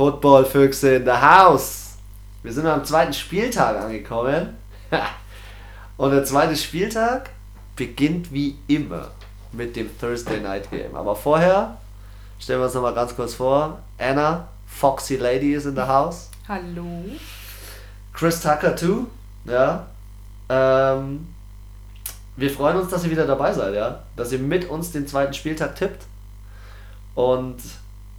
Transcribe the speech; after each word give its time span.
Footballfüchse 0.00 0.96
in 0.96 1.04
the 1.04 1.10
house. 1.10 1.98
Wir 2.42 2.54
sind 2.54 2.66
am 2.66 2.82
zweiten 2.86 3.12
Spieltag 3.12 3.76
angekommen. 3.76 4.56
Und 5.98 6.10
der 6.12 6.24
zweite 6.24 6.56
Spieltag 6.56 7.28
beginnt 7.76 8.32
wie 8.32 8.56
immer 8.66 9.08
mit 9.52 9.76
dem 9.76 9.90
Thursday 10.00 10.40
Night 10.40 10.70
Game. 10.70 10.96
Aber 10.96 11.14
vorher 11.14 11.76
stellen 12.38 12.60
wir 12.60 12.64
uns 12.64 12.72
nochmal 12.72 12.94
ganz 12.94 13.14
kurz 13.14 13.34
vor. 13.34 13.80
Anna, 13.98 14.48
Foxy 14.66 15.16
Lady 15.16 15.52
is 15.52 15.66
in 15.66 15.74
the 15.74 15.82
house. 15.82 16.30
Hallo. 16.48 17.04
Chris 18.14 18.40
Tucker 18.40 18.74
too. 18.74 19.06
Ja. 19.44 19.86
Ähm, 20.48 21.26
wir 22.36 22.50
freuen 22.50 22.78
uns, 22.78 22.88
dass 22.88 23.04
ihr 23.04 23.10
wieder 23.10 23.26
dabei 23.26 23.52
seid, 23.52 23.74
ja. 23.74 24.02
Dass 24.16 24.32
ihr 24.32 24.38
mit 24.38 24.70
uns 24.70 24.92
den 24.92 25.06
zweiten 25.06 25.34
Spieltag 25.34 25.76
tippt. 25.76 26.06
Und 27.14 27.58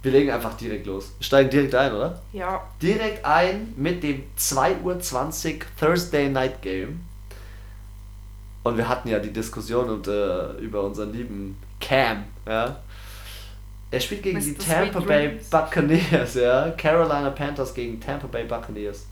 wir 0.02 0.12
legen 0.12 0.30
einfach 0.30 0.56
direkt 0.56 0.86
los. 0.86 1.12
Wir 1.18 1.24
steigen 1.24 1.50
direkt 1.50 1.74
ein, 1.74 1.92
oder? 1.92 2.20
Ja. 2.32 2.62
Direkt 2.80 3.24
ein 3.24 3.72
mit 3.76 4.02
dem 4.02 4.24
2.20 4.36 4.82
Uhr 4.82 5.60
Thursday 5.78 6.28
Night 6.28 6.60
Game. 6.60 7.00
Und 8.64 8.76
wir 8.76 8.88
hatten 8.88 9.08
ja 9.08 9.18
die 9.18 9.32
Diskussion 9.32 9.88
und, 9.88 10.08
äh, 10.08 10.52
über 10.58 10.82
unseren 10.82 11.12
lieben 11.12 11.56
Cam, 11.80 12.24
ja. 12.46 12.76
Er 13.90 14.00
spielt 14.00 14.22
gegen 14.22 14.38
Mr. 14.38 14.44
die 14.44 14.54
Tampa 14.54 15.00
Sweet 15.00 15.06
Bay 15.08 15.28
Dreams. 15.28 15.50
Buccaneers, 15.50 16.34
ja. 16.34 16.70
Carolina 16.70 17.30
Panthers 17.30 17.74
gegen 17.74 18.00
Tampa 18.00 18.26
Bay 18.26 18.44
Buccaneers. 18.44 19.06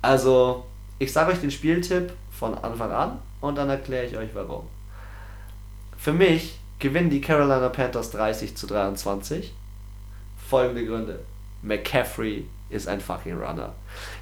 Also, 0.00 0.64
ich 0.98 1.12
sage 1.12 1.32
euch 1.32 1.40
den 1.40 1.50
Spieltipp 1.50 2.12
von 2.30 2.54
Anfang 2.54 2.90
an 2.90 3.18
und 3.40 3.56
dann 3.56 3.68
erkläre 3.68 4.06
ich 4.06 4.16
euch 4.16 4.30
warum. 4.34 4.66
Für 5.96 6.12
mich 6.12 6.58
gewinnen 6.84 7.08
die 7.08 7.22
Carolina 7.22 7.70
Panthers 7.70 8.10
30 8.10 8.54
zu 8.54 8.66
23. 8.66 9.54
Folgende 10.50 10.84
Gründe. 10.84 11.20
McCaffrey 11.62 12.44
ist 12.68 12.88
ein 12.88 13.00
fucking 13.00 13.38
Runner. 13.38 13.72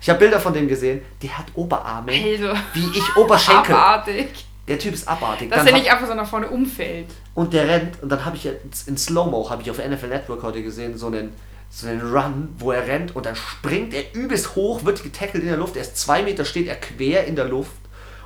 Ich 0.01 0.09
habe 0.09 0.21
Bilder 0.21 0.39
von 0.39 0.55
dem 0.55 0.69
gesehen, 0.69 1.03
der 1.21 1.39
hat 1.39 1.47
Oberarme 1.55 2.13
Also. 2.13 2.53
wie 2.75 2.87
ich 2.97 3.17
Oberschenkel. 3.17 3.75
Abartig. 3.75 4.47
Der 4.69 4.79
Typ 4.79 4.95
ist 4.95 5.09
abartig. 5.09 5.51
Dass 5.51 5.67
er 5.67 5.73
nicht 5.73 5.91
einfach 5.91 6.07
so 6.07 6.15
nach 6.15 6.29
vorne 6.29 6.49
umfällt. 6.51 7.09
und 7.35 7.53
der 7.53 7.67
rennt 7.67 8.01
und 8.01 8.09
dann 8.09 8.25
habe 8.25 8.37
ich 8.37 8.45
jetzt 8.45 8.87
in 8.87 8.97
Slow-Mo, 8.97 9.51
habe 9.51 9.63
ich 9.63 9.71
auf 9.73 9.79
NFL 9.79 10.07
Network 10.07 10.45
heute 10.45 10.63
gesehen, 10.63 10.97
so 10.97 11.09
einen, 11.09 11.33
so 11.69 11.89
einen 11.89 12.01
Run, 12.01 12.51
wo 12.59 12.71
er 12.71 12.87
rennt 12.87 13.17
und 13.17 13.27
dann 13.27 13.35
springt 13.35 13.93
er 13.93 14.15
übelst 14.15 14.55
hoch, 14.55 14.85
wird 14.85 15.03
getackelt 15.03 15.43
in 15.43 15.49
der 15.49 15.59
Luft, 15.59 15.75
er 15.75 15.83
ist 15.83 15.97
zwei 15.97 16.23
Meter, 16.23 16.45
steht 16.45 16.69
er 16.69 16.77
quer 16.77 17.25
in 17.25 17.35
der 17.35 17.47
Luft 17.47 17.73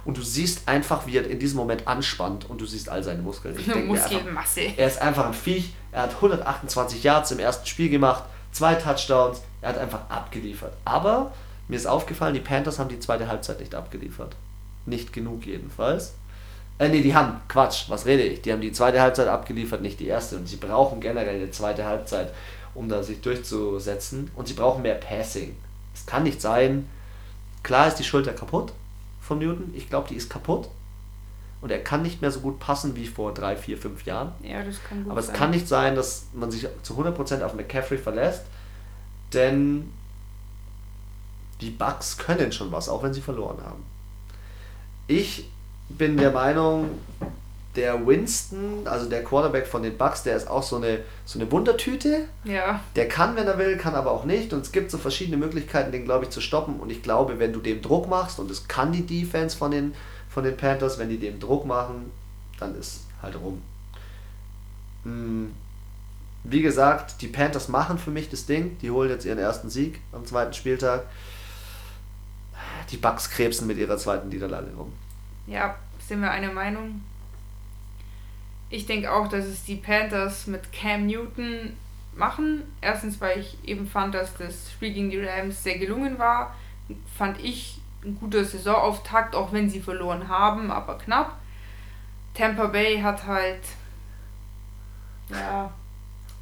und 0.06 0.16
du 0.16 0.22
siehst 0.22 0.68
einfach, 0.68 1.06
wie 1.06 1.16
er 1.16 1.28
in 1.28 1.40
diesem 1.40 1.58
Moment 1.58 1.86
anspannt 1.88 2.48
und 2.48 2.60
du 2.60 2.64
siehst 2.64 2.88
all 2.88 3.02
seine 3.02 3.22
Muskeln. 3.22 3.58
Ich 3.58 3.66
denk 3.66 3.88
mir 3.88 3.94
einfach, 3.94 4.10
Muskelmasse. 4.12 4.60
er 4.76 4.86
ist 4.86 5.02
einfach 5.02 5.26
ein 5.26 5.34
Viech, 5.34 5.74
er 5.90 6.02
hat 6.02 6.14
128 6.14 7.02
Yards 7.02 7.32
im 7.32 7.40
ersten 7.40 7.66
Spiel 7.66 7.90
gemacht, 7.90 8.22
zwei 8.52 8.76
Touchdowns, 8.76 9.42
er 9.60 9.70
hat 9.70 9.78
einfach 9.78 10.08
abgeliefert. 10.08 10.72
Aber 10.84 11.32
mir 11.66 11.76
ist 11.76 11.86
aufgefallen, 11.86 12.34
die 12.34 12.40
Panthers 12.40 12.78
haben 12.78 12.88
die 12.88 13.00
zweite 13.00 13.26
Halbzeit 13.26 13.58
nicht 13.58 13.74
abgeliefert. 13.74 14.36
Nicht 14.86 15.12
genug 15.12 15.44
jedenfalls. 15.44 16.14
Äh, 16.78 16.88
nee, 16.88 17.02
die 17.02 17.14
haben, 17.14 17.40
Quatsch, 17.48 17.86
was 17.88 18.06
rede 18.06 18.22
ich? 18.22 18.42
Die 18.42 18.52
haben 18.52 18.60
die 18.60 18.70
zweite 18.70 19.00
Halbzeit 19.00 19.26
abgeliefert, 19.26 19.82
nicht 19.82 19.98
die 19.98 20.06
erste. 20.06 20.36
Und 20.36 20.46
sie 20.46 20.56
brauchen 20.56 21.00
generell 21.00 21.34
eine 21.34 21.50
zweite 21.50 21.84
Halbzeit, 21.84 22.32
um 22.74 22.88
da 22.88 23.02
sich 23.02 23.20
durchzusetzen. 23.22 24.30
Und 24.36 24.46
sie 24.46 24.54
brauchen 24.54 24.82
mehr 24.82 24.94
Passing. 24.94 25.56
Es 25.92 26.06
kann 26.06 26.22
nicht 26.22 26.40
sein, 26.40 26.88
klar 27.64 27.88
ist 27.88 27.96
die 27.96 28.04
Schulter 28.04 28.32
kaputt 28.32 28.72
von 29.26 29.38
Newton. 29.38 29.72
Ich 29.74 29.88
glaube, 29.88 30.08
die 30.08 30.14
ist 30.14 30.30
kaputt. 30.30 30.68
Und 31.60 31.70
er 31.70 31.82
kann 31.82 32.02
nicht 32.02 32.20
mehr 32.20 32.30
so 32.30 32.40
gut 32.40 32.60
passen 32.60 32.94
wie 32.96 33.06
vor 33.06 33.32
drei, 33.34 33.56
vier, 33.56 33.78
fünf 33.78 34.04
Jahren. 34.04 34.32
Ja, 34.42 34.62
das 34.62 34.82
kann 34.84 35.02
gut 35.02 35.10
Aber 35.10 35.20
es 35.20 35.26
sein. 35.26 35.36
kann 35.36 35.50
nicht 35.50 35.66
sein, 35.66 35.94
dass 35.96 36.26
man 36.32 36.50
sich 36.50 36.66
zu 36.82 36.94
100% 36.94 37.42
auf 37.42 37.54
McCaffrey 37.54 37.98
verlässt, 37.98 38.42
denn 39.32 39.90
die 41.60 41.70
Bucks 41.70 42.18
können 42.18 42.52
schon 42.52 42.70
was, 42.70 42.88
auch 42.88 43.02
wenn 43.02 43.14
sie 43.14 43.22
verloren 43.22 43.58
haben. 43.64 43.82
Ich 45.08 45.48
bin 45.88 46.16
der 46.16 46.30
Meinung, 46.30 46.90
der 47.76 48.06
Winston, 48.06 48.86
also 48.86 49.08
der 49.08 49.22
Quarterback 49.22 49.66
von 49.66 49.82
den 49.82 49.96
Bucks, 49.98 50.22
der 50.22 50.36
ist 50.36 50.48
auch 50.48 50.62
so 50.62 50.76
eine, 50.76 51.00
so 51.24 51.38
eine 51.38 51.50
Wundertüte. 51.52 52.28
Ja, 52.44 52.80
Der 52.96 53.08
kann, 53.08 53.36
wenn 53.36 53.46
er 53.46 53.58
will, 53.58 53.76
kann 53.76 53.94
aber 53.94 54.10
auch 54.10 54.24
nicht. 54.24 54.52
Und 54.52 54.62
es 54.62 54.72
gibt 54.72 54.90
so 54.90 54.98
verschiedene 54.98 55.36
Möglichkeiten, 55.36 55.92
den, 55.92 56.04
glaube 56.04 56.24
ich, 56.24 56.30
zu 56.30 56.40
stoppen. 56.40 56.80
Und 56.80 56.90
ich 56.90 57.02
glaube, 57.02 57.38
wenn 57.38 57.52
du 57.52 57.60
dem 57.60 57.82
Druck 57.82 58.08
machst, 58.08 58.38
und 58.40 58.50
es 58.50 58.66
kann 58.66 58.92
die 58.92 59.04
Defense 59.06 59.56
von 59.56 59.70
den, 59.70 59.94
von 60.28 60.42
den 60.44 60.56
Panthers, 60.56 60.98
wenn 60.98 61.08
die 61.10 61.18
dem 61.18 61.38
Druck 61.38 61.66
machen, 61.66 62.10
dann 62.58 62.74
ist 62.78 63.02
halt 63.22 63.36
rum. 63.36 63.60
Hm, 65.04 65.52
Wie 66.44 66.62
gesagt, 66.62 67.20
die 67.22 67.28
Panthers 67.28 67.68
machen 67.68 67.98
für 67.98 68.10
mich 68.10 68.30
das 68.30 68.46
Ding. 68.46 68.78
Die 68.80 68.90
holen 68.90 69.10
jetzt 69.10 69.24
ihren 69.24 69.38
ersten 69.38 69.68
Sieg 69.70 70.00
am 70.12 70.24
zweiten 70.26 70.52
Spieltag. 70.54 71.02
Die 72.90 72.96
Bucks 72.96 73.30
krebsen 73.30 73.66
mit 73.66 73.78
ihrer 73.78 73.98
zweiten 73.98 74.28
Niederlage 74.28 74.68
rum. 74.76 74.92
ja, 75.46 75.74
sind 76.06 76.20
wir 76.20 76.30
einer 76.30 76.52
Meinung. 76.52 77.02
Ich 78.68 78.86
denke 78.86 79.12
auch, 79.12 79.28
dass 79.28 79.44
es 79.44 79.64
die 79.64 79.76
Panthers 79.76 80.46
mit 80.46 80.72
Cam 80.72 81.06
Newton 81.06 81.76
machen. 82.16 82.62
Erstens, 82.80 83.20
weil 83.20 83.38
ich 83.38 83.58
eben 83.64 83.86
fand, 83.86 84.14
dass 84.14 84.36
das 84.36 84.72
Spiel 84.72 84.92
gegen 84.92 85.10
die 85.10 85.20
Rams 85.20 85.62
sehr 85.62 85.78
gelungen 85.78 86.18
war. 86.18 86.54
Fand 87.16 87.42
ich 87.42 87.80
ein 88.04 88.16
guter 88.18 88.44
Saisonauftakt, 88.44 89.34
auch 89.34 89.52
wenn 89.52 89.68
sie 89.68 89.80
verloren 89.80 90.28
haben, 90.28 90.70
aber 90.70 90.98
knapp. 90.98 91.36
Tampa 92.34 92.66
Bay 92.66 93.00
hat 93.00 93.26
halt 93.26 93.62
ja, 95.30 95.70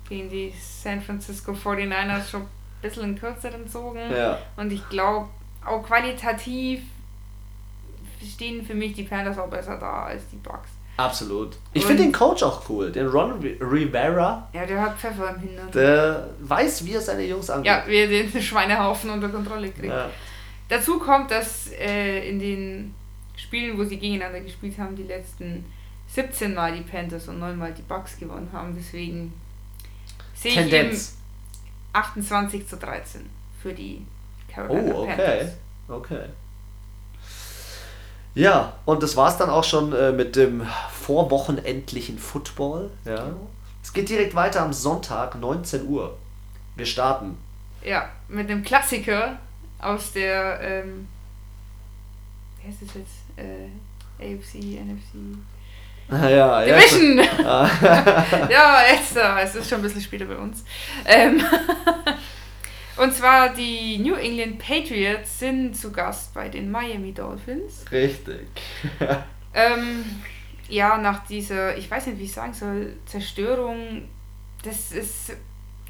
gegen 0.08 0.28
die 0.28 0.52
San 0.58 1.00
Francisco 1.00 1.52
49ers 1.52 2.28
schon 2.28 2.42
ein 2.42 2.48
bisschen 2.82 3.02
einen 3.04 3.18
kürzeren 3.18 3.68
zogen. 3.68 4.10
Ja. 4.10 4.38
Und 4.56 4.72
ich 4.72 4.86
glaube, 4.88 5.28
auch 5.64 5.82
qualitativ 5.82 6.82
stehen 8.22 8.64
für 8.64 8.74
mich 8.74 8.94
die 8.94 9.04
Panthers 9.04 9.38
auch 9.38 9.48
besser 9.48 9.78
da 9.78 10.04
als 10.04 10.28
die 10.28 10.36
Bucks. 10.36 10.70
Absolut. 10.96 11.56
Ich 11.72 11.84
finde 11.84 12.04
den 12.04 12.12
Coach 12.12 12.42
auch 12.44 12.68
cool. 12.68 12.92
Den 12.92 13.08
Ron 13.08 13.40
Ri- 13.42 13.58
Rivera, 13.60 14.48
Ja, 14.52 14.64
der 14.64 14.80
hat 14.80 14.96
Pfeffer 14.98 15.30
im 15.34 15.40
Hintern. 15.40 15.70
der 15.72 16.28
weiß, 16.40 16.84
wie 16.86 16.92
er 16.92 17.00
seine 17.00 17.24
Jungs 17.24 17.50
angeht. 17.50 17.66
ja, 17.66 17.82
wie 17.86 17.96
er 17.96 18.06
den 18.06 18.30
Schweinehaufen 18.42 19.10
unter 19.10 19.28
Kontrolle 19.28 19.70
kriegt. 19.70 19.92
Ja. 19.92 20.08
Dazu 20.68 20.98
kommt, 21.00 21.30
dass 21.32 21.70
äh, 21.72 22.28
in 22.28 22.38
den 22.38 22.94
Spielen, 23.36 23.76
wo 23.76 23.82
sie 23.84 23.96
gegeneinander 23.98 24.40
gespielt 24.40 24.78
haben, 24.78 24.94
die 24.94 25.02
letzten 25.02 25.64
17 26.08 26.54
Mal 26.54 26.74
die 26.76 26.82
Panthers 26.82 27.26
und 27.28 27.40
9 27.40 27.58
Mal 27.58 27.72
die 27.74 27.82
Bucks 27.82 28.16
gewonnen 28.18 28.48
haben. 28.52 28.74
Deswegen 28.76 29.32
sehe 30.34 30.52
ich 30.52 30.58
eben 30.58 30.70
Tendenz. 30.70 31.16
28 31.92 32.66
zu 32.68 32.76
13 32.76 33.28
für 33.60 33.72
die 33.72 34.04
Carolina 34.52 34.94
Oh, 34.94 35.02
okay. 35.02 35.16
Panthers. 35.16 35.52
Okay. 35.88 36.20
Ja, 38.34 38.72
und 38.84 39.02
das 39.02 39.16
war's 39.16 39.38
dann 39.38 39.48
auch 39.48 39.64
schon 39.64 39.92
äh, 39.92 40.12
mit 40.12 40.34
dem 40.34 40.66
vorwochenendlichen 40.90 42.18
Football. 42.18 42.90
Ja. 43.04 43.26
Es 43.82 43.92
geht 43.92 44.08
direkt 44.08 44.34
weiter 44.34 44.62
am 44.62 44.72
Sonntag, 44.72 45.38
19 45.38 45.86
Uhr. 45.86 46.16
Wir 46.74 46.86
starten. 46.86 47.36
Ja, 47.84 48.08
mit 48.28 48.50
einem 48.50 48.64
Klassiker 48.64 49.38
aus 49.78 50.12
der, 50.12 50.60
ähm, 50.60 51.06
wie 52.60 52.68
heißt 52.68 52.78
das 52.82 52.88
jetzt? 52.94 53.12
Äh, 53.36 53.68
AFC, 54.18 54.80
NFC. 54.80 55.38
Ja, 56.10 56.28
ja. 56.28 56.64
Division! 56.64 57.20
Ah. 57.44 57.68
ja, 58.50 58.82
jetzt, 58.90 59.16
äh, 59.16 59.42
es 59.42 59.54
ist 59.54 59.68
schon 59.68 59.78
ein 59.78 59.82
bisschen 59.82 60.02
später 60.02 60.24
bei 60.24 60.36
uns. 60.36 60.64
Ähm, 61.04 61.42
und 62.96 63.12
zwar 63.14 63.54
die 63.54 63.98
New 63.98 64.14
England 64.14 64.58
Patriots 64.58 65.38
sind 65.38 65.76
zu 65.76 65.92
Gast 65.92 66.34
bei 66.34 66.48
den 66.48 66.70
Miami 66.70 67.12
Dolphins. 67.12 67.84
Richtig. 67.90 68.48
Ähm, 69.56 70.04
ja, 70.68 70.98
nach 70.98 71.26
dieser, 71.26 71.76
ich 71.76 71.88
weiß 71.88 72.06
nicht, 72.08 72.18
wie 72.18 72.24
ich 72.24 72.32
sagen 72.32 72.52
soll, 72.52 72.96
Zerstörung, 73.06 74.08
das 74.64 74.90
ist 74.90 75.32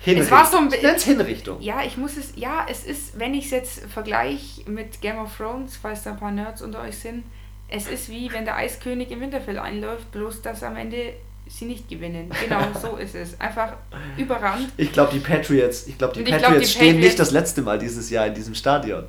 Hinrichtung. 0.00 0.24
Es 0.26 0.30
war 0.30 0.46
so 0.46 0.58
ein 0.58 0.98
Hinrichtung. 0.98 1.60
Ja, 1.62 1.82
ich 1.82 1.96
muss 1.96 2.18
es, 2.18 2.34
ja, 2.36 2.66
es 2.68 2.84
ist, 2.84 3.18
wenn 3.18 3.32
ich 3.32 3.46
es 3.46 3.50
jetzt 3.52 3.86
vergleiche 3.86 4.68
mit 4.68 5.00
Game 5.00 5.18
of 5.18 5.34
Thrones, 5.34 5.76
falls 5.76 6.02
da 6.02 6.10
ein 6.10 6.18
paar 6.18 6.30
Nerds 6.30 6.60
unter 6.60 6.82
euch 6.82 6.98
sind, 6.98 7.24
es 7.68 7.86
ist 7.88 8.10
wie 8.10 8.30
wenn 8.32 8.44
der 8.44 8.56
Eiskönig 8.56 9.10
im 9.10 9.20
Winterfell 9.20 9.58
einläuft, 9.58 10.12
bloß 10.12 10.42
dass 10.42 10.62
am 10.62 10.76
Ende 10.76 11.14
sie 11.46 11.66
nicht 11.66 11.88
gewinnen. 11.88 12.30
Genau, 12.42 12.60
so 12.80 12.96
ist 12.96 13.14
es. 13.14 13.38
Einfach 13.40 13.74
überrannt. 14.16 14.70
Ich 14.76 14.92
glaube, 14.92 15.12
die 15.12 15.20
Patriots, 15.20 15.86
ich 15.86 15.98
glaube, 15.98 16.14
die 16.14 16.22
Patriots 16.22 16.46
glaub, 16.46 16.58
die 16.58 16.66
stehen 16.66 16.80
Patriots- 16.96 17.04
nicht 17.04 17.18
das 17.18 17.30
letzte 17.30 17.62
Mal 17.62 17.78
dieses 17.78 18.10
Jahr 18.10 18.26
in 18.26 18.34
diesem 18.34 18.54
Stadion. 18.54 19.04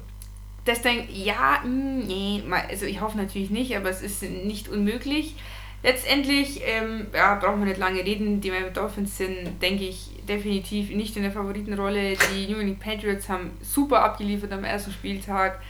Das 0.66 0.82
denkt, 0.82 1.12
ja, 1.12 1.60
mh, 1.64 2.06
nee, 2.08 2.44
also 2.70 2.86
ich 2.86 3.00
hoffe 3.00 3.18
natürlich 3.18 3.52
nicht, 3.52 3.76
aber 3.78 3.90
es 3.90 4.02
ist 4.02 4.24
nicht 4.24 4.68
unmöglich. 4.68 5.36
Letztendlich, 5.84 6.62
ähm, 6.66 7.06
ja, 7.14 7.36
brauchen 7.36 7.60
wir 7.60 7.68
nicht 7.68 7.78
lange 7.78 8.04
reden. 8.04 8.42
Die 8.42 8.50
Miami 8.50 8.74
Dolphins 8.74 9.18
sind, 9.18 9.62
denke 9.62 9.84
ich, 9.84 10.10
definitiv 10.28 10.90
nicht 10.90 11.16
in 11.16 11.22
der 11.22 11.32
Favoritenrolle. 11.32 12.16
Die 12.34 12.48
New 12.52 12.60
England 12.60 12.80
Patriots 12.80 13.30
haben 13.30 13.52
super 13.62 14.04
abgeliefert 14.04 14.52
am 14.52 14.64
ersten 14.64 14.92
Spieltag. 14.92 15.62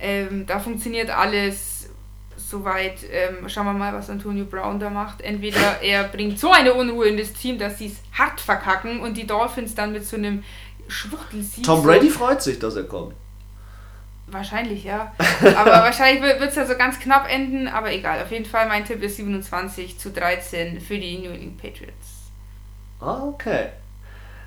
Ähm, 0.00 0.46
da 0.46 0.58
funktioniert 0.58 1.10
alles 1.10 1.71
soweit 2.52 2.98
ähm, 3.10 3.48
schauen 3.48 3.66
wir 3.66 3.72
mal, 3.72 3.92
was 3.92 4.10
Antonio 4.10 4.44
Brown 4.44 4.78
da 4.78 4.90
macht. 4.90 5.22
Entweder 5.22 5.80
er 5.82 6.04
bringt 6.04 6.38
so 6.38 6.52
eine 6.52 6.74
Unruhe 6.74 7.08
in 7.08 7.16
das 7.16 7.32
Team, 7.32 7.58
dass 7.58 7.78
sie 7.78 7.86
es 7.86 7.96
hart 8.16 8.40
verkacken 8.40 9.00
und 9.00 9.16
die 9.16 9.26
Dolphins 9.26 9.74
dann 9.74 9.92
mit 9.92 10.06
so 10.06 10.16
einem 10.16 10.44
Schwuchtelsieg. 10.86 11.64
Tom 11.64 11.82
Brady 11.82 12.10
so 12.10 12.18
freut 12.18 12.42
sich, 12.42 12.58
dass 12.58 12.76
er 12.76 12.84
kommt. 12.84 13.14
Wahrscheinlich, 14.26 14.84
ja. 14.84 15.12
Aber 15.56 15.70
wahrscheinlich 15.88 16.22
wird 16.22 16.42
es 16.42 16.54
ja 16.54 16.66
so 16.66 16.76
ganz 16.76 17.00
knapp 17.00 17.30
enden, 17.30 17.68
aber 17.68 17.90
egal. 17.90 18.22
Auf 18.22 18.30
jeden 18.30 18.46
Fall, 18.46 18.68
mein 18.68 18.84
Tipp 18.84 19.02
ist 19.02 19.16
27 19.16 19.98
zu 19.98 20.10
13 20.10 20.80
für 20.80 20.98
die 20.98 21.18
New 21.18 21.32
England 21.32 21.60
Patriots. 21.60 22.30
Ah, 23.00 23.24
okay. 23.24 23.68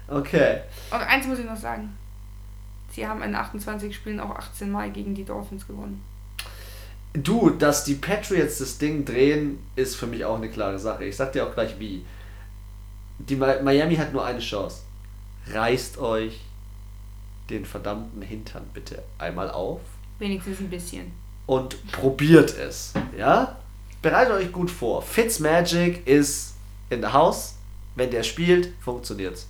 Okay. 0.08 0.62
Und 0.92 1.02
eins 1.02 1.26
muss 1.26 1.40
ich 1.40 1.46
noch 1.46 1.58
sagen. 1.58 1.98
Sie 2.92 3.06
haben 3.06 3.22
in 3.24 3.36
28 3.36 3.94
Spielen 3.94 4.20
auch 4.20 4.30
18 4.30 4.72
Mal 4.72 4.92
gegen 4.92 5.16
die 5.16 5.26
Dolphins 5.26 5.68
gewonnen. 5.68 6.02
Du, 7.16 7.50
dass 7.50 7.86
die 7.86 7.96
Patriots 7.96 8.58
das 8.58 8.78
Ding 8.78 9.06
drehen, 9.06 9.60
ist 9.76 9.96
für 9.96 10.08
mich 10.08 10.26
auch 10.26 10.36
eine 10.36 10.50
klare 10.50 10.80
Sache. 10.80 11.06
Ich 11.06 11.16
sag 11.16 11.32
dir 11.32 11.48
auch 11.48 11.54
gleich 11.54 11.80
wie. 11.80 12.06
Die 13.20 13.38
Miami 13.38 13.96
hat 13.96 14.12
nur 14.12 14.26
eine 14.26 14.40
Chance. 14.40 14.82
Reißt 15.52 15.98
euch 16.00 16.42
den 17.50 17.66
verdammten 17.66 18.22
Hintern 18.22 18.66
bitte 18.74 19.04
einmal 19.18 19.50
auf. 19.50 19.80
Wenigstens 20.20 20.60
ein 20.60 20.70
bisschen. 20.70 21.12
Und 21.46 21.92
probiert 21.92 22.58
es. 22.58 22.94
Ja? 23.18 23.58
Bereitet 24.02 24.34
euch 24.34 24.52
gut 24.52 24.70
vor. 24.70 25.02
Fitzmagic 25.02 26.06
ist 26.06 26.56
in 26.90 27.02
der 27.02 27.14
Haus. 27.14 27.56
Wenn 27.96 28.12
der 28.12 28.24
spielt, 28.24 28.74
funktioniert's. 28.82 29.48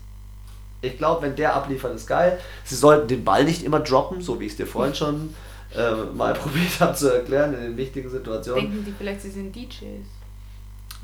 Ich 0.81 0.97
glaube, 1.00 1.23
wenn 1.23 1.35
der 1.35 1.56
abliefert, 1.56 1.95
ist 1.95 2.06
geil. 2.06 2.39
Sie 2.63 2.75
sollten 2.75 3.07
den 3.07 3.23
Ball 3.23 3.44
nicht 3.44 3.63
immer 3.63 3.79
droppen, 3.79 4.21
so 4.21 4.39
wie 4.39 4.45
ich 4.45 4.51
es 4.51 4.57
dir 4.57 4.67
vorhin 4.67 4.94
schon 4.94 5.33
äh, 5.75 5.95
mal 6.16 6.33
probiert 6.36 6.80
habe 6.80 6.95
zu 6.95 7.13
erklären 7.13 7.54
in 7.54 7.62
den 7.62 7.77
wichtigen 7.77 8.10
Situationen. 8.10 8.62
Denken 8.62 8.86
die 8.86 8.94
vielleicht, 8.98 9.22
sie 9.22 9.31
sind 9.31 9.56
DJs. 9.56 10.06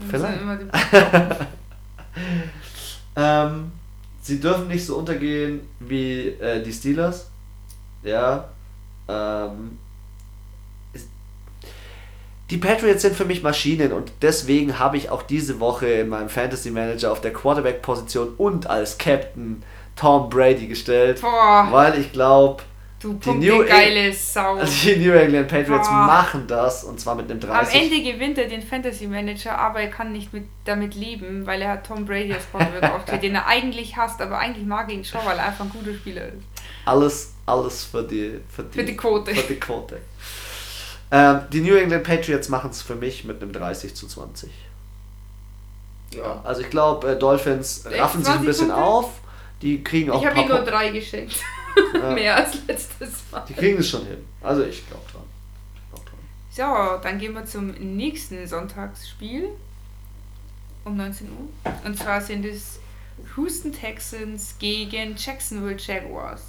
Vielleicht. 0.10 0.40
ähm, 3.16 3.72
sie 4.22 4.40
dürfen 4.40 4.68
nicht 4.68 4.86
so 4.86 4.98
untergehen 4.98 5.62
wie 5.80 6.30
äh, 6.30 6.64
die 6.64 6.74
Steelers. 6.74 7.30
Ja. 8.04 8.50
Ähm, 9.08 9.78
die 12.50 12.58
Patriots 12.58 13.02
sind 13.02 13.16
für 13.16 13.24
mich 13.24 13.44
Maschinen 13.44 13.94
und 13.94 14.12
deswegen 14.22 14.78
habe 14.78 14.98
ich 14.98 15.10
auch 15.10 15.24
diese 15.24 15.62
Woche 15.62 15.88
in 15.88 16.10
meinem 16.10 16.28
Fantasy 16.28 16.70
Manager 16.70 17.14
auf 17.14 17.22
der 17.22 17.32
Quarterback-Position 17.32 18.34
und 18.38 18.68
als 18.68 18.98
Captain 18.98 19.64
Tom 19.96 20.30
Brady 20.30 20.68
gestellt. 20.68 21.22
Boah. 21.22 21.70
Weil 21.72 21.98
ich 21.98 22.12
glaube, 22.12 22.64
Du 23.01 23.13
die 23.13 23.31
New 23.31 23.65
geile 23.65 24.13
Sau. 24.13 24.59
Die 24.63 24.95
New 24.98 25.12
England 25.13 25.48
Patriots 25.48 25.88
Boah. 25.88 26.06
machen 26.06 26.45
das 26.48 26.83
und 26.83 27.00
zwar 27.00 27.15
mit 27.15 27.31
einem 27.31 27.39
30. 27.39 27.75
Am 27.75 27.81
Ende 27.81 28.03
gewinnt 28.03 28.38
er 28.38 28.48
den 28.48 28.62
Fantasy 28.62 29.07
Manager, 29.07 29.57
aber 29.57 29.81
er 29.81 29.89
kann 29.89 30.12
nicht 30.12 30.31
mit, 30.31 30.44
damit 30.65 30.94
leben, 30.94 31.48
weil 31.48 31.63
er 31.63 31.69
hat 31.71 31.88
Tom 31.88 32.06
Brady 32.06 32.31
als 32.31 32.50
Quarterback 32.51 32.92
auftritt, 32.94 33.24
den 33.24 33.33
er 33.33 33.48
eigentlich 33.48 33.98
hasst, 33.98 34.21
aber 34.21 34.38
eigentlich 34.38 34.68
mag 34.68 34.88
er 34.89 34.95
ihn 34.95 35.03
schon, 35.03 35.21
weil 35.25 35.38
er 35.38 35.48
einfach 35.48 35.65
ein 35.65 35.71
guter 35.71 35.95
Spieler 35.95 36.27
ist. 36.27 36.44
Alles, 36.86 37.33
alles 37.48 37.86
für 37.86 38.03
die, 38.03 38.39
für 38.48 38.63
die, 38.63 38.77
für 38.77 38.83
die 38.83 38.95
Quote. 38.95 39.33
Für 39.33 39.53
die 39.53 39.59
Quote. 39.59 39.98
Ähm, 41.09 41.42
die 41.51 41.62
New 41.62 41.75
England 41.75 42.03
Patriots 42.03 42.50
machen 42.50 42.69
es 42.69 42.83
für 42.83 42.95
mich 42.95 43.25
mit 43.25 43.42
einem 43.42 43.51
30 43.51 43.95
zu 43.95 44.07
20. 44.07 44.51
Ja, 46.13 46.42
also 46.44 46.62
ich 46.62 46.69
glaube, 46.69 47.12
äh, 47.12 47.19
Dolphins 47.19 47.83
raffen 47.86 48.24
sich 48.24 48.33
ein 48.33 48.45
bisschen 48.45 48.68
Punkte? 48.68 48.83
auf. 48.83 49.09
Die 49.62 49.83
kriegen 49.83 50.12
auch. 50.12 50.21
Ich 50.21 50.27
habe 50.27 50.39
ihm 50.39 50.48
nur 50.48 50.62
drei 50.62 50.89
geschenkt. 50.89 51.36
Ja. 51.94 52.12
Mehr 52.14 52.36
als 52.38 52.58
letztes 52.68 53.12
Mal. 53.32 53.46
Die 53.48 53.54
kriegen 53.54 53.80
es 53.80 53.90
schon 53.90 54.06
hin. 54.06 54.26
Also 54.42 54.64
ich 54.64 54.88
glaube 54.88 55.04
dran. 55.12 55.24
glaub 55.92 56.06
dran. 56.06 56.20
So, 56.50 57.04
dann 57.04 57.20
gehen 57.20 57.34
wir 57.34 57.46
zum 57.46 57.72
nächsten 57.72 58.46
Sonntagsspiel 58.48 59.50
um 60.84 60.98
19 60.98 61.28
Uhr. 61.28 61.72
Und 61.86 61.98
zwar 61.98 62.22
sind 62.22 62.46
es 62.46 62.80
Houston 63.36 63.72
Texans 63.72 64.56
gegen 64.60 65.16
Jacksonville 65.16 65.78
Jaguars. 65.78 66.42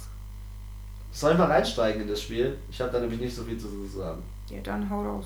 Sollen 1.11 1.37
wir 1.37 1.45
reinsteigen 1.45 2.01
in 2.01 2.07
das 2.07 2.21
Spiel? 2.21 2.57
Ich 2.71 2.81
habe 2.81 2.91
da 2.91 2.99
nämlich 2.99 3.19
nicht 3.19 3.35
so 3.35 3.43
viel 3.43 3.57
zu 3.57 3.67
sagen. 3.87 4.23
Ja, 4.49 4.59
dann 4.63 4.89
hau 4.89 5.03
raus. 5.03 5.25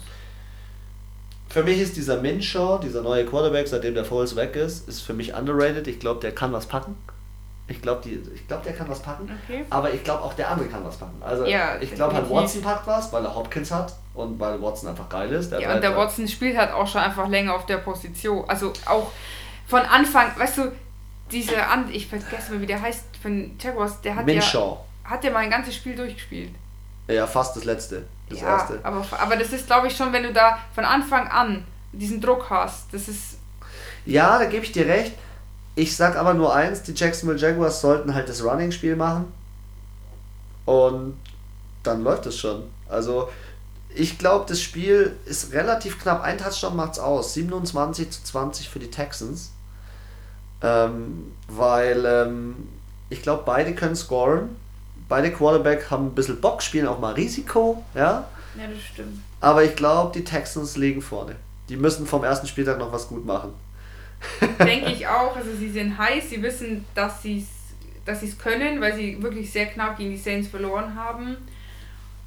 Für 1.50 1.64
mich 1.64 1.80
ist 1.80 1.96
dieser 1.96 2.22
Minshaw, 2.22 2.78
dieser 2.78 3.02
neue 3.02 3.26
Quarterback, 3.26 3.68
seitdem 3.70 3.94
der 3.94 4.04
Foles 4.04 4.36
weg 4.36 4.56
ist, 4.58 4.88
ist 4.90 5.02
für 5.02 5.14
mich 5.14 5.34
underrated. 5.34 5.88
Ich 5.88 6.00
glaube, 6.00 6.20
der 6.20 6.34
kann 6.34 6.52
was 6.52 6.66
packen. 6.66 6.96
Ich 7.70 7.82
glaube, 7.82 8.10
glaub, 8.48 8.64
der 8.64 8.74
kann 8.74 8.88
was 8.88 9.02
packen. 9.02 9.30
Okay. 9.44 9.66
Aber 9.70 9.94
ich 9.94 10.04
glaube, 10.04 10.24
auch 10.24 10.34
der 10.34 10.50
andere 10.50 10.70
kann 10.70 10.86
was 10.86 10.96
packen. 10.96 11.22
Also 11.22 11.46
ja, 11.46 11.76
ich 11.82 11.94
glaube 11.94 12.16
halt, 12.16 12.30
Watson 12.30 12.62
packt 12.62 12.88
was, 12.88 13.12
weil 13.12 13.26
er 13.26 13.36
Hopkins 13.36 13.72
hat 13.72 13.94
und 14.14 14.40
weil 14.40 14.62
Watson 14.62 14.90
einfach 14.90 15.10
geil 15.10 15.30
ist. 15.32 15.52
Der 15.52 15.60
ja, 15.60 15.74
und 15.74 15.82
der 15.82 15.90
halt 15.90 16.00
Watson 16.00 16.28
spielt 16.28 16.58
halt 16.58 16.72
auch 16.72 16.88
schon 16.88 17.02
einfach 17.02 17.28
länger 17.28 17.54
auf 17.54 17.66
der 17.66 17.78
Position. 17.78 18.46
Also 18.48 18.72
auch 18.86 19.12
von 19.68 19.82
Anfang, 19.82 20.32
weißt 20.38 20.60
du, 20.60 20.72
diese 21.30 21.68
And 21.68 21.94
ich 21.94 22.08
vergesse 22.08 22.54
mal, 22.54 22.62
wie 22.62 22.66
der 22.66 22.82
heißt, 22.82 23.04
von 23.22 23.52
Jaguars, 23.60 24.00
der 24.00 24.16
hat 24.16 24.26
Minshaw. 24.26 24.78
ja 24.78 24.88
hat 25.08 25.24
ja 25.24 25.32
mal 25.32 25.40
ein 25.40 25.50
ganzes 25.50 25.76
Spiel 25.76 25.96
durchgespielt. 25.96 26.52
Ja, 27.08 27.26
fast 27.26 27.56
das 27.56 27.64
letzte. 27.64 28.06
Das 28.30 28.42
ja, 28.42 28.58
erste. 28.58 28.80
Aber, 28.84 29.06
aber 29.18 29.38
das 29.38 29.54
ist, 29.54 29.68
glaube 29.68 29.88
ich, 29.88 29.96
schon, 29.96 30.12
wenn 30.12 30.24
du 30.24 30.34
da 30.34 30.60
von 30.76 30.84
Anfang 30.84 31.28
an 31.28 31.66
diesen 31.94 32.20
Druck 32.20 32.50
hast, 32.50 32.94
das 32.94 33.08
ist. 33.08 33.40
Ja, 34.06 34.38
da 34.38 34.46
gebe 34.46 34.66
ich 34.66 34.72
dir 34.72 34.86
recht. 34.86 35.14
Ich 35.78 35.96
sag 35.96 36.16
aber 36.16 36.34
nur 36.34 36.56
eins, 36.56 36.82
die 36.82 36.94
Jacksonville 36.94 37.38
Jaguars 37.38 37.82
sollten 37.82 38.16
halt 38.16 38.28
das 38.28 38.44
Running-Spiel 38.44 38.96
machen. 38.96 39.32
Und 40.66 41.16
dann 41.84 42.04
läuft 42.04 42.26
es 42.26 42.36
schon. 42.36 42.64
Also, 42.90 43.30
ich 43.94 44.18
glaube, 44.18 44.46
das 44.50 44.60
Spiel 44.60 45.16
ist 45.26 45.54
relativ 45.54 46.02
knapp. 46.02 46.24
Ein 46.24 46.40
Touchdown 46.40 46.76
macht's 46.76 46.98
aus. 46.98 47.36
27 47.36 48.10
zu 48.10 48.24
20 48.24 48.70
für 48.70 48.80
die 48.80 48.90
Texans. 48.90 49.52
Ähm, 50.64 51.32
weil 51.48 52.04
ähm, 52.08 52.70
ich 53.12 53.22
glaube, 53.22 53.44
beide 53.46 53.76
können 53.76 53.96
scoren. 53.96 54.56
Beide 55.08 55.32
Quarterback 55.32 55.92
haben 55.92 56.08
ein 56.08 56.16
bisschen 56.16 56.42
Bock, 56.42 56.64
spielen 56.64 56.88
auch 56.88 56.98
mal 56.98 57.14
Risiko. 57.14 57.84
Ja, 57.94 58.28
ja 58.58 58.68
das 58.68 58.82
stimmt. 58.94 59.20
Aber 59.42 59.64
ich 59.64 59.76
glaube, 59.76 60.12
die 60.12 60.24
Texans 60.24 60.76
liegen 60.76 61.04
vorne. 61.04 61.36
Die 61.70 61.78
müssen 61.78 62.08
vom 62.08 62.24
ersten 62.24 62.48
Spieltag 62.48 62.80
noch 62.80 62.92
was 62.92 63.08
gut 63.08 63.28
machen. 63.28 63.54
Denke 64.60 64.92
ich 64.92 65.08
auch. 65.08 65.36
Also 65.36 65.56
sie 65.56 65.70
sind 65.70 65.98
heiß, 65.98 66.30
sie 66.30 66.42
wissen, 66.42 66.86
dass 66.96 67.22
sie 67.22 67.40
es 67.40 67.58
dass 68.08 68.22
sie's 68.22 68.38
können, 68.38 68.80
weil 68.82 68.96
sie 68.96 69.22
wirklich 69.22 69.52
sehr 69.52 69.66
knapp 69.68 69.98
gegen 69.98 70.12
die 70.12 70.18
Saints 70.18 70.48
verloren 70.48 70.96
haben. 70.96 71.38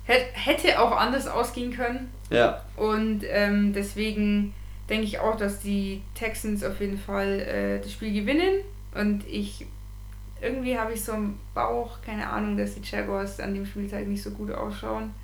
Hätte 0.04 0.80
auch 0.80 0.96
anders 0.96 1.26
ausgehen 1.26 1.72
können. 1.72 2.10
Ja. 2.30 2.62
Und 2.76 3.22
ähm, 3.28 3.72
deswegen 3.72 4.52
denke 4.88 5.04
ich 5.04 5.20
auch, 5.20 5.36
dass 5.36 5.60
die 5.60 6.02
Texans 6.14 6.64
auf 6.64 6.80
jeden 6.80 6.98
Fall 6.98 7.40
äh, 7.40 7.80
das 7.80 7.92
Spiel 7.92 8.12
gewinnen. 8.12 8.60
Und 8.94 9.26
ich 9.26 9.66
irgendwie 10.42 10.78
habe 10.78 10.92
ich 10.92 11.04
so 11.04 11.12
im 11.12 11.38
Bauch, 11.54 11.98
keine 12.04 12.28
Ahnung, 12.28 12.56
dass 12.56 12.74
die 12.74 12.82
Jaguars 12.82 13.40
an 13.40 13.54
dem 13.54 13.64
Spieltag 13.66 14.06
nicht 14.06 14.22
so 14.22 14.30
gut 14.30 14.50
ausschauen. 14.50 15.14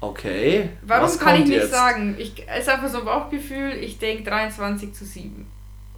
Okay. 0.00 0.70
Warum 0.82 1.04
Was 1.04 1.18
kann 1.18 1.36
ich 1.36 1.46
nicht 1.46 1.56
jetzt? 1.56 1.70
sagen? 1.70 2.16
Ich, 2.18 2.44
es 2.48 2.60
ist 2.60 2.68
einfach 2.68 2.88
so 2.88 2.98
ein 2.98 3.04
Bauchgefühl, 3.04 3.72
ich 3.80 3.98
denke 3.98 4.24
23 4.24 4.92
zu 4.92 5.04
7. 5.04 5.46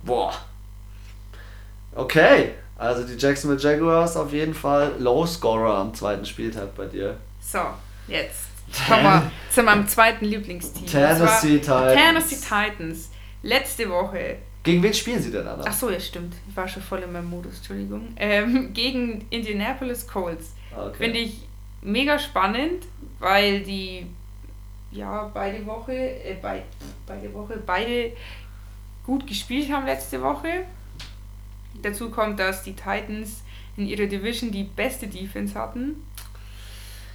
Boah. 0.02 0.34
Okay, 1.94 2.52
also 2.76 3.04
die 3.04 3.14
Jacksonville 3.14 3.60
Jaguars 3.60 4.16
auf 4.16 4.32
jeden 4.32 4.54
Fall 4.54 4.94
Low-Scorer 4.98 5.78
am 5.78 5.94
zweiten 5.94 6.24
Spieltag 6.24 6.74
bei 6.76 6.86
dir. 6.86 7.16
So, 7.40 7.60
jetzt 8.06 8.46
kommen 8.86 9.02
wir 9.02 9.30
zu 9.50 9.62
meinem 9.62 9.88
zweiten 9.88 10.24
Lieblingsteam. 10.24 10.86
Tennessee 10.86 11.58
Titans. 11.58 11.94
Tennessee 11.94 12.36
Titans. 12.36 13.10
Letzte 13.42 13.88
Woche. 13.88 14.36
Gegen 14.62 14.82
wen 14.82 14.92
spielen 14.92 15.22
sie 15.22 15.30
denn, 15.30 15.46
Anna? 15.46 15.64
Ach 15.66 15.72
so, 15.72 15.88
ja 15.90 15.98
stimmt. 15.98 16.34
Ich 16.48 16.56
war 16.56 16.68
schon 16.68 16.82
voll 16.82 17.00
in 17.00 17.12
meinem 17.12 17.30
Modus, 17.30 17.56
Entschuldigung. 17.56 18.08
Ähm, 18.16 18.72
gegen 18.74 19.26
Indianapolis 19.30 20.06
Colts. 20.06 20.52
Okay. 20.76 20.96
Finde 20.96 21.18
ich 21.20 21.48
mega 21.80 22.18
spannend, 22.18 22.84
weil 23.18 23.60
die 23.60 24.06
ja 24.90 25.30
beide 25.32 25.64
Woche, 25.66 25.94
äh, 25.94 26.36
bei, 26.40 26.62
beide 27.06 27.32
Woche, 27.32 27.62
beide 27.64 28.12
gut 29.08 29.26
gespielt 29.26 29.72
haben 29.72 29.86
letzte 29.86 30.20
Woche. 30.20 30.66
Dazu 31.82 32.10
kommt, 32.10 32.38
dass 32.38 32.62
die 32.62 32.74
Titans 32.74 33.42
in 33.78 33.86
ihrer 33.86 34.06
Division 34.06 34.50
die 34.50 34.64
beste 34.64 35.06
Defense 35.06 35.54
hatten. 35.54 36.04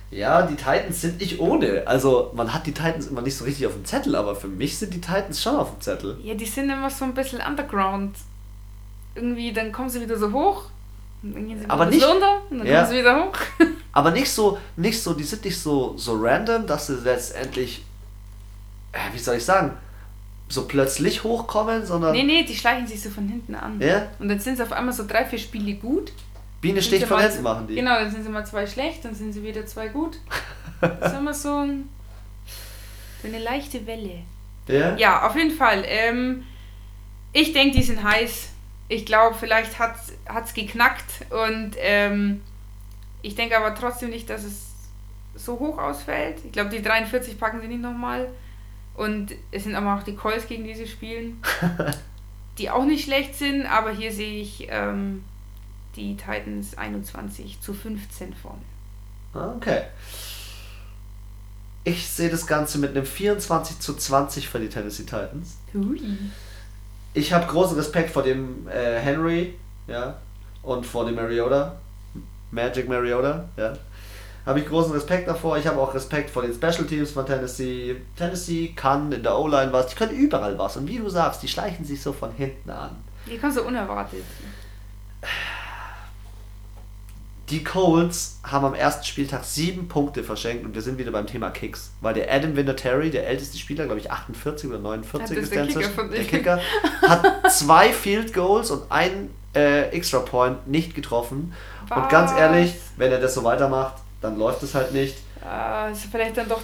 Ja, 0.09 0.41
die 0.41 0.55
Titans 0.55 1.01
sind 1.01 1.19
nicht 1.19 1.39
ohne. 1.39 1.83
Also 1.85 2.31
man 2.33 2.51
hat 2.51 2.65
die 2.65 2.71
Titans 2.71 3.07
immer 3.07 3.21
nicht 3.21 3.37
so 3.37 3.45
richtig 3.45 3.67
auf 3.67 3.73
dem 3.73 3.85
Zettel, 3.85 4.15
aber 4.15 4.35
für 4.35 4.47
mich 4.47 4.75
sind 4.79 4.91
die 4.91 5.01
Titans 5.01 5.39
schon 5.41 5.55
auf 5.55 5.69
dem 5.69 5.81
Zettel. 5.81 6.17
Ja, 6.23 6.33
die 6.33 6.47
sind 6.47 6.71
immer 6.71 6.89
so 6.89 7.05
ein 7.05 7.13
bisschen 7.13 7.39
underground. 7.47 8.15
Irgendwie, 9.13 9.53
dann 9.53 9.71
kommen 9.71 9.89
sie 9.89 10.01
wieder 10.01 10.17
so 10.17 10.31
hoch, 10.31 10.63
dann 11.21 11.47
gehen 11.47 11.59
sie 11.59 11.69
aber 11.69 11.85
nicht, 11.85 12.03
runter 12.03 12.41
und 12.49 12.57
dann 12.57 12.67
ja, 12.67 12.81
kommen 12.81 12.91
sie 12.91 12.99
wieder 12.99 13.23
hoch. 13.23 13.37
aber 13.91 14.09
nicht 14.09 14.31
so, 14.31 14.57
nicht 14.77 14.99
so, 14.99 15.13
die 15.13 15.23
sind 15.23 15.45
nicht 15.45 15.59
so, 15.59 15.95
so 15.95 16.17
random, 16.19 16.65
dass 16.65 16.87
sie 16.87 16.95
letztendlich, 16.95 17.85
äh, 18.93 19.13
wie 19.13 19.19
soll 19.19 19.35
ich 19.35 19.45
sagen, 19.45 19.77
so 20.49 20.67
plötzlich 20.67 21.23
hochkommen, 21.23 21.85
sondern. 21.85 22.13
Nee, 22.13 22.23
nee, 22.23 22.43
die 22.43 22.55
schleichen 22.55 22.87
sich 22.87 23.01
so 23.01 23.09
von 23.09 23.27
hinten 23.27 23.55
an. 23.55 23.81
Ja? 23.81 24.07
Und 24.19 24.29
dann 24.29 24.39
sind 24.39 24.55
es 24.55 24.61
auf 24.61 24.71
einmal 24.71 24.93
so 24.93 25.05
drei, 25.07 25.25
vier 25.25 25.39
Spiele 25.39 25.73
gut. 25.75 26.11
Biene 26.61 26.81
sticht 26.81 27.07
von 27.07 27.19
hinten 27.19 27.43
machen 27.43 27.67
die. 27.67 27.75
Genau, 27.75 27.95
dann 27.95 28.11
sind 28.11 28.23
sie 28.23 28.29
mal 28.29 28.45
zwei 28.45 28.65
schlecht, 28.67 29.03
dann 29.03 29.15
sind 29.15 29.33
sie 29.33 29.43
wieder 29.43 29.65
zwei 29.65 29.89
gut. 29.89 30.17
Das 30.79 31.11
ist 31.11 31.17
immer 31.17 31.33
so, 31.33 31.57
ein, 31.57 31.89
so 33.21 33.27
eine 33.27 33.39
leichte 33.39 33.85
Welle. 33.85 34.19
Ja? 34.67 34.95
Ja, 34.95 35.27
auf 35.27 35.35
jeden 35.35 35.51
Fall. 35.51 35.83
Ähm, 35.85 36.43
ich 37.33 37.51
denke, 37.51 37.77
die 37.77 37.83
sind 37.83 38.01
heiß. 38.01 38.49
Ich 38.87 39.05
glaube, 39.05 39.35
vielleicht 39.37 39.79
hat 39.79 39.95
es 40.45 40.53
geknackt 40.53 41.25
und 41.31 41.71
ähm, 41.79 42.41
ich 43.21 43.35
denke 43.35 43.57
aber 43.57 43.73
trotzdem 43.75 44.09
nicht, 44.09 44.29
dass 44.29 44.43
es 44.43 44.67
so 45.35 45.59
hoch 45.59 45.77
ausfällt. 45.79 46.37
Ich 46.45 46.51
glaube, 46.51 46.69
die 46.69 46.81
43 46.81 47.39
packen 47.39 47.59
sie 47.61 47.67
nicht 47.67 47.81
nochmal. 47.81 48.27
Und 48.95 49.31
es 49.51 49.63
sind 49.63 49.75
aber 49.75 49.95
auch 49.95 50.03
die 50.03 50.15
Colts, 50.15 50.47
gegen 50.47 50.65
die 50.65 50.75
sie 50.75 50.87
spielen, 50.87 51.41
die 52.57 52.69
auch 52.69 52.85
nicht 52.85 53.05
schlecht 53.05 53.35
sind, 53.35 53.65
aber 53.65 53.91
hier 53.91 54.11
sehe 54.11 54.41
ich 54.41 54.67
ähm, 54.69 55.23
die 55.95 56.15
Titans 56.15 56.77
21 56.77 57.59
zu 57.59 57.73
15 57.73 58.33
vorne. 58.33 58.61
Okay. 59.55 59.83
Ich 61.83 62.07
sehe 62.07 62.29
das 62.29 62.47
Ganze 62.47 62.77
mit 62.77 62.91
einem 62.91 63.05
24 63.05 63.79
zu 63.79 63.95
20 63.95 64.47
für 64.47 64.59
die 64.59 64.69
Tennessee 64.69 65.03
Titans. 65.03 65.57
Hui. 65.73 65.99
Ich 67.13 67.33
habe 67.33 67.45
großen 67.47 67.75
Respekt 67.75 68.11
vor 68.11 68.23
dem 68.23 68.67
äh, 68.67 68.99
Henry, 68.99 69.55
ja, 69.87 70.17
und 70.61 70.85
vor 70.85 71.05
dem 71.05 71.15
Mariota. 71.15 71.75
Magic 72.51 72.87
Mariota, 72.87 73.49
ja. 73.57 73.73
Habe 74.45 74.59
ich 74.59 74.67
großen 74.67 74.91
Respekt 74.91 75.27
davor. 75.27 75.57
Ich 75.57 75.67
habe 75.67 75.79
auch 75.79 75.93
Respekt 75.93 76.29
vor 76.29 76.41
den 76.41 76.53
Special 76.53 76.85
Teams 76.85 77.11
von 77.11 77.25
Tennessee. 77.25 77.95
Tennessee 78.17 78.73
kann 78.75 79.11
in 79.11 79.23
der 79.23 79.37
O-Line 79.37 79.71
was, 79.71 79.87
die 79.87 79.95
können 79.95 80.11
überall 80.11 80.57
was. 80.57 80.75
Und 80.75 80.87
wie 80.87 80.97
du 80.97 81.09
sagst, 81.09 81.41
die 81.43 81.47
schleichen 81.47 81.85
sich 81.85 82.01
so 82.01 82.11
von 82.11 82.31
hinten 82.33 82.69
an. 82.69 82.91
Die 83.25 83.37
kommen 83.37 83.53
so 83.53 83.63
unerwartet. 83.63 84.23
Die 87.49 87.63
Colts 87.63 88.39
haben 88.43 88.65
am 88.65 88.73
ersten 88.73 89.05
Spieltag 89.05 89.43
sieben 89.43 89.87
Punkte 89.87 90.23
verschenkt 90.23 90.65
und 90.65 90.75
wir 90.75 90.81
sind 90.81 90.97
wieder 90.97 91.11
beim 91.11 91.27
Thema 91.27 91.49
Kicks. 91.51 91.91
Weil 92.01 92.13
der 92.13 92.33
Adam 92.33 92.55
Vinatieri, 92.55 93.11
der 93.11 93.27
älteste 93.27 93.57
Spieler, 93.57 93.85
glaube 93.85 93.99
ich 93.99 94.11
48 94.11 94.69
oder 94.69 94.79
49 94.79 95.37
das 95.37 95.45
ist 95.45 95.53
der 95.53 95.67
Kicker 95.67 95.89
von 95.89 96.09
der. 96.09 96.23
Kicker, 96.23 96.59
hat 97.07 97.51
zwei 97.51 97.93
Field 97.93 98.33
Goals 98.33 98.71
und 98.71 98.91
einen 98.91 99.29
äh, 99.55 99.89
Extra 99.89 100.19
Point 100.19 100.67
nicht 100.67 100.95
getroffen. 100.95 101.53
Und 101.89 102.09
ganz 102.09 102.31
Was? 102.31 102.39
ehrlich, 102.39 102.75
wenn 102.97 103.11
er 103.11 103.19
das 103.19 103.33
so 103.33 103.43
weitermacht, 103.43 104.02
dann 104.23 104.39
läuft 104.39 104.63
es 104.63 104.73
halt 104.73 104.93
nicht. 104.93 105.17
Ah, 105.43 105.89
ist 105.89 106.05
vielleicht 106.05 106.37
dann 106.37 106.47
doch. 106.47 106.61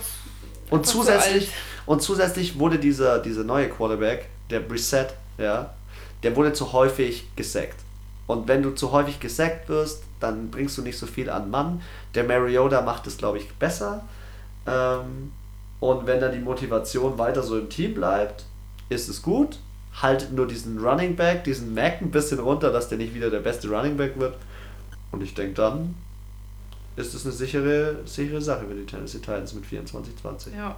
Und 0.69 0.85
zu 0.85 0.99
zusätzlich, 0.99 1.49
alt. 1.49 1.53
und 1.85 2.01
zusätzlich 2.01 2.57
wurde 2.57 2.79
dieser, 2.79 3.19
dieser 3.19 3.43
neue 3.43 3.69
Quarterback, 3.69 4.29
der 4.49 4.61
Brissett, 4.61 5.13
ja, 5.37 5.73
der 6.23 6.35
wurde 6.35 6.53
zu 6.53 6.71
häufig 6.73 7.27
gesackt. 7.35 7.81
Und 8.27 8.47
wenn 8.47 8.63
du 8.63 8.71
zu 8.71 8.91
häufig 8.91 9.19
gesackt 9.19 9.67
wirst, 9.69 10.03
dann 10.19 10.51
bringst 10.51 10.77
du 10.77 10.83
nicht 10.83 10.97
so 10.97 11.07
viel 11.07 11.29
an 11.29 11.49
Mann. 11.49 11.81
Der 12.15 12.23
Mariota 12.23 12.81
macht 12.81 13.07
es, 13.07 13.17
glaube 13.17 13.39
ich, 13.39 13.51
besser. 13.53 14.03
Ähm, 14.67 15.31
und 15.79 16.05
wenn 16.05 16.21
dann 16.21 16.31
die 16.31 16.39
Motivation 16.39 17.17
weiter 17.17 17.41
so 17.41 17.57
im 17.57 17.69
Team 17.69 17.95
bleibt, 17.95 18.45
ist 18.89 19.09
es 19.09 19.21
gut. 19.21 19.59
Haltet 20.01 20.31
nur 20.31 20.47
diesen 20.47 20.77
Running 20.77 21.15
Back, 21.15 21.43
diesen 21.43 21.73
Mac 21.73 22.01
ein 22.01 22.11
bisschen 22.11 22.39
runter, 22.39 22.71
dass 22.71 22.87
der 22.87 22.99
nicht 22.99 23.15
wieder 23.15 23.29
der 23.29 23.39
beste 23.39 23.67
Running 23.69 23.97
Back 23.97 24.19
wird. 24.19 24.35
Und 25.11 25.23
ich 25.23 25.33
denke, 25.33 25.55
dann 25.55 25.95
ist 26.99 27.13
es 27.13 27.25
eine 27.25 27.33
sichere, 27.33 27.97
sichere 28.05 28.41
Sache 28.41 28.65
für 28.67 28.75
die 28.75 28.85
Tennessee 28.85 29.19
Titans 29.19 29.53
mit 29.53 29.65
24-20. 29.65 30.55
Ja. 30.55 30.75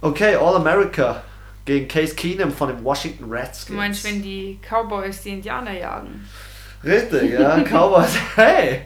Okay, 0.00 0.36
All-America 0.36 1.22
gegen 1.64 1.88
Case 1.88 2.14
Keenum 2.14 2.50
von 2.52 2.68
den 2.68 2.84
Washington 2.84 3.32
Redskins. 3.32 3.66
Du 3.66 3.72
meinst, 3.74 4.04
wenn 4.04 4.22
die 4.22 4.58
Cowboys 4.68 5.22
die 5.22 5.30
Indianer 5.30 5.72
jagen? 5.72 6.28
Richtig, 6.84 7.32
ja, 7.32 7.60
Cowboys. 7.64 8.16
Hey! 8.34 8.82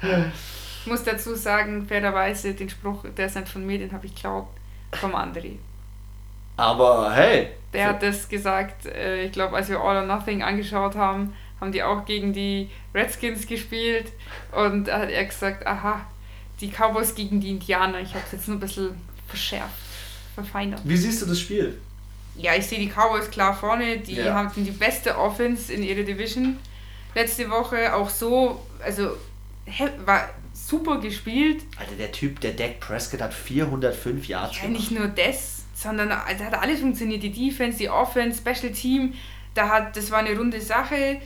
Ich 0.00 0.86
muss 0.86 1.02
dazu 1.02 1.34
sagen, 1.34 1.86
fairerweise, 1.86 2.54
den 2.54 2.68
Spruch, 2.68 3.04
der 3.16 3.26
ist 3.26 3.36
nicht 3.36 3.48
von 3.48 3.66
mir, 3.66 3.78
den 3.78 3.92
habe 3.92 4.06
ich 4.06 4.14
geklaut 4.14 4.46
vom 4.92 5.14
André. 5.14 5.56
Aber 6.56 7.12
hey! 7.12 7.48
Der 7.72 7.88
hat 7.88 8.02
das 8.02 8.28
gesagt, 8.28 8.86
äh, 8.86 9.24
ich 9.24 9.32
glaube, 9.32 9.56
als 9.56 9.68
wir 9.68 9.80
All 9.80 9.96
or 9.96 10.06
Nothing 10.06 10.42
angeschaut 10.42 10.94
haben, 10.94 11.34
haben 11.62 11.72
die 11.72 11.82
auch 11.82 12.04
gegen 12.04 12.32
die 12.32 12.68
Redskins 12.92 13.46
gespielt 13.46 14.12
und 14.50 14.88
da 14.88 14.98
hat 14.98 15.10
er 15.10 15.24
gesagt, 15.24 15.64
aha, 15.66 16.04
die 16.60 16.68
Cowboys 16.70 17.14
gegen 17.14 17.40
die 17.40 17.50
Indianer. 17.50 18.00
Ich 18.00 18.10
habe 18.14 18.24
es 18.26 18.32
jetzt 18.32 18.48
nur 18.48 18.56
ein 18.56 18.60
bisschen 18.60 18.90
verschärft, 19.28 19.72
verfeinert. 20.34 20.80
Wie 20.84 20.96
siehst 20.96 21.22
du 21.22 21.26
das 21.26 21.40
Spiel? 21.40 21.78
Ja, 22.36 22.54
ich 22.56 22.66
sehe 22.66 22.78
die 22.80 22.88
Cowboys 22.88 23.30
klar 23.30 23.54
vorne. 23.56 23.98
Die 23.98 24.14
Ja. 24.16 24.34
haben 24.34 24.50
die 24.56 24.70
beste 24.72 25.16
Offense 25.16 25.72
in 25.72 25.82
ihrer 25.82 26.02
Division. 26.02 26.58
Letzte 27.14 27.48
Woche 27.50 27.94
auch 27.94 28.08
so, 28.10 28.66
also 28.84 29.16
war 30.04 30.30
super 30.52 30.98
gespielt. 30.98 31.62
Alter, 31.78 31.94
der 31.96 32.10
Typ, 32.10 32.40
der 32.40 32.52
Dak 32.52 32.80
Prescott 32.80 33.20
hat 33.20 33.32
405 33.34 34.26
Yards 34.26 34.56
Ja, 34.56 34.62
gemacht. 34.62 34.78
nicht 34.80 34.90
nur 34.90 35.06
das, 35.08 35.62
sondern 35.74 36.08
da 36.08 36.24
hat 36.26 36.54
alles 36.54 36.80
funktioniert. 36.80 37.22
Die 37.22 37.30
Defense, 37.32 37.78
die 37.78 37.88
Offense, 37.88 38.38
Special 38.40 38.72
Team, 38.72 39.14
da 39.54 39.68
hat, 39.68 39.96
das 39.96 40.10
war 40.10 40.18
eine 40.20 40.36
runde 40.36 40.60
Sache. 40.60 41.20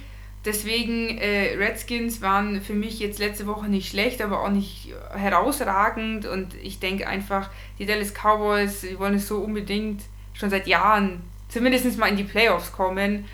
Deswegen, 0.47 1.19
äh, 1.19 1.57
Redskins 1.57 2.23
waren 2.23 2.63
für 2.63 2.73
mich 2.73 3.01
jetzt 3.01 3.19
letzte 3.19 3.47
Woche 3.49 3.67
nicht 3.67 3.91
schlecht, 3.91 4.23
aber 4.23 4.43
auch 4.43 4.49
nicht 4.49 4.95
herausragend. 5.13 6.25
Und 6.25 6.55
ich 6.55 6.79
denke 6.79 7.09
einfach, 7.09 7.51
die 7.79 7.85
Dallas 7.85 8.15
Cowboys, 8.15 8.83
die 8.83 8.99
wollen 8.99 9.15
es 9.15 9.27
so 9.27 9.39
unbedingt 9.39 10.03
schon 10.35 10.49
seit 10.49 10.69
Jahren 10.69 11.23
zumindest 11.49 11.99
mal 11.99 12.09
in 12.09 12.17
die 12.17 12.25
Playoffs 12.25 12.73
kommen. 12.73 13.25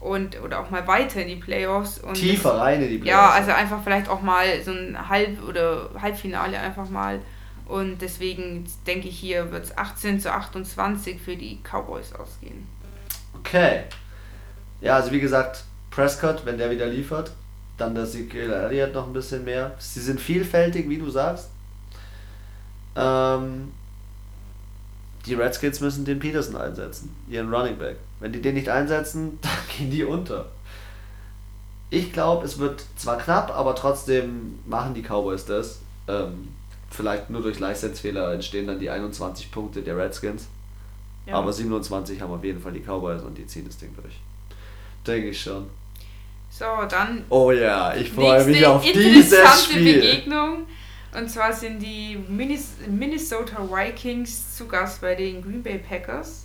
Und, 0.00 0.40
oder 0.40 0.60
auch 0.60 0.70
mal 0.70 0.86
weiter 0.86 1.20
in 1.20 1.28
die 1.28 1.36
Playoffs. 1.36 1.98
Und 1.98 2.14
Tiefer 2.14 2.56
rein 2.56 2.80
in 2.80 2.88
die 2.88 2.98
Playoffs. 2.98 3.10
ja, 3.10 3.30
also 3.30 3.50
einfach 3.50 3.82
vielleicht 3.84 4.08
auch 4.08 4.22
mal 4.22 4.46
so 4.64 4.70
ein 4.70 5.10
Halb- 5.10 5.46
oder 5.46 5.90
Halbfinale 6.00 6.58
einfach 6.58 6.88
mal. 6.88 7.20
Und 7.66 8.00
deswegen 8.00 8.64
denke 8.86 9.08
ich, 9.08 9.18
hier 9.18 9.52
wird 9.52 9.64
es 9.64 9.76
18 9.76 10.20
zu 10.20 10.32
28 10.32 11.20
für 11.20 11.36
die 11.36 11.58
Cowboys 11.62 12.14
ausgehen. 12.14 12.66
Okay. 13.38 13.82
Ja, 14.80 14.96
also 14.96 15.12
wie 15.12 15.20
gesagt, 15.20 15.64
Prescott, 16.00 16.46
wenn 16.46 16.56
der 16.56 16.70
wieder 16.70 16.86
liefert, 16.86 17.30
dann 17.76 17.94
der 17.94 18.04
Ezekiel 18.04 18.50
Elliott 18.50 18.94
noch 18.94 19.06
ein 19.06 19.12
bisschen 19.12 19.44
mehr. 19.44 19.74
Sie 19.78 20.00
sind 20.00 20.18
vielfältig, 20.18 20.88
wie 20.88 20.96
du 20.96 21.10
sagst. 21.10 21.50
Ähm, 22.96 23.70
die 25.26 25.34
Redskins 25.34 25.80
müssen 25.80 26.06
den 26.06 26.18
Peterson 26.18 26.56
einsetzen, 26.56 27.14
ihren 27.28 27.52
Running 27.52 27.76
Back. 27.76 27.96
Wenn 28.18 28.32
die 28.32 28.40
den 28.40 28.54
nicht 28.54 28.70
einsetzen, 28.70 29.38
dann 29.42 29.52
gehen 29.76 29.90
die 29.90 30.02
unter. 30.02 30.46
Ich 31.90 32.14
glaube, 32.14 32.46
es 32.46 32.58
wird 32.58 32.82
zwar 32.96 33.18
knapp, 33.18 33.54
aber 33.54 33.74
trotzdem 33.74 34.58
machen 34.64 34.94
die 34.94 35.02
Cowboys 35.02 35.44
das. 35.44 35.80
Ähm, 36.08 36.48
vielleicht 36.88 37.28
nur 37.28 37.42
durch 37.42 37.58
Leistungsfehler 37.58 38.32
entstehen 38.32 38.66
dann 38.66 38.78
die 38.78 38.88
21 38.88 39.52
Punkte 39.52 39.82
der 39.82 39.98
Redskins. 39.98 40.48
Ja. 41.26 41.34
Aber 41.34 41.52
27 41.52 42.22
haben 42.22 42.32
auf 42.32 42.42
jeden 42.42 42.62
Fall 42.62 42.72
die 42.72 42.80
Cowboys 42.80 43.20
und 43.20 43.36
die 43.36 43.46
ziehen 43.46 43.66
das 43.66 43.76
Ding 43.76 43.94
durch. 44.00 44.18
Denke 45.06 45.28
ich 45.28 45.42
schon. 45.42 45.66
So, 46.50 46.64
dann 46.88 47.24
Oh 47.30 47.52
ja, 47.52 47.94
ich 47.94 48.10
freue 48.10 48.44
mich 48.44 48.66
auf 48.66 48.82
dieses 48.82 49.32
interessante 49.32 49.72
Spiel. 49.72 49.94
Begegnung. 50.00 50.66
Und 51.16 51.28
zwar 51.30 51.52
sind 51.52 51.80
die 51.80 52.18
Minnesota 52.28 53.66
Vikings 53.68 54.56
zu 54.56 54.66
Gast 54.68 55.00
bei 55.00 55.14
den 55.14 55.42
Green 55.42 55.62
Bay 55.62 55.78
Packers. 55.78 56.44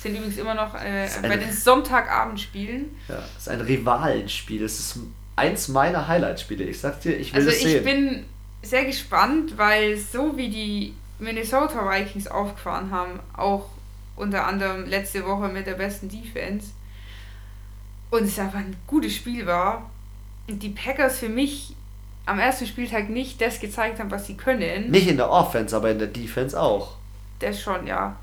Sind 0.00 0.16
übrigens 0.16 0.38
immer 0.38 0.54
noch 0.54 0.74
äh, 0.74 1.04
Das 1.04 1.20
bei 1.22 1.36
den 1.36 1.52
Sonntagabendspielen. 1.52 2.96
Ja, 3.08 3.18
es 3.36 3.42
ist 3.42 3.48
ein 3.48 3.60
Rivalenspiel. 3.60 4.64
Es 4.64 4.78
ist 4.80 4.98
eins 5.36 5.68
meiner 5.68 6.08
Highlight-Spiele. 6.08 6.64
Ich 6.64 6.80
sag 6.80 7.00
dir, 7.02 7.16
ich 7.16 7.32
will 7.32 7.40
Also 7.40 7.50
das 7.50 7.58
ich 7.58 7.72
sehen. 7.72 7.84
bin 7.84 8.24
sehr 8.62 8.84
gespannt, 8.84 9.56
weil 9.58 9.96
so 9.96 10.36
wie 10.36 10.48
die 10.48 10.94
Minnesota 11.18 11.88
Vikings 11.88 12.26
aufgefahren 12.28 12.90
haben, 12.90 13.20
auch 13.36 13.68
unter 14.16 14.46
anderem 14.46 14.86
letzte 14.86 15.24
Woche 15.26 15.48
mit 15.48 15.66
der 15.66 15.74
besten 15.74 16.08
Defense, 16.08 16.68
und 18.12 18.24
es 18.24 18.38
einfach 18.38 18.58
ein 18.58 18.76
gutes 18.86 19.16
Spiel 19.16 19.46
war, 19.46 19.90
und 20.46 20.62
die 20.62 20.68
Packers 20.68 21.18
für 21.18 21.28
mich 21.28 21.74
am 22.26 22.38
ersten 22.38 22.66
Spieltag 22.66 23.08
nicht 23.08 23.40
das 23.40 23.58
gezeigt 23.58 23.98
haben, 23.98 24.10
was 24.10 24.26
sie 24.26 24.36
können, 24.36 24.90
Nicht 24.90 25.08
in 25.08 25.16
der 25.16 25.30
Offense, 25.30 25.74
aber 25.74 25.90
in 25.90 25.98
der 25.98 26.08
Defense 26.08 26.60
auch. 26.60 26.96
das 27.38 27.60
schon, 27.60 27.86
ja. 27.86 28.14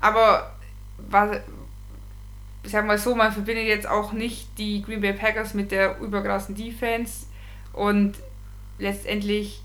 Aber 0.00 0.52
war, 1.10 1.40
ich 2.62 2.70
sag 2.70 2.86
mal 2.86 2.98
so, 2.98 3.14
man 3.14 3.32
verbindet 3.32 3.66
jetzt 3.66 3.88
auch 3.88 4.12
nicht 4.12 4.46
die 4.58 4.80
Green 4.80 5.00
Bay 5.00 5.12
Packers 5.12 5.54
mit 5.54 5.72
der 5.72 5.98
überkrassen 5.98 6.54
Defense 6.54 7.26
und 7.72 8.14
letztendlich 8.78 9.60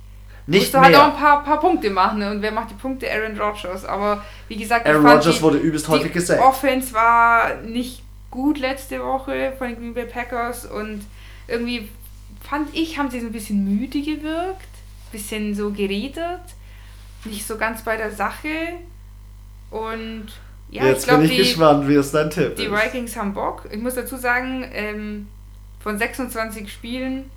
Nicht 0.47 0.61
musst 0.61 0.73
du 0.73 0.79
halt 0.79 0.95
auch 0.95 1.13
ein 1.13 1.17
paar, 1.17 1.43
paar 1.43 1.59
Punkte 1.59 1.91
machen 1.91 2.19
ne? 2.19 2.31
und 2.31 2.41
wer 2.41 2.51
macht 2.51 2.71
die 2.71 2.75
Punkte? 2.75 3.07
Aaron 3.11 3.39
Rodgers. 3.39 3.85
Aber 3.85 4.25
wie 4.47 4.57
gesagt, 4.57 4.87
Aaron 4.87 5.05
Rodgers 5.05 5.41
wurde 5.41 5.59
übelst 5.59 5.87
häufig 5.87 6.07
die 6.07 6.13
gesackt. 6.13 6.41
Offense 6.41 6.93
war 6.93 7.55
nicht 7.57 8.03
gut 8.31 8.57
letzte 8.59 9.03
Woche 9.03 9.53
von 9.57 9.67
den 9.67 9.77
Green 9.77 9.93
Bay 9.93 10.05
Packers 10.05 10.65
und 10.65 11.01
irgendwie 11.47 11.89
fand 12.41 12.69
ich, 12.73 12.97
haben 12.97 13.11
sie 13.11 13.19
so 13.19 13.27
ein 13.27 13.31
bisschen 13.31 13.63
müde 13.63 14.01
gewirkt, 14.01 14.67
bisschen 15.11 15.53
so 15.53 15.71
geredet, 15.71 16.41
nicht 17.25 17.45
so 17.45 17.57
ganz 17.57 17.83
bei 17.83 17.97
der 17.97 18.11
Sache 18.11 18.47
und 19.69 20.27
ja, 20.69 20.85
Jetzt 20.85 21.01
ich 21.01 21.07
glaube, 21.07 21.21
bin 21.23 21.31
ich 21.31 21.37
die, 21.37 21.43
gespannt, 21.43 21.87
wie 21.89 21.95
es 21.95 22.11
dein 22.11 22.29
Tipp 22.29 22.55
die 22.55 22.63
ist. 22.63 22.71
Vikings 22.71 23.15
haben 23.17 23.33
Bock. 23.33 23.67
Ich 23.71 23.79
muss 23.81 23.95
dazu 23.95 24.15
sagen, 24.15 24.65
ähm, 24.73 25.27
von 25.81 25.97
26 25.97 26.71
Spielen 26.71 27.29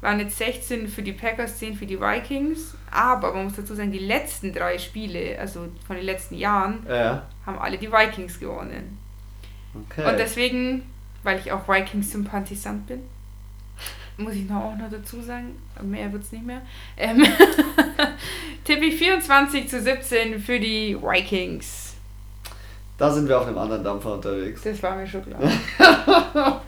waren 0.00 0.18
jetzt 0.18 0.38
16 0.38 0.88
für 0.88 1.02
die 1.02 1.12
Packers, 1.12 1.58
10 1.58 1.76
für 1.76 1.86
die 1.86 2.00
Vikings. 2.00 2.74
Aber 2.90 3.32
man 3.32 3.44
muss 3.44 3.54
dazu 3.54 3.76
sagen, 3.76 3.92
die 3.92 3.98
letzten 4.00 4.52
drei 4.52 4.76
Spiele, 4.78 5.38
also 5.38 5.68
von 5.86 5.94
den 5.96 6.04
letzten 6.04 6.34
Jahren, 6.34 6.84
Ja. 6.88 7.26
haben 7.46 7.58
alle 7.60 7.78
die 7.78 7.92
Vikings 7.92 8.40
gewonnen. 8.40 8.98
Okay. 9.74 10.08
Und 10.08 10.18
deswegen, 10.18 10.82
weil 11.22 11.38
ich 11.38 11.52
auch 11.52 11.68
Vikings-Sympathisant 11.68 12.86
bin, 12.86 13.00
muss 14.16 14.34
ich 14.34 14.48
noch 14.48 14.56
auch 14.64 14.76
noch 14.76 14.90
dazu 14.90 15.22
sagen, 15.22 15.56
mehr 15.82 16.12
wird 16.12 16.22
es 16.24 16.32
nicht 16.32 16.44
mehr, 16.44 16.60
ähm, 16.96 17.24
tippe 18.64 18.84
ich 18.84 18.96
24 18.96 19.68
zu 19.68 19.80
17 19.80 20.40
für 20.40 20.60
die 20.60 20.96
Vikings. 21.00 21.94
da 22.98 23.10
sind 23.10 23.28
wir 23.28 23.38
auf 23.40 23.46
einem 23.46 23.56
anderen 23.58 23.82
Dampfer 23.84 24.14
unterwegs. 24.14 24.60
Das 24.62 24.82
war 24.82 24.96
mir 24.96 25.06
schon 25.06 25.24
klar. 25.24 25.40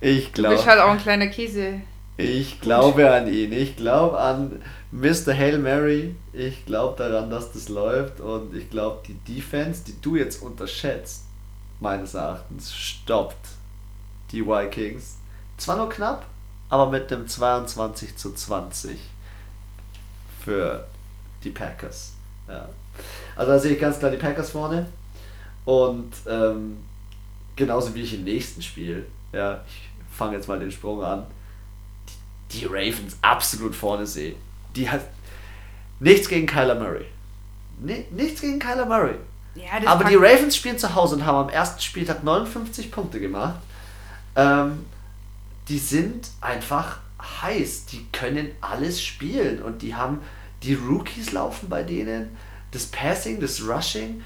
Ich 0.00 0.32
Du 0.32 0.42
bist 0.42 0.62
glaube. 0.62 0.66
halt 0.66 0.80
auch 0.80 0.90
ein 0.90 0.98
kleiner 0.98 1.26
Käse. 1.28 1.80
Ich 2.18 2.60
glaube 2.60 3.10
an 3.12 3.32
ihn. 3.32 3.52
Ich 3.52 3.76
glaube 3.76 4.18
an 4.18 4.62
Mr. 4.92 5.34
Hail 5.34 5.58
Mary. 5.58 6.14
Ich 6.32 6.64
glaube 6.66 6.96
daran, 6.98 7.30
dass 7.30 7.52
das 7.52 7.68
läuft. 7.70 8.20
Und 8.20 8.54
ich 8.54 8.68
glaube, 8.70 9.02
die 9.06 9.34
Defense, 9.34 9.84
die 9.86 10.00
du 10.00 10.16
jetzt 10.16 10.42
unterschätzt, 10.42 11.25
meines 11.80 12.14
Erachtens, 12.14 12.74
stoppt 12.74 13.48
die 14.32 14.44
Vikings. 14.46 15.16
Zwar 15.58 15.76
nur 15.76 15.88
knapp, 15.88 16.26
aber 16.68 16.90
mit 16.90 17.10
dem 17.10 17.26
22 17.28 18.16
zu 18.16 18.32
20 18.34 18.98
für 20.44 20.86
die 21.44 21.50
Packers. 21.50 22.12
Ja. 22.48 22.68
Also 23.34 23.52
da 23.52 23.58
sehe 23.58 23.72
ich 23.74 23.80
ganz 23.80 23.98
klar 23.98 24.10
die 24.10 24.16
Packers 24.16 24.50
vorne. 24.50 24.86
Und 25.64 26.12
ähm, 26.28 26.78
genauso 27.56 27.94
wie 27.94 28.02
ich 28.02 28.14
im 28.14 28.24
nächsten 28.24 28.62
Spiel, 28.62 29.06
ja, 29.32 29.64
ich 29.66 29.88
fange 30.16 30.36
jetzt 30.36 30.48
mal 30.48 30.58
den 30.58 30.70
Sprung 30.70 31.02
an, 31.02 31.26
die, 32.52 32.60
die 32.60 32.66
Ravens 32.66 33.16
absolut 33.22 33.74
vorne 33.74 34.06
sehe. 34.06 34.36
Die 34.74 34.88
hat 34.88 35.02
nichts 36.00 36.28
gegen 36.28 36.46
Kyler 36.46 36.76
Murray. 36.76 37.06
Ni- 37.80 38.06
nichts 38.10 38.40
gegen 38.40 38.58
Kyler 38.58 38.86
Murray. 38.86 39.16
Ja, 39.56 39.88
Aber 39.90 40.04
die 40.04 40.14
Ravens 40.16 40.56
spielen 40.56 40.78
zu 40.78 40.94
Hause 40.94 41.16
und 41.16 41.26
haben 41.26 41.36
am 41.36 41.48
ersten 41.48 41.80
Spieltag 41.80 42.22
59 42.24 42.90
Punkte 42.90 43.20
gemacht. 43.20 43.56
Ähm, 44.36 44.84
die 45.68 45.78
sind 45.78 46.28
einfach 46.40 46.98
heiß. 47.42 47.86
Die 47.86 48.06
können 48.12 48.50
alles 48.60 49.02
spielen 49.02 49.62
und 49.62 49.82
die 49.82 49.94
haben 49.94 50.20
die 50.62 50.74
Rookies 50.74 51.32
laufen 51.32 51.68
bei 51.68 51.82
denen. 51.82 52.36
Das 52.72 52.86
Passing, 52.86 53.40
das 53.40 53.62
Rushing, 53.62 54.22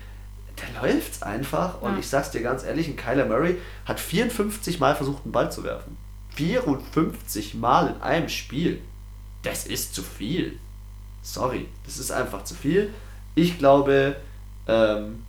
da 0.57 0.83
läuft's 0.83 1.23
einfach. 1.23 1.81
Und 1.81 1.93
Ja. 1.95 1.99
ich 1.99 2.09
sag's 2.09 2.31
dir 2.31 2.43
ganz 2.43 2.65
ehrlich, 2.65 2.89
ein 2.89 2.97
Kyler 2.97 3.27
Murray 3.27 3.57
hat 3.85 4.01
54 4.01 4.81
Mal 4.81 4.97
versucht, 4.97 5.25
einen 5.25 5.33
Ball 5.33 5.51
zu 5.53 5.65
werfen. 5.65 5.97
54 6.35 7.55
Mal 7.55 7.89
in 7.89 8.03
einem 8.03 8.29
Spiel. 8.29 8.81
Das 9.43 9.67
ist 9.67 9.95
zu 9.95 10.03
viel. 10.03 10.59
Sorry, 11.23 11.69
das 11.85 11.99
ist 11.99 12.11
einfach 12.11 12.45
zu 12.45 12.55
viel. 12.55 12.93
Ich 13.35 13.59
glaube, 13.59 14.17
ähm, 14.67 15.25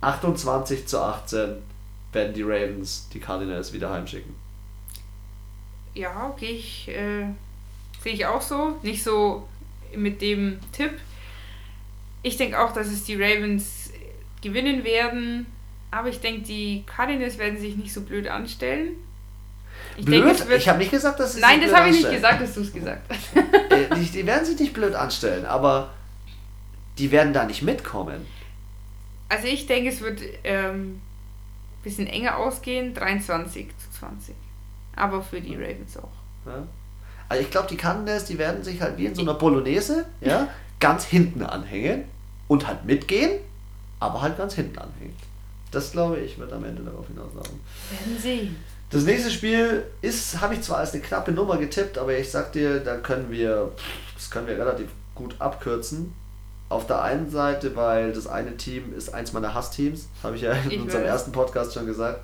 28 0.00 0.86
zu 0.86 1.00
18 1.00 1.56
werden 2.12 2.34
die 2.34 2.42
Ravens 2.42 3.08
die 3.12 3.20
Cardinals 3.20 3.72
wieder 3.72 3.90
heimschicken. 3.90 4.34
Ja, 5.94 6.28
okay, 6.32 6.56
ich, 6.58 6.88
äh, 6.88 7.26
sehe 8.02 8.12
ich 8.12 8.26
auch 8.26 8.42
so. 8.42 8.78
Nicht 8.82 9.02
so 9.02 9.48
mit 9.94 10.20
dem 10.20 10.58
Tipp. 10.72 10.92
Ich 12.22 12.36
denke 12.36 12.58
auch, 12.58 12.72
dass 12.72 12.88
es 12.88 13.04
die 13.04 13.14
Ravens 13.14 13.90
gewinnen 14.42 14.84
werden. 14.84 15.46
Aber 15.90 16.08
ich 16.08 16.20
denke, 16.20 16.42
die 16.42 16.84
Cardinals 16.86 17.38
werden 17.38 17.58
sich 17.58 17.76
nicht 17.76 17.92
so 17.92 18.00
blöd 18.00 18.26
anstellen. 18.26 18.96
Ich 19.96 20.04
blöd? 20.04 20.24
wird. 20.24 20.60
ich 20.60 20.68
habe 20.68 20.78
nicht 20.78 20.90
gesagt, 20.90 21.20
dass 21.20 21.34
sie 21.34 21.40
Nein, 21.40 21.60
das 21.60 21.72
habe 21.72 21.88
ich 21.88 21.96
nicht 21.96 22.10
gesagt, 22.10 22.42
dass 22.42 22.54
du 22.54 22.60
es 22.62 22.72
gesagt 22.72 23.02
hast. 23.08 23.36
Äh, 23.70 23.94
die, 23.96 24.10
die 24.10 24.26
werden 24.26 24.44
sich 24.44 24.58
nicht 24.58 24.72
blöd 24.72 24.94
anstellen, 24.94 25.46
aber 25.46 25.90
die 26.98 27.10
werden 27.10 27.32
da 27.32 27.44
nicht 27.44 27.62
mitkommen. 27.62 28.26
Also 29.28 29.46
ich 29.48 29.66
denke, 29.66 29.90
es 29.90 30.00
wird 30.00 30.20
ähm, 30.44 31.00
bisschen 31.82 32.06
enger 32.06 32.38
ausgehen, 32.38 32.94
23 32.94 33.68
zu 33.78 33.98
20. 34.00 34.34
Aber 34.96 35.22
für 35.22 35.40
die 35.40 35.54
Ravens 35.54 35.96
auch. 35.96 36.12
Ja? 36.46 36.66
Also 37.28 37.42
ich 37.42 37.50
glaube, 37.50 37.68
die 37.68 37.76
Cardinals, 37.76 38.24
die 38.24 38.38
werden 38.38 38.62
sich 38.62 38.80
halt 38.80 38.98
wie 38.98 39.06
in 39.06 39.14
so 39.14 39.22
einer 39.22 39.34
Bolognese 39.34 40.06
ja, 40.20 40.48
ganz 40.80 41.04
hinten 41.04 41.42
anhängen 41.42 42.04
und 42.48 42.66
halt 42.66 42.84
mitgehen, 42.84 43.40
aber 44.00 44.22
halt 44.22 44.36
ganz 44.36 44.54
hinten 44.54 44.78
anhängen. 44.78 45.16
Das 45.70 45.92
glaube 45.92 46.20
ich, 46.20 46.38
wird 46.38 46.52
am 46.52 46.64
Ende 46.64 46.82
darauf 46.82 47.06
hinauslaufen. 47.06 47.60
Werden 47.90 48.18
sehen. 48.20 48.56
Das 48.90 49.04
nächste 49.04 49.30
Spiel 49.30 49.84
ist, 50.02 50.40
habe 50.40 50.54
ich 50.54 50.60
zwar 50.60 50.78
als 50.78 50.92
eine 50.92 51.02
knappe 51.02 51.32
Nummer 51.32 51.56
getippt, 51.56 51.98
aber 51.98 52.16
ich 52.16 52.30
sag 52.30 52.52
dir, 52.52 52.78
da 52.78 52.96
können 52.96 53.30
wir, 53.30 53.72
das 54.14 54.30
können 54.30 54.46
wir 54.46 54.56
relativ 54.56 54.88
gut 55.14 55.34
abkürzen. 55.40 56.12
Auf 56.74 56.88
der 56.88 57.02
einen 57.02 57.30
Seite, 57.30 57.76
weil 57.76 58.12
das 58.12 58.26
eine 58.26 58.56
Team 58.56 58.92
ist 58.96 59.14
eins 59.14 59.32
meiner 59.32 59.54
Hassteams, 59.54 60.08
habe 60.24 60.34
ich 60.34 60.42
ja 60.42 60.52
in 60.52 60.70
Ich 60.72 60.80
unserem 60.80 61.04
weiß. 61.04 61.08
ersten 61.10 61.30
Podcast 61.30 61.72
schon 61.72 61.86
gesagt. 61.86 62.20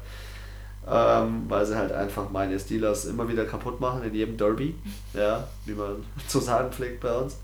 Ähm, 0.91 1.45
weil 1.49 1.65
sie 1.67 1.77
halt 1.77 1.93
einfach 1.93 2.31
meine 2.31 2.59
Steelers 2.59 3.05
immer 3.05 3.29
wieder 3.29 3.45
kaputt 3.45 3.81
machen 3.81 4.03
in 4.03 4.13
jedem 4.15 4.37
Derby, 4.37 4.75
ja, 5.15 5.47
wie 5.67 5.75
man 5.75 6.05
zu 6.27 6.41
sagen 6.41 6.73
pflegt 6.73 7.01
bei 7.01 7.13
uns. 7.13 7.37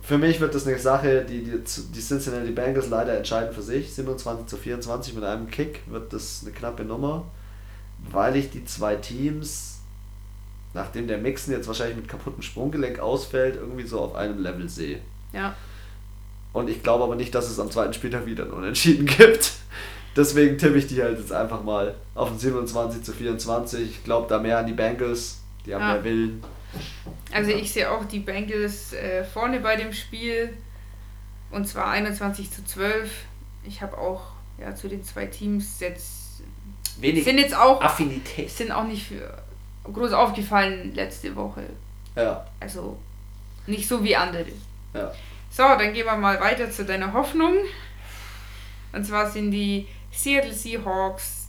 Für 0.00 0.16
mich 0.16 0.38
wird 0.38 0.54
das 0.54 0.64
eine 0.66 0.78
Sache, 0.78 1.24
die, 1.24 1.42
die, 1.42 1.58
die 1.58 2.00
Cincinnati 2.00 2.52
Bengals 2.52 2.88
leider 2.88 3.16
entscheiden 3.16 3.52
für 3.52 3.62
sich. 3.62 3.92
27 3.94 4.46
zu 4.46 4.56
24 4.56 5.14
mit 5.14 5.24
einem 5.24 5.50
Kick 5.50 5.80
wird 5.86 6.12
das 6.12 6.42
eine 6.44 6.52
knappe 6.52 6.84
Nummer, 6.84 7.24
weil 8.12 8.36
ich 8.36 8.50
die 8.50 8.64
zwei 8.64 8.94
Teams, 8.94 9.80
nachdem 10.72 11.08
der 11.08 11.18
Mixen 11.18 11.52
jetzt 11.52 11.66
wahrscheinlich 11.66 11.96
mit 11.96 12.08
kaputtem 12.08 12.42
Sprunggelenk 12.42 13.00
ausfällt, 13.00 13.56
irgendwie 13.56 13.86
so 13.86 13.98
auf 14.00 14.14
einem 14.14 14.40
Level 14.40 14.68
sehe. 14.68 15.00
Ja. 15.32 15.54
Und 16.52 16.68
ich 16.70 16.82
glaube 16.82 17.04
aber 17.04 17.14
nicht, 17.16 17.34
dass 17.34 17.48
es 17.50 17.60
am 17.60 17.70
zweiten 17.70 17.92
Spieltag 17.92 18.26
wieder 18.26 18.44
ein 18.44 18.50
Unentschieden 18.50 19.06
gibt. 19.18 19.52
Deswegen 20.16 20.58
tippe 20.58 20.78
ich 20.78 20.86
die 20.86 21.02
halt 21.02 21.18
jetzt 21.18 21.32
einfach 21.32 21.62
mal 21.62 21.94
auf 22.14 22.30
ein 22.30 22.38
27 22.38 23.02
zu 23.02 23.12
24. 23.12 23.82
Ich 23.90 24.04
glaube 24.04 24.26
da 24.28 24.38
mehr 24.38 24.58
an 24.58 24.66
die 24.66 24.72
Bengals. 24.72 25.40
Die 25.64 25.74
haben 25.74 25.82
Ja. 25.82 25.92
mehr 25.94 26.04
Willen. 26.04 26.42
Also 27.32 27.50
ich 27.50 27.72
sehe 27.72 27.90
auch 27.90 28.04
die 28.04 28.18
Bengals 28.20 28.92
äh, 28.92 29.24
vorne 29.24 29.60
bei 29.60 29.76
dem 29.76 29.92
Spiel. 29.92 30.52
Und 31.50 31.66
zwar 31.68 31.88
21 31.90 32.50
zu 32.50 32.64
12. 32.64 33.10
Ich 33.64 33.80
habe 33.80 33.96
auch 33.96 34.22
ja, 34.58 34.74
zu 34.74 34.88
den 34.88 35.04
zwei 35.04 35.26
Teams 35.26 35.78
jetzt. 35.80 36.42
Wenig 37.00 37.24
Sind 37.24 37.38
jetzt 37.38 37.56
auch. 37.56 37.80
Affinität. 37.80 38.50
Sind 38.50 38.72
auch 38.72 38.84
nicht 38.84 39.06
für, 39.06 39.42
groß 39.84 40.12
aufgefallen 40.12 40.94
letzte 40.94 41.36
Woche. 41.36 41.62
Ja, 42.16 42.44
Also 42.58 42.98
nicht 43.66 43.86
so 43.86 44.02
wie 44.02 44.16
andere. 44.16 44.46
Ja. 44.98 45.12
So, 45.50 45.62
dann 45.62 45.92
gehen 45.92 46.06
wir 46.06 46.16
mal 46.16 46.40
weiter 46.40 46.70
zu 46.70 46.84
deiner 46.84 47.12
Hoffnung. 47.12 47.54
Und 48.92 49.04
zwar 49.04 49.30
sind 49.30 49.50
die 49.50 49.86
Seattle 50.12 50.52
Seahawks 50.52 51.48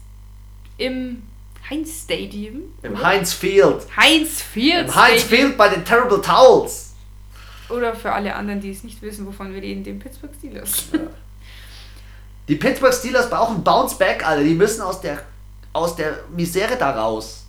im 0.78 1.22
Heinz 1.68 2.02
Stadium. 2.04 2.62
Im? 2.82 3.02
Heinz 3.02 3.32
Field. 3.32 3.86
Heinz 3.96 4.42
Field. 4.42 4.88
Im 4.88 4.94
Heinz. 4.94 5.22
Field 5.22 5.56
bei 5.56 5.68
den 5.68 5.84
Terrible 5.84 6.20
Towels. 6.20 6.94
Oder 7.68 7.94
für 7.94 8.12
alle 8.12 8.34
anderen, 8.34 8.60
die 8.60 8.70
es 8.70 8.82
nicht 8.82 9.00
wissen, 9.02 9.26
wovon 9.26 9.54
wir 9.54 9.62
reden, 9.62 9.84
den 9.84 9.98
Pittsburgh 9.98 10.32
Steelers. 10.36 10.86
Die 12.48 12.56
Pittsburgh 12.56 12.92
Steelers 12.92 13.30
brauchen 13.30 13.62
Bounce 13.62 13.96
Back, 13.96 14.26
Alter. 14.26 14.42
Die 14.42 14.54
müssen 14.54 14.80
aus 14.80 15.00
der, 15.00 15.22
aus 15.72 15.94
der 15.94 16.18
Misere 16.34 16.76
da 16.76 16.90
raus. 16.90 17.46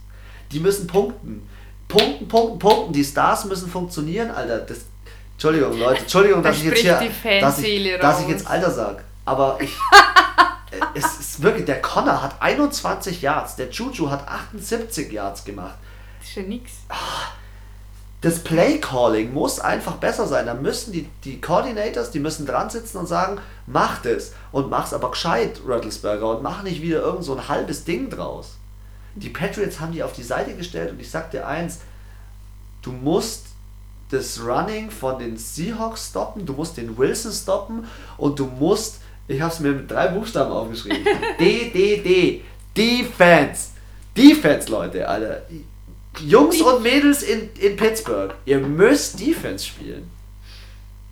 Die 0.52 0.60
müssen 0.60 0.86
punkten. 0.86 1.48
Punkten, 1.88 2.28
punkten, 2.28 2.60
punkten. 2.60 2.94
Die 2.94 3.04
Stars 3.04 3.46
müssen 3.46 3.68
funktionieren, 3.68 4.30
Alter. 4.30 4.60
Das, 4.60 4.82
Entschuldigung, 5.42 5.80
Leute. 5.80 6.02
Entschuldigung, 6.02 6.44
Da 6.44 6.50
dass 6.50 6.60
ich 6.60 6.66
jetzt 6.66 6.80
hier. 6.82 7.42
dass 7.42 7.58
ich, 7.58 8.00
dass 8.00 8.22
ich 8.22 8.28
jetzt 8.28 8.46
Alter 8.46 8.70
sag. 8.70 9.04
Aber 9.26 9.58
ich. 9.60 9.76
es 10.94 11.20
ist 11.20 11.42
wirklich. 11.42 11.66
Der 11.66 11.82
Connor 11.82 12.22
hat 12.22 12.40
21 12.40 13.24
Yards. 13.24 13.56
Der 13.56 13.72
Juju 13.72 14.12
hat 14.12 14.28
78 14.28 15.12
Yards 15.12 15.44
gemacht. 15.44 15.74
Das 16.20 16.30
ist 16.30 16.36
ja 16.36 16.44
nix. 16.44 16.72
das 18.22 18.44
Play-Calling 18.44 19.34
muss 19.34 19.60
einfach 19.60 19.96
besser 19.96 20.28
sein. 20.28 20.46
Da 20.46 20.54
müssen 20.54 20.92
die, 20.92 21.10
die 21.24 21.42
Coordinators, 21.42 22.12
die 22.12 22.20
müssen 22.20 22.46
dran 22.46 22.70
sitzen 22.70 22.98
und 22.98 23.08
sagen, 23.08 23.42
mach 23.66 24.00
das 24.04 24.34
und 24.52 24.70
mach's 24.70 24.94
aber 24.94 25.10
gescheit, 25.10 25.60
Rattlesberger, 25.66 26.38
und 26.38 26.44
mach 26.44 26.62
nicht 26.62 26.84
wieder 26.84 27.02
irgend 27.02 27.24
so 27.24 27.36
ein 27.36 27.48
halbes 27.48 27.84
Ding 27.84 28.12
draus. 28.12 28.58
Die 29.16 29.30
Patriots 29.30 29.80
haben 29.80 29.92
die 29.92 30.04
auf 30.04 30.14
die 30.14 30.22
Seite 30.22 30.54
gestellt 30.54 30.92
und 30.92 31.02
ich 31.02 31.10
sag 31.10 31.32
dir 31.32 31.48
eins, 31.48 31.80
du 32.84 32.92
musst 32.92 33.51
das 34.12 34.40
Running 34.44 34.92
von 34.92 35.20
den 35.20 35.38
Seahawks 35.38 36.10
stoppen, 36.10 36.46
du 36.46 36.54
musst 36.54 36.78
den 36.78 36.98
Wilson 36.98 37.32
stoppen 37.32 37.86
und 38.18 38.38
du 38.40 38.46
musst, 38.46 39.00
ich 39.28 39.42
habe 39.42 39.54
es 39.54 39.60
mir 39.60 39.72
mit 39.72 39.90
drei 39.90 40.08
Buchstaben 40.10 40.52
aufgeschrieben, 40.52 41.04
D, 41.40 41.70
D, 41.72 41.98
D, 42.02 42.44
Defense. 42.76 43.70
Defense, 44.16 44.70
Leute, 44.70 45.08
Alter. 45.08 45.42
Jungs 46.20 46.62
und 46.62 46.84
Mädels 46.84 47.24
in, 47.24 47.50
in 47.60 47.78
Pittsburgh, 47.78 48.34
ihr 48.46 48.60
müsst 48.60 49.20
Defense 49.20 49.66
spielen. 49.66 50.10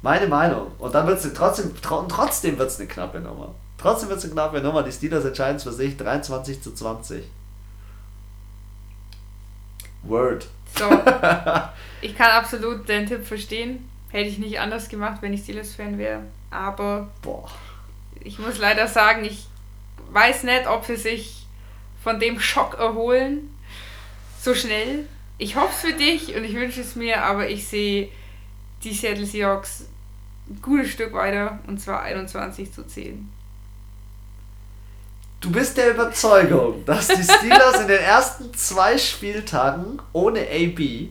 Meine 0.01 0.27
Meinung. 0.27 0.67
Und 0.79 0.93
dann 0.93 1.07
wird 1.07 1.23
es 1.23 1.33
trotzdem, 1.33 1.73
tro- 1.81 2.05
trotzdem 2.09 2.57
wird 2.57 2.69
es 2.69 2.79
eine 2.79 2.87
knappe 2.87 3.19
Nummer. 3.21 3.53
Trotzdem 3.77 4.09
wird 4.09 4.19
es 4.19 4.25
eine 4.25 4.33
knappe 4.33 4.59
Nummer. 4.61 4.83
Die 4.83 4.91
Steelers 4.91 5.23
entscheiden 5.23 5.55
es 5.55 5.63
für 5.63 5.71
sich 5.71 5.95
23 5.95 6.61
zu 6.61 6.73
20. 6.73 7.23
Word. 10.03 10.47
So. 10.77 10.85
ich 12.01 12.15
kann 12.15 12.31
absolut 12.31 12.87
den 12.87 13.05
Tipp 13.05 13.25
verstehen. 13.25 13.89
Hätte 14.09 14.29
ich 14.29 14.39
nicht 14.39 14.59
anders 14.59 14.89
gemacht, 14.89 15.21
wenn 15.21 15.33
ich 15.33 15.41
Steelers-Fan 15.41 15.97
wäre. 15.97 16.23
Aber 16.49 17.09
Boah. 17.21 17.49
ich 18.23 18.39
muss 18.39 18.57
leider 18.57 18.87
sagen, 18.87 19.23
ich 19.23 19.45
weiß 20.11 20.43
nicht, 20.43 20.67
ob 20.67 20.85
sie 20.85 20.95
sich 20.95 21.45
von 22.03 22.19
dem 22.19 22.39
Schock 22.39 22.77
erholen. 22.79 23.55
So 24.41 24.55
schnell. 24.55 25.05
Ich 25.37 25.55
hoffe 25.55 25.71
es 25.71 25.81
für 25.81 25.93
dich 25.93 26.35
und 26.35 26.43
ich 26.43 26.55
wünsche 26.55 26.81
es 26.81 26.95
mir, 26.95 27.23
aber 27.23 27.49
ich 27.49 27.67
sehe 27.67 28.09
die 28.83 28.93
Seattle 28.93 29.25
Seahawks 29.25 29.85
ein 30.49 30.61
gutes 30.61 30.91
Stück 30.91 31.13
weiter 31.13 31.59
und 31.67 31.79
zwar 31.79 32.01
21 32.01 32.73
zu 32.73 32.85
10. 32.85 33.29
Du 35.41 35.51
bist 35.51 35.77
der 35.77 35.91
Überzeugung, 35.91 36.83
dass 36.85 37.07
die 37.07 37.23
Steelers 37.23 37.79
in 37.79 37.87
den 37.87 38.01
ersten 38.01 38.53
zwei 38.53 38.97
Spieltagen 38.97 40.01
ohne 40.11 40.41
AB, 40.41 41.09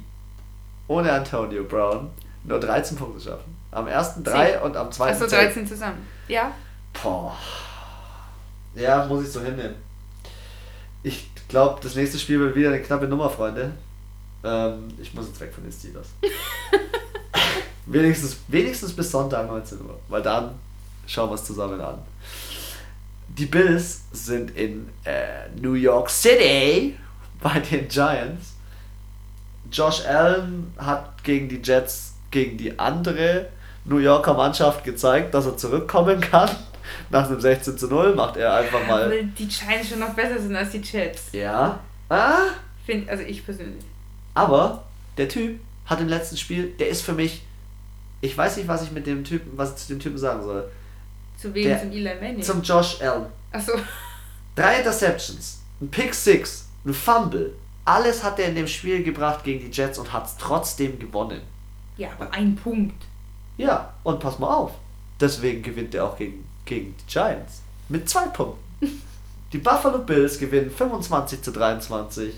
ohne 0.88 1.12
Antonio 1.12 1.64
Brown, 1.64 2.10
nur 2.44 2.58
13 2.58 2.96
Punkte 2.96 3.20
schaffen. 3.20 3.56
Am 3.70 3.86
ersten 3.86 4.24
drei 4.24 4.58
und 4.60 4.76
am 4.76 4.90
zweiten 4.90 5.22
Also 5.22 5.34
13 5.34 5.66
zusammen. 5.66 6.06
Ja? 6.26 6.52
Boah. 7.02 7.36
Ja, 8.74 9.06
muss 9.06 9.24
ich 9.24 9.30
so 9.30 9.40
hinnehmen. 9.40 9.76
Ich 11.02 11.30
glaube, 11.48 11.80
das 11.82 11.94
nächste 11.94 12.18
Spiel 12.18 12.40
wird 12.40 12.54
wieder 12.54 12.68
eine 12.70 12.82
knappe 12.82 13.06
Nummer, 13.06 13.30
Freunde. 13.30 13.72
Ähm, 14.42 14.88
ich 15.00 15.12
muss 15.14 15.26
jetzt 15.26 15.40
weg 15.40 15.52
von 15.52 15.64
den 15.64 15.72
Steelers. 15.72 16.08
wenigstens, 17.86 18.38
wenigstens 18.48 18.94
bis 18.94 19.10
Sonntag 19.10 19.46
19 19.46 19.80
Uhr, 19.80 19.98
weil 20.08 20.22
dann 20.22 20.54
schauen 21.06 21.30
wir 21.30 21.34
es 21.34 21.44
zusammen 21.44 21.80
an. 21.80 21.98
Die 23.28 23.46
Bills 23.46 24.02
sind 24.12 24.50
in 24.56 24.88
äh, 25.04 25.48
New 25.60 25.74
York 25.74 26.10
City 26.10 26.96
bei 27.40 27.60
den 27.60 27.88
Giants. 27.88 28.54
Josh 29.72 30.04
Allen 30.06 30.72
hat 30.78 31.22
gegen 31.24 31.48
die 31.48 31.60
Jets, 31.62 32.14
gegen 32.30 32.56
die 32.58 32.78
andere 32.78 33.48
New 33.84 33.98
Yorker 33.98 34.34
Mannschaft 34.34 34.84
gezeigt, 34.84 35.34
dass 35.34 35.46
er 35.46 35.56
zurückkommen 35.56 36.20
kann. 36.20 36.50
Nach 37.10 37.26
einem 37.28 37.40
16 37.40 37.76
zu 37.78 37.86
0 37.88 38.14
macht 38.14 38.36
er 38.36 38.54
einfach 38.54 38.86
mal. 38.86 39.10
Weil 39.10 39.24
die 39.26 39.46
Giants 39.46 39.88
schon 39.90 39.98
noch 40.00 40.14
besser 40.14 40.40
sind 40.40 40.56
als 40.56 40.70
die 40.70 40.78
Jets. 40.80 41.24
Ja. 41.32 41.78
Ah, 42.08 42.38
Find, 42.86 43.08
also 43.10 43.22
ich 43.22 43.44
persönlich. 43.44 43.84
aber 44.34 44.84
der 45.18 45.28
Typ 45.28 45.60
hat 45.84 46.00
im 46.00 46.08
letzten 46.08 46.36
Spiel, 46.38 46.68
der 46.78 46.88
ist 46.88 47.02
für 47.02 47.12
mich. 47.12 47.42
Ich 48.20 48.36
weiß 48.36 48.56
nicht, 48.56 48.66
was 48.68 48.82
ich 48.82 48.90
mit 48.90 49.06
dem 49.06 49.22
Typen, 49.24 49.52
was 49.56 49.70
ich 49.70 49.76
zu 49.76 49.88
dem 49.88 50.00
Typen 50.00 50.16
sagen 50.18 50.42
soll. 50.42 50.70
Zu 51.36 51.52
wem? 51.54 51.64
Der- 51.64 51.80
zum 51.80 51.92
Eli 51.92 52.14
Manning? 52.20 52.42
Zum 52.42 52.62
Josh 52.62 53.00
Allen. 53.02 53.26
Achso. 53.52 53.72
Drei 54.56 54.78
Interceptions, 54.78 55.60
ein 55.80 55.88
Pick 55.90 56.12
Six, 56.14 56.66
ein 56.84 56.92
Fumble. 56.94 57.52
Alles 57.88 58.22
hat 58.22 58.38
er 58.38 58.48
in 58.48 58.54
dem 58.54 58.66
Spiel 58.66 59.02
gebracht 59.02 59.44
gegen 59.44 59.60
die 59.60 59.74
Jets 59.74 59.98
und 59.98 60.12
hat 60.12 60.26
es 60.26 60.36
trotzdem 60.36 60.98
gewonnen. 60.98 61.40
Ja, 61.96 62.10
aber 62.18 62.30
ein 62.34 62.54
Punkt. 62.54 63.06
Ja, 63.56 63.94
und 64.02 64.20
pass 64.20 64.38
mal 64.38 64.54
auf. 64.54 64.72
Deswegen 65.18 65.62
gewinnt 65.62 65.94
er 65.94 66.04
auch 66.04 66.18
gegen, 66.18 66.46
gegen 66.66 66.94
die 66.98 67.10
Giants. 67.10 67.62
Mit 67.88 68.06
zwei 68.06 68.26
Punkten. 68.26 68.58
Die 69.54 69.58
Buffalo 69.58 70.00
Bills 70.00 70.38
gewinnen 70.38 70.70
25 70.70 71.40
zu 71.40 71.50
23 71.50 72.34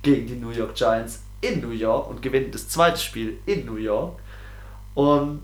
gegen 0.00 0.26
die 0.26 0.36
New 0.36 0.48
York 0.48 0.74
Giants 0.74 1.20
in 1.42 1.60
New 1.60 1.72
York 1.72 2.08
und 2.08 2.22
gewinnen 2.22 2.50
das 2.50 2.70
zweite 2.70 2.98
Spiel 2.98 3.36
in 3.44 3.66
New 3.66 3.76
York. 3.76 4.18
Und 4.94 5.42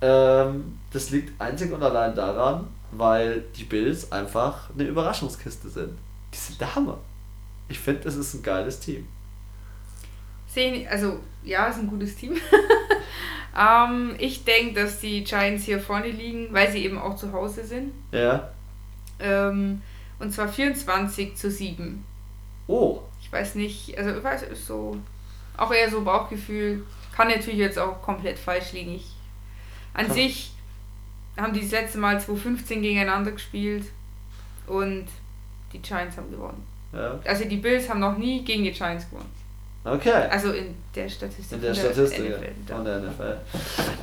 ähm, 0.00 0.78
das 0.92 1.10
liegt 1.10 1.40
einzig 1.40 1.72
und 1.72 1.82
allein 1.82 2.14
daran, 2.14 2.68
weil 2.92 3.42
die 3.56 3.64
Bills 3.64 4.12
einfach 4.12 4.70
eine 4.70 4.84
Überraschungskiste 4.84 5.68
sind. 5.68 5.98
Die 6.32 6.38
sind 6.38 6.60
der 6.60 6.76
Hammer. 6.76 6.98
Ich 7.72 7.78
finde, 7.78 8.06
es 8.06 8.16
ist 8.16 8.34
ein 8.34 8.42
geiles 8.42 8.80
Team. 8.80 9.08
Sehen, 10.46 10.86
also 10.88 11.20
ja, 11.42 11.66
ist 11.68 11.78
ein 11.78 11.88
gutes 11.88 12.14
Team. 12.16 12.36
ähm, 13.58 14.14
ich 14.18 14.44
denke, 14.44 14.74
dass 14.82 15.00
die 15.00 15.24
Giants 15.24 15.64
hier 15.64 15.80
vorne 15.80 16.08
liegen, 16.10 16.52
weil 16.52 16.70
sie 16.70 16.84
eben 16.84 16.98
auch 16.98 17.16
zu 17.16 17.32
Hause 17.32 17.64
sind. 17.64 17.94
Ja. 18.10 18.50
Ähm, 19.18 19.80
und 20.18 20.32
zwar 20.34 20.48
24 20.48 21.34
zu 21.34 21.50
7. 21.50 22.04
Oh, 22.66 23.00
Ich 23.22 23.32
weiß 23.32 23.54
nicht, 23.54 23.96
also 23.96 24.18
ich 24.18 24.22
weiß, 24.22 24.42
ist 24.42 24.66
so 24.66 24.98
auch 25.56 25.72
eher 25.72 25.90
so 25.90 26.02
Bauchgefühl. 26.02 26.84
Kann 27.16 27.28
natürlich 27.28 27.58
jetzt 27.60 27.78
auch 27.78 28.02
komplett 28.02 28.38
falsch 28.38 28.72
liegen. 28.72 28.94
Ich, 28.96 29.12
an 29.94 30.06
Kann- 30.08 30.14
sich 30.14 30.52
haben 31.38 31.54
die 31.54 31.60
das 31.62 31.70
letzte 31.70 31.96
Mal 31.96 32.20
2015 32.20 32.82
gegeneinander 32.82 33.32
gespielt 33.32 33.86
und 34.66 35.06
die 35.72 35.78
Giants 35.78 36.18
haben 36.18 36.30
gewonnen. 36.30 36.66
Ja. 36.92 37.18
Also 37.24 37.44
die 37.44 37.56
Bills 37.56 37.88
haben 37.88 38.00
noch 38.00 38.16
nie 38.18 38.44
gegen 38.44 38.64
die 38.64 38.72
Giants 38.72 39.08
gewonnen. 39.08 39.30
Okay. 39.84 40.12
Also 40.30 40.52
in 40.52 40.74
der 40.94 41.08
Statistik. 41.08 41.58
In 41.58 41.62
der 41.62 41.74
Statistik 41.74 42.20
NFL, 42.20 42.44
ja, 42.68 42.76
von 42.76 42.84
der 42.84 43.00
NFL. 43.00 43.36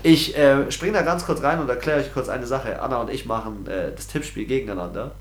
Ich 0.03 0.37
äh, 0.37 0.69
springe 0.71 0.93
da 0.93 1.03
ganz 1.03 1.25
kurz 1.25 1.41
rein 1.41 1.59
und 1.59 1.69
erkläre 1.69 1.99
euch 1.99 2.13
kurz 2.13 2.27
eine 2.27 2.45
Sache. 2.45 2.81
Anna 2.81 3.01
und 3.01 3.09
ich 3.09 3.25
machen 3.25 3.65
äh, 3.67 3.91
das 3.95 4.07
Tippspiel 4.07 4.45
gegeneinander. 4.45 5.11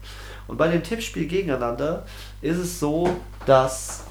Und 0.48 0.56
bei 0.56 0.66
dem 0.68 0.82
Tippspiel 0.82 1.26
gegeneinander 1.26 2.04
ist 2.40 2.58
es 2.58 2.80
so, 2.80 3.16
dass 3.46 4.04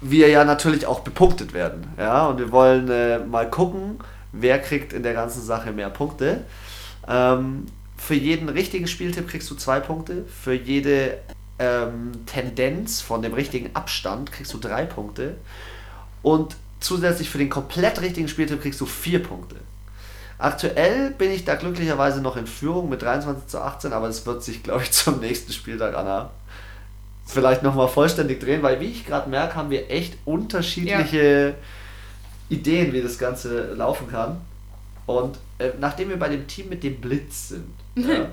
wir 0.00 0.28
ja 0.28 0.44
natürlich 0.44 0.86
auch 0.86 1.00
bepunktet 1.00 1.52
werden. 1.52 1.92
Ja, 1.96 2.26
und 2.26 2.38
wir 2.38 2.50
wollen 2.50 2.88
äh, 2.90 3.18
mal 3.18 3.48
gucken, 3.48 3.98
wer 4.32 4.58
kriegt 4.58 4.92
in 4.92 5.02
der 5.02 5.14
ganzen 5.14 5.42
Sache 5.42 5.70
mehr 5.70 5.90
Punkte. 5.90 6.44
Ähm, 7.06 7.66
für 7.96 8.14
jeden 8.14 8.48
richtigen 8.48 8.86
Spieltipp 8.86 9.28
kriegst 9.28 9.50
du 9.50 9.54
zwei 9.54 9.80
Punkte. 9.80 10.24
Für 10.24 10.54
jede 10.54 11.18
ähm, 11.58 12.12
Tendenz 12.26 13.00
von 13.00 13.22
dem 13.22 13.34
richtigen 13.34 13.74
Abstand 13.74 14.32
kriegst 14.32 14.52
du 14.54 14.58
drei 14.58 14.84
Punkte. 14.84 15.36
Und 16.22 16.56
zusätzlich 16.80 17.30
für 17.30 17.38
den 17.38 17.50
komplett 17.50 18.00
richtigen 18.00 18.28
Spieltipp 18.28 18.62
kriegst 18.62 18.80
du 18.80 18.86
vier 18.86 19.22
Punkte. 19.22 19.56
Aktuell 20.38 21.10
bin 21.10 21.32
ich 21.32 21.44
da 21.44 21.56
glücklicherweise 21.56 22.20
noch 22.20 22.36
in 22.36 22.46
Führung 22.46 22.88
mit 22.88 23.02
23 23.02 23.48
zu 23.48 23.60
18, 23.60 23.92
aber 23.92 24.08
es 24.08 24.24
wird 24.24 24.42
sich, 24.42 24.62
glaube 24.62 24.82
ich, 24.84 24.92
zum 24.92 25.20
nächsten 25.20 25.52
Spieltag, 25.52 25.96
Anna, 25.96 26.30
vielleicht 27.26 27.62
nochmal 27.62 27.88
vollständig 27.88 28.40
drehen, 28.40 28.62
weil 28.62 28.80
wie 28.80 28.86
ich 28.86 29.06
gerade 29.06 29.28
merke, 29.28 29.56
haben 29.56 29.70
wir 29.70 29.90
echt 29.90 30.16
unterschiedliche 30.24 31.54
Ideen, 32.48 32.92
wie 32.92 33.02
das 33.02 33.18
Ganze 33.18 33.74
laufen 33.74 34.08
kann. 34.10 34.40
Und 35.06 35.38
äh, 35.58 35.70
nachdem 35.80 36.10
wir 36.10 36.18
bei 36.18 36.28
dem 36.28 36.46
Team 36.46 36.68
mit 36.68 36.82
dem 36.82 37.00
Blitz 37.00 37.48
sind, 37.48 37.74
ja, 37.96 38.26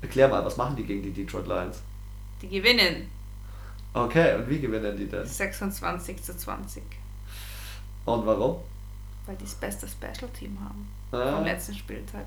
erklär 0.00 0.28
mal, 0.28 0.44
was 0.44 0.56
machen 0.56 0.76
die 0.76 0.82
gegen 0.82 1.02
die 1.02 1.10
Detroit 1.10 1.46
Lions? 1.46 1.78
Die 2.42 2.48
gewinnen 2.48 3.08
Okay, 3.94 4.34
und 4.36 4.48
wie 4.48 4.58
gewinnen 4.58 4.96
die 4.96 5.06
denn? 5.06 5.26
26 5.26 6.22
zu 6.22 6.36
20, 6.36 6.82
Und 8.06 8.26
warum? 8.26 8.56
weil 9.26 9.36
die 9.36 9.44
das 9.44 9.54
beste 9.54 9.86
Special 9.86 10.30
Team 10.36 10.58
haben. 10.60 10.88
Ah. 11.12 11.36
vom 11.36 11.44
letzten 11.44 11.74
Spieltag. 11.74 12.24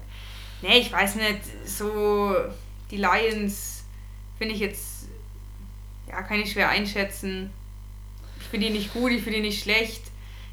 Nee, 0.61 0.77
ich 0.79 0.91
weiß 0.91 1.15
nicht, 1.15 1.39
so 1.65 2.33
die 2.91 2.97
Lions 2.97 3.83
finde 4.37 4.53
ich 4.53 4.59
jetzt, 4.61 5.07
ja, 6.07 6.21
kann 6.21 6.39
ich 6.39 6.51
schwer 6.51 6.69
einschätzen. 6.69 7.49
Ich 8.39 8.45
finde 8.47 8.67
die 8.67 8.73
nicht 8.73 8.93
gut, 8.93 9.11
ich 9.11 9.23
finde 9.23 9.39
die 9.41 9.47
nicht 9.47 9.63
schlecht. 9.63 10.03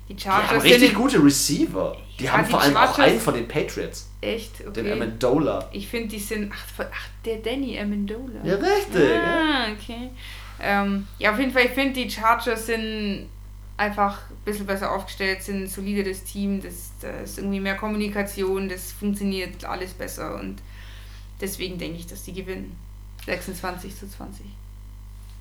Die 0.09 0.15
Die 0.15 0.23
Chargers 0.23 0.51
haben 0.51 0.61
sind 0.63 0.71
richtig 0.73 0.93
in- 0.93 0.97
gute 0.99 1.23
Receiver. 1.23 1.97
Die 2.19 2.25
Ja, 2.25 2.33
haben 2.33 2.45
die 2.45 2.51
vor 2.51 2.61
allem 2.63 2.77
auch 2.77 2.97
Chargers- 2.97 2.99
einen 3.13 3.21
von 3.21 3.35
den 3.35 3.47
Patriots, 3.49 4.11
echt, 4.21 4.61
den 4.61 4.69
okay. 4.69 4.93
Amendola. 4.93 5.69
Ich 5.73 5.87
finde, 5.89 6.09
die 6.09 6.19
sind, 6.19 6.51
ach, 6.53 6.85
ach, 6.93 7.09
der 7.25 7.37
Danny 7.39 7.79
Amendola. 7.79 8.41
Ja, 8.45 8.55
richtig. 8.57 9.11
ja. 9.11 9.42
Okay. 9.95 10.11
Ähm, 10.61 11.07
ja, 11.19 11.33
auf 11.33 11.39
jeden 11.39 11.53
Fall, 11.53 11.67
ich 11.67 11.73
finde, 11.73 11.95
die 11.95 12.11
Chargers 12.11 12.67
sind 12.67 13.29
einfach 13.77 14.31
ein 14.31 14.37
bisschen 14.45 14.67
besser 14.67 14.93
aufgestellt, 14.93 15.43
sind 15.43 15.65
ein 15.65 15.69
solideres 15.69 16.25
Team, 16.25 16.63
das, 16.63 16.93
da 17.01 17.11
ist 17.21 17.39
irgendwie 17.39 17.59
mehr 17.59 17.77
Kommunikation, 17.77 18.69
das 18.69 18.93
funktioniert 18.93 19.65
alles 19.65 19.93
besser 19.93 20.39
und 20.39 20.57
deswegen 21.41 21.79
denke 21.79 21.99
ich, 21.99 22.07
dass 22.07 22.23
die 22.23 22.33
gewinnen. 22.33 22.77
26 23.27 23.97
zu 23.97 24.09
20. 24.09 24.47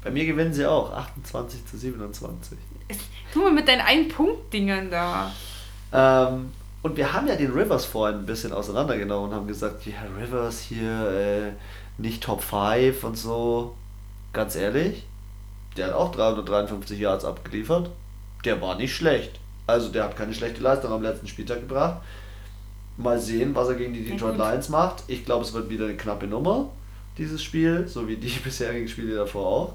Bei 0.03 0.11
mir 0.11 0.25
gewinnen 0.25 0.53
sie 0.53 0.65
auch, 0.65 0.91
28 0.91 1.65
zu 1.65 1.77
27. 1.77 2.57
Tu 3.33 3.39
mal 3.39 3.51
mit 3.51 3.67
deinen 3.67 3.81
Ein-Punkt-Dingern 3.81 4.89
da. 4.89 5.31
Ähm, 5.93 6.51
und 6.81 6.97
wir 6.97 7.13
haben 7.13 7.27
ja 7.27 7.35
den 7.35 7.51
Rivers 7.51 7.85
vorhin 7.85 8.19
ein 8.19 8.25
bisschen 8.25 8.53
auseinandergenommen 8.53 9.29
und 9.29 9.35
haben 9.35 9.47
gesagt, 9.47 9.85
ja, 9.85 9.93
Rivers 10.19 10.61
hier 10.61 11.11
äh, 11.11 11.51
nicht 12.01 12.23
Top 12.23 12.41
5 12.41 13.03
und 13.03 13.17
so. 13.17 13.75
Ganz 14.33 14.55
ehrlich, 14.55 15.05
der 15.77 15.87
hat 15.87 15.93
auch 15.93 16.11
353 16.11 16.99
Yards 16.99 17.25
abgeliefert. 17.25 17.89
Der 18.45 18.61
war 18.61 18.75
nicht 18.75 18.95
schlecht. 18.95 19.39
Also 19.67 19.89
der 19.89 20.05
hat 20.05 20.15
keine 20.15 20.33
schlechte 20.33 20.61
Leistung 20.61 20.91
am 20.91 21.01
letzten 21.01 21.27
Spieltag 21.27 21.61
gebracht. 21.61 22.01
Mal 22.97 23.19
sehen, 23.19 23.55
was 23.55 23.69
er 23.69 23.75
gegen 23.75 23.93
die 23.93 24.03
Detroit. 24.03 24.37
Lions 24.37 24.69
macht. 24.69 25.03
Ich 25.07 25.25
glaube, 25.25 25.45
es 25.45 25.53
wird 25.53 25.69
wieder 25.69 25.85
eine 25.85 25.95
knappe 25.95 26.27
Nummer, 26.27 26.69
dieses 27.17 27.43
Spiel, 27.43 27.87
so 27.87 28.07
wie 28.07 28.17
die 28.17 28.29
bisherigen 28.43 28.87
Spiele 28.87 29.15
davor 29.15 29.45
auch. 29.47 29.73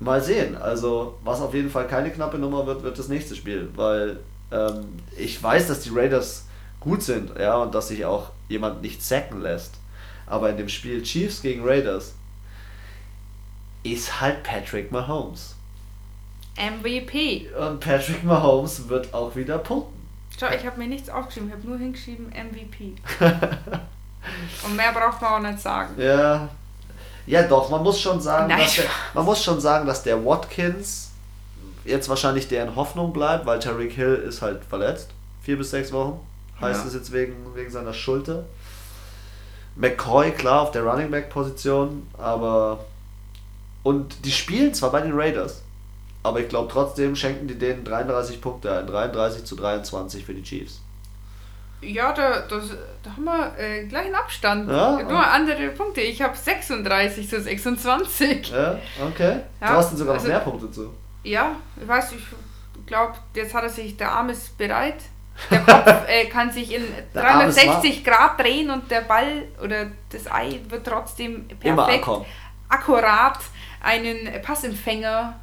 Mal 0.00 0.22
sehen. 0.22 0.56
Also, 0.56 1.18
was 1.22 1.40
auf 1.40 1.54
jeden 1.54 1.70
Fall 1.70 1.86
keine 1.86 2.10
knappe 2.10 2.38
Nummer 2.38 2.66
wird, 2.66 2.82
wird 2.82 2.98
das 2.98 3.08
nächste 3.08 3.36
Spiel, 3.36 3.68
weil 3.76 4.20
ähm, 4.50 4.86
ich 5.16 5.40
weiß, 5.40 5.68
dass 5.68 5.80
die 5.80 5.90
Raiders 5.90 6.46
gut 6.80 7.02
sind, 7.02 7.32
ja, 7.38 7.56
und 7.56 7.74
dass 7.74 7.88
sich 7.88 8.04
auch 8.04 8.30
jemand 8.48 8.82
nicht 8.82 9.02
sacken 9.02 9.40
lässt. 9.40 9.74
Aber 10.26 10.50
in 10.50 10.56
dem 10.56 10.68
Spiel 10.68 11.02
Chiefs 11.02 11.42
gegen 11.42 11.62
Raiders 11.64 12.14
ist 13.82 14.20
halt 14.20 14.42
Patrick 14.42 14.90
Mahomes. 14.92 15.54
MVP. 16.56 17.48
Und 17.58 17.80
Patrick 17.80 18.22
Mahomes 18.24 18.88
wird 18.88 19.12
auch 19.14 19.34
wieder 19.34 19.58
punkten. 19.58 20.00
Schau, 20.38 20.46
ich 20.54 20.64
habe 20.66 20.78
mir 20.78 20.88
nichts 20.88 21.08
aufgeschrieben, 21.08 21.48
ich 21.48 21.54
habe 21.56 21.66
nur 21.66 21.78
hingeschrieben 21.78 22.26
MVP. 22.28 22.94
Und 24.64 24.76
mehr 24.76 24.92
braucht 24.92 25.20
man 25.20 25.32
auch 25.32 25.50
nicht 25.50 25.60
sagen. 25.60 25.94
Ja. 26.00 26.48
Ja, 27.26 27.42
doch, 27.42 27.70
man 27.70 27.82
muss 27.82 28.00
schon 28.00 28.20
sagen, 28.20 28.48
Nein. 28.48 28.60
dass 28.60 28.74
der, 28.76 28.84
man 29.14 29.24
muss 29.24 29.42
schon 29.42 29.60
sagen, 29.60 29.86
dass 29.86 30.02
der 30.02 30.24
Watkins 30.24 31.10
jetzt 31.84 32.08
wahrscheinlich 32.08 32.48
deren 32.48 32.74
Hoffnung 32.76 33.12
bleibt, 33.12 33.46
weil 33.46 33.58
Tyreek 33.58 33.92
Hill 33.92 34.14
ist 34.14 34.42
halt 34.42 34.64
verletzt. 34.64 35.10
Vier 35.42 35.56
bis 35.58 35.70
sechs 35.70 35.92
Wochen. 35.92 36.20
Heißt 36.60 36.82
Ja. 36.82 36.88
es 36.88 36.94
jetzt 36.94 37.12
wegen, 37.12 37.34
wegen 37.54 37.70
seiner 37.70 37.92
Schulter. 37.92 38.44
McCoy, 39.76 40.32
klar, 40.32 40.62
auf 40.62 40.70
der 40.70 40.82
Running 40.84 41.10
Back 41.10 41.30
Position, 41.30 42.06
aber. 42.18 42.84
Und 43.82 44.24
die 44.24 44.30
spielen 44.30 44.74
zwar 44.74 44.92
bei 44.92 45.00
den 45.00 45.12
Raiders, 45.12 45.62
aber 46.22 46.40
ich 46.40 46.48
glaube 46.48 46.70
trotzdem 46.72 47.16
schenken 47.16 47.48
die 47.48 47.58
denen 47.58 47.84
33 47.84 48.40
Punkte 48.40 48.78
ein. 48.78 48.86
33 48.86 49.44
zu 49.44 49.56
23 49.56 50.24
für 50.24 50.34
die 50.34 50.42
Chiefs. 50.42 50.80
Ja, 51.80 52.12
da, 52.12 52.42
das, 52.42 52.70
da 53.02 53.10
haben 53.10 53.24
wir 53.24 53.58
äh, 53.58 53.86
gleichen 53.86 54.14
Abstand. 54.14 54.70
Ja. 54.70 55.02
Nur 55.02 55.26
andere 55.26 55.68
Punkte. 55.70 56.00
Ich 56.00 56.22
habe 56.22 56.36
36 56.36 57.28
zu 57.28 57.40
26. 57.40 58.50
Ja, 58.50 58.78
okay. 59.04 59.40
Ja, 59.60 59.66
du 59.66 59.72
hast 59.74 59.96
sogar 59.96 60.14
noch 60.14 60.20
also- 60.20 60.28
mehr 60.28 60.40
Punkte 60.40 60.70
zu. 60.70 60.94
Ja, 61.24 61.56
ich 61.80 61.86
weiß, 61.86 62.12
ich 62.12 62.86
glaube, 62.86 63.14
jetzt 63.34 63.54
hat 63.54 63.62
er 63.62 63.68
sich, 63.68 63.96
der 63.96 64.10
Arm 64.12 64.28
ist 64.28 64.56
bereit. 64.58 64.96
Der 65.50 65.60
Kopf 65.60 65.86
äh, 66.08 66.26
kann 66.26 66.50
sich 66.50 66.74
in 66.74 66.82
Der 67.14 67.28
Arm 67.28 67.48
ist 67.48 67.58
360 67.58 68.04
Grad 68.04 68.38
drehen 68.38 68.70
und 68.70 68.90
der 68.90 69.02
Ball 69.02 69.44
oder 69.62 69.86
das 70.10 70.30
Ei 70.30 70.60
wird 70.68 70.86
trotzdem 70.86 71.46
Immer 71.62 71.84
perfekt, 71.84 72.08
ankommen. 72.08 72.26
Akkurat 72.72 73.38
einen 73.80 74.40
Passempfänger. 74.42 75.38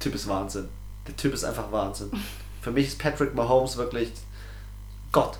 Typ 0.00 0.14
ist 0.14 0.28
Wahnsinn. 0.28 0.68
Der 1.06 1.16
Typ 1.16 1.32
ist 1.32 1.44
einfach 1.44 1.70
Wahnsinn. 1.72 2.10
Für 2.60 2.70
mich 2.70 2.88
ist 2.88 2.98
Patrick 2.98 3.34
Mahomes 3.34 3.76
wirklich 3.76 4.12
Gott. 5.12 5.38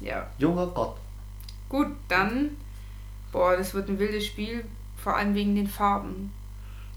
Ja, 0.00 0.26
Junger 0.38 0.66
Gott. 0.68 0.96
gut, 1.68 1.88
dann, 2.08 2.56
boah, 3.32 3.56
das 3.56 3.74
wird 3.74 3.88
ein 3.88 3.98
wildes 3.98 4.26
Spiel, 4.26 4.64
vor 4.96 5.16
allem 5.16 5.34
wegen 5.34 5.54
den 5.54 5.68
Farben. 5.68 6.32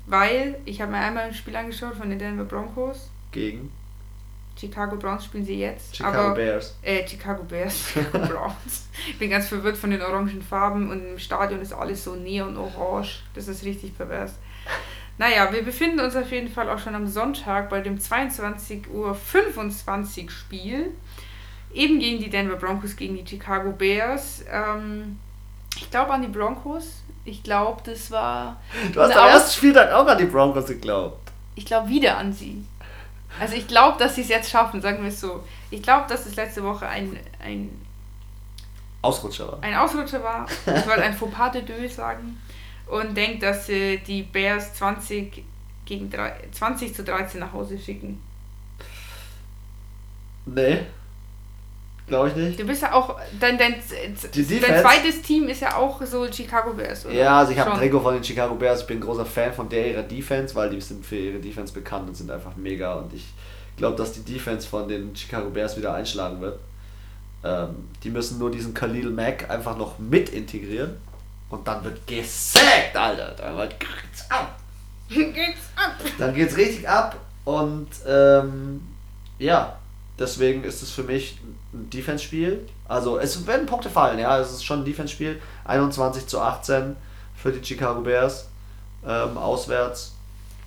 Weil, 0.05 0.59
ich 0.65 0.81
habe 0.81 0.91
mir 0.91 0.97
einmal 0.97 1.25
ein 1.25 1.33
Spiel 1.33 1.55
angeschaut 1.55 1.95
von 1.95 2.09
den 2.09 2.19
Denver 2.19 2.43
Broncos. 2.45 3.09
Gegen 3.31 3.71
Chicago 4.55 4.95
Browns 4.95 5.25
spielen 5.25 5.45
sie 5.45 5.59
jetzt. 5.59 5.95
Chicago 5.95 6.17
aber 6.17 6.35
Bears. 6.35 6.75
Äh, 6.81 7.07
Chicago 7.07 7.43
Bears, 7.43 7.89
Chicago 7.93 8.25
Browns. 8.25 8.87
Ich 9.07 9.17
bin 9.17 9.29
ganz 9.29 9.47
verwirrt 9.47 9.77
von 9.77 9.89
den 9.89 10.01
orangen 10.01 10.41
Farben 10.41 10.89
und 10.89 11.05
im 11.05 11.19
Stadion 11.19 11.61
ist 11.61 11.73
alles 11.73 12.03
so 12.03 12.15
neon-orange. 12.15 13.23
Das 13.33 13.47
ist 13.47 13.63
richtig 13.65 13.97
pervers. 13.97 14.33
Naja, 15.17 15.51
wir 15.51 15.63
befinden 15.63 15.99
uns 15.99 16.15
auf 16.15 16.31
jeden 16.31 16.49
Fall 16.49 16.69
auch 16.69 16.79
schon 16.79 16.95
am 16.95 17.07
Sonntag 17.07 17.69
bei 17.69 17.81
dem 17.81 17.97
22.25 17.97 18.89
Uhr 18.89 20.29
Spiel. 20.29 20.91
Eben 21.73 21.99
gegen 21.99 22.19
die 22.19 22.29
Denver 22.29 22.55
Broncos, 22.55 22.95
gegen 22.95 23.15
die 23.15 23.27
Chicago 23.27 23.71
Bears. 23.71 24.43
Ähm, 24.51 25.19
ich 25.75 25.89
glaube 25.89 26.13
an 26.13 26.21
die 26.21 26.27
Broncos. 26.27 27.03
Ich 27.25 27.41
glaube, 27.43 27.81
das 27.85 28.11
war. 28.11 28.61
Du 28.91 29.01
hast 29.01 29.15
am 29.15 29.29
ersten 29.29 29.57
Spieltag 29.57 29.91
auch 29.91 30.05
an 30.05 30.17
die 30.17 30.25
Broncos 30.25 30.67
geglaubt. 30.67 31.31
ich 31.55 31.65
glaube 31.65 31.89
wieder 31.89 32.17
an 32.17 32.33
sie. 32.33 32.63
Also 33.39 33.55
ich 33.55 33.67
glaube, 33.67 33.97
dass 33.97 34.15
sie 34.15 34.21
es 34.21 34.29
jetzt 34.29 34.49
schaffen, 34.49 34.81
sagen 34.81 35.01
wir 35.01 35.09
es 35.09 35.19
so. 35.19 35.43
Ich 35.71 35.81
glaube, 35.81 36.05
dass 36.07 36.25
es 36.25 36.35
letzte 36.35 36.63
Woche 36.63 36.87
ein, 36.87 37.17
ein, 37.39 37.69
Ausrutscher 39.01 39.51
war. 39.51 39.63
ein 39.63 39.75
Ausrutscher 39.75 40.23
war. 40.23 40.45
Ich 40.65 40.87
wollte 40.87 41.03
ein 41.03 41.13
Fauxpas 41.13 41.51
de 41.51 41.63
deux 41.63 41.95
sagen. 41.95 42.41
Und 42.87 43.15
denke, 43.15 43.39
dass 43.39 43.69
äh, 43.69 43.97
die 43.97 44.23
Bears 44.23 44.73
20, 44.75 45.43
gegen 45.85 46.09
drei, 46.09 46.33
20 46.51 46.93
zu 46.93 47.03
13 47.03 47.39
nach 47.39 47.53
Hause 47.53 47.77
schicken. 47.77 48.21
Nee. 50.45 50.85
Glaube 52.07 52.29
ich 52.29 52.35
nicht. 52.35 52.59
Du 52.59 52.65
bist 52.65 52.81
ja 52.81 52.93
auch, 52.93 53.17
dein, 53.39 53.57
dein, 53.57 53.75
dein 53.75 54.13
Defense- 54.47 54.81
zweites 54.81 55.21
Team 55.21 55.47
ist 55.47 55.61
ja 55.61 55.77
auch 55.77 56.01
so 56.05 56.29
Chicago 56.31 56.73
Bears, 56.73 57.05
oder? 57.05 57.13
Ja, 57.15 57.39
also 57.39 57.53
ich 57.53 57.59
habe 57.59 57.71
ein. 57.71 57.77
Trikot 57.79 58.01
von 58.01 58.13
den 58.15 58.23
Chicago 58.23 58.55
Bears. 58.55 58.81
Ich 58.81 58.87
bin 58.87 58.97
ein 58.97 59.01
großer 59.01 59.25
Fan 59.25 59.53
von 59.53 59.69
der 59.69 59.91
ihrer 59.91 60.03
Defense, 60.03 60.53
weil 60.55 60.69
die 60.69 60.81
sind 60.81 61.05
für 61.05 61.15
ihre 61.15 61.39
Defense 61.39 61.73
bekannt 61.73 62.09
und 62.09 62.15
sind 62.15 62.29
einfach 62.29 62.55
mega. 62.57 62.93
Und 62.95 63.13
ich 63.13 63.25
glaube, 63.77 63.95
dass 63.95 64.11
die 64.11 64.21
Defense 64.21 64.67
von 64.67 64.87
den 64.87 65.15
Chicago 65.15 65.49
Bears 65.49 65.77
wieder 65.77 65.93
einschlagen 65.93 66.41
wird. 66.41 66.59
Ähm, 67.45 67.89
die 68.03 68.09
müssen 68.09 68.37
nur 68.37 68.51
diesen 68.51 68.73
Khalil 68.73 69.09
Mack 69.09 69.49
einfach 69.49 69.77
noch 69.77 69.97
mit 69.99 70.29
integrieren. 70.29 70.97
Und 71.49 71.67
dann 71.67 71.83
wird 71.83 72.05
gesackt, 72.07 72.95
Alter. 72.95 73.33
Dann 73.37 73.55
wird 73.57 73.79
geht's 73.79 74.29
ab. 74.29 74.59
Geht's 75.09 75.69
ab. 75.75 75.95
Dann 76.17 76.33
geht's 76.33 76.57
richtig 76.57 76.87
ab. 76.89 77.15
Und 77.45 77.87
ähm, 78.07 78.81
ja, 79.37 79.77
deswegen 80.19 80.63
ist 80.63 80.81
es 80.83 80.91
für 80.91 81.03
mich 81.03 81.37
ein 81.73 81.89
Defense-Spiel. 81.89 82.67
Also 82.87 83.17
es 83.17 83.45
werden 83.47 83.65
Punkte 83.65 83.89
fallen, 83.89 84.19
ja. 84.19 84.39
Es 84.39 84.51
ist 84.51 84.63
schon 84.63 84.79
ein 84.81 84.85
Defense-Spiel. 84.85 85.41
21 85.65 86.27
zu 86.27 86.39
18 86.39 86.95
für 87.35 87.51
die 87.51 87.65
Chicago 87.65 88.01
Bears 88.01 88.47
ähm, 89.05 89.37
auswärts. 89.37 90.15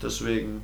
Deswegen 0.03 0.63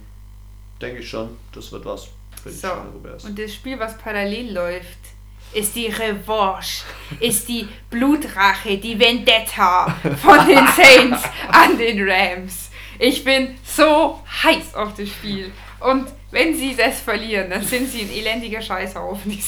denke 0.80 1.00
ich 1.00 1.08
schon, 1.08 1.36
das 1.54 1.72
wird 1.72 1.84
was 1.84 2.08
für 2.42 2.50
die 2.50 2.56
So, 2.56 2.68
Chicago 2.68 2.98
Bears. 3.02 3.24
und 3.24 3.38
das 3.38 3.54
Spiel, 3.54 3.78
was 3.78 3.96
parallel 3.98 4.52
läuft, 4.52 4.98
ist 5.54 5.74
die 5.76 5.86
Revanche, 5.86 6.82
ist 7.20 7.48
die 7.48 7.68
Blutrache, 7.90 8.78
die 8.78 8.98
Vendetta 8.98 9.86
von 10.20 10.46
den 10.46 10.66
Saints 10.76 11.22
an 11.50 11.76
den 11.78 12.02
Rams. 12.08 12.70
Ich 12.98 13.22
bin 13.24 13.56
so 13.64 14.20
heiß 14.42 14.74
auf 14.74 14.94
das 14.96 15.08
Spiel. 15.08 15.52
Und 15.80 16.08
wenn 16.32 16.56
sie 16.56 16.74
das 16.74 17.00
verlieren, 17.00 17.50
dann 17.50 17.62
sind 17.62 17.88
sie 17.88 18.02
ein 18.02 18.10
elendiger 18.10 18.60
Scheißhaufen. 18.60 19.38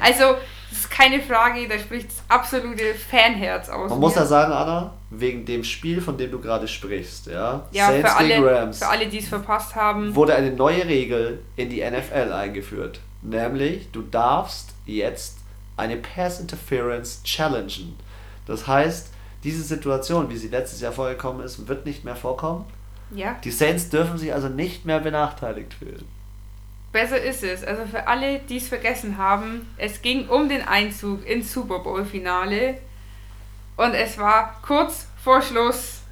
Also, 0.00 0.36
das 0.70 0.78
ist 0.80 0.90
keine 0.90 1.20
Frage, 1.20 1.66
da 1.66 1.78
spricht 1.78 2.08
das 2.08 2.22
absolute 2.28 2.94
Fanherz 2.94 3.68
aus. 3.68 3.90
Man 3.90 4.00
muss 4.00 4.14
mir. 4.14 4.20
ja 4.20 4.26
sagen, 4.26 4.52
Anna, 4.52 4.92
wegen 5.10 5.44
dem 5.44 5.64
Spiel, 5.64 6.00
von 6.00 6.18
dem 6.18 6.30
du 6.30 6.40
gerade 6.40 6.68
sprichst, 6.68 7.26
ja, 7.26 7.66
ja, 7.70 7.86
Saints 7.86 8.10
für 8.10 8.16
alle, 8.16 8.44
Rams, 8.44 8.78
für 8.78 8.88
alle, 8.88 9.06
die 9.06 9.18
es 9.18 9.28
verpasst 9.28 9.74
haben. 9.74 10.14
wurde 10.14 10.34
eine 10.34 10.50
neue 10.50 10.86
Regel 10.86 11.42
in 11.56 11.70
die 11.70 11.82
NFL 11.82 12.32
eingeführt. 12.32 13.00
Nämlich, 13.22 13.88
du 13.92 14.02
darfst 14.02 14.74
jetzt 14.84 15.38
eine 15.76 15.96
Pass 15.96 16.40
Interference 16.40 17.22
challengen. 17.24 17.96
Das 18.46 18.66
heißt, 18.66 19.08
diese 19.42 19.62
Situation, 19.62 20.28
wie 20.30 20.36
sie 20.36 20.48
letztes 20.48 20.80
Jahr 20.80 20.92
vorgekommen 20.92 21.44
ist, 21.44 21.66
wird 21.66 21.86
nicht 21.86 22.04
mehr 22.04 22.16
vorkommen. 22.16 22.66
Ja. 23.10 23.36
Die 23.44 23.50
Saints 23.50 23.90
dürfen 23.90 24.18
sich 24.18 24.32
also 24.32 24.48
nicht 24.48 24.84
mehr 24.84 25.00
benachteiligt 25.00 25.74
fühlen. 25.74 26.06
Besser 26.92 27.20
ist 27.20 27.42
es. 27.42 27.64
Also 27.64 27.86
für 27.86 28.06
alle, 28.06 28.38
die 28.38 28.56
es 28.56 28.68
vergessen 28.68 29.18
haben, 29.18 29.68
es 29.76 30.00
ging 30.00 30.28
um 30.28 30.48
den 30.48 30.62
Einzug 30.62 31.26
ins 31.26 31.52
Super 31.52 31.80
Bowl 31.80 32.04
Finale 32.04 32.78
und 33.76 33.94
es 33.94 34.18
war 34.18 34.60
kurz 34.62 35.08
vor 35.22 35.42
Schluss 35.42 36.02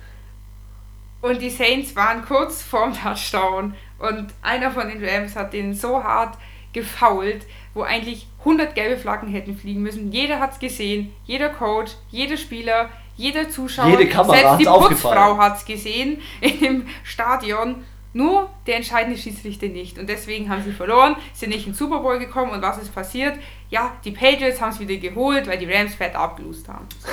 und 1.20 1.40
die 1.40 1.50
Saints 1.50 1.94
waren 1.94 2.24
kurz 2.24 2.62
vorm 2.62 2.94
Touchdown 2.94 3.74
und 3.98 4.34
einer 4.42 4.72
von 4.72 4.88
den 4.88 5.04
Rams 5.04 5.36
hat 5.36 5.52
den 5.52 5.72
so 5.72 6.02
hart 6.02 6.36
gefoult, 6.72 7.46
wo 7.74 7.82
eigentlich 7.82 8.26
100 8.40 8.74
gelbe 8.74 8.96
Flaggen 8.96 9.28
hätten 9.28 9.56
fliegen 9.56 9.82
müssen. 9.82 10.10
Jeder 10.10 10.40
hat 10.40 10.54
es 10.54 10.58
gesehen, 10.58 11.12
jeder 11.24 11.50
Coach, 11.50 11.92
jeder 12.10 12.36
Spieler, 12.36 12.88
jeder 13.16 13.48
Zuschauer, 13.50 13.88
Jede 13.88 14.08
Kamera 14.08 14.56
selbst 14.56 14.60
die. 14.60 14.64
Putzfrau 14.64 15.36
hat 15.38 15.56
es 15.58 15.64
gesehen 15.64 16.20
in 16.40 16.60
dem 16.60 16.86
Stadion. 17.04 17.84
Nur 18.14 18.50
der 18.66 18.76
entscheidende 18.76 19.18
Schiedsrichter 19.18 19.68
nicht. 19.68 19.98
Und 19.98 20.06
deswegen 20.06 20.50
haben 20.50 20.62
sie 20.62 20.72
verloren, 20.72 21.16
sind 21.32 21.48
nicht 21.48 21.66
ins 21.66 21.78
Super 21.78 22.00
Bowl 22.00 22.18
gekommen. 22.18 22.50
Und 22.52 22.60
was 22.60 22.76
ist 22.76 22.94
passiert? 22.94 23.38
Ja, 23.70 23.92
die 24.04 24.10
Patriots 24.10 24.60
haben 24.60 24.68
es 24.68 24.80
wieder 24.80 24.96
geholt, 24.96 25.46
weil 25.46 25.56
die 25.56 25.64
Rams 25.64 25.94
fett 25.94 26.14
abgelust 26.14 26.68
haben. 26.68 26.86
So. 27.00 27.08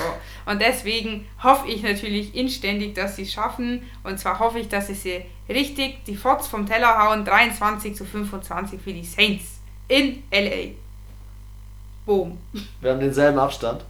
Und 0.50 0.60
deswegen 0.60 1.26
hoffe 1.42 1.68
ich 1.68 1.82
natürlich 1.82 2.34
inständig, 2.34 2.94
dass 2.94 3.16
sie 3.16 3.22
es 3.22 3.32
schaffen. 3.32 3.82
Und 4.02 4.18
zwar 4.18 4.38
hoffe 4.40 4.58
ich, 4.58 4.68
dass 4.68 4.88
sie 4.88 4.94
sie 4.94 5.22
richtig 5.48 6.04
die 6.04 6.16
Fots 6.16 6.48
vom 6.48 6.66
Teller 6.66 6.98
hauen. 7.02 7.24
23 7.24 7.94
zu 7.96 8.04
25 8.04 8.78
für 8.78 8.92
die 8.92 9.04
Saints 9.04 9.60
in 9.88 10.22
LA. 10.30 10.72
Boom. 12.04 12.36
Wir 12.82 12.90
haben 12.90 13.00
denselben 13.00 13.38
Abstand 13.38 13.84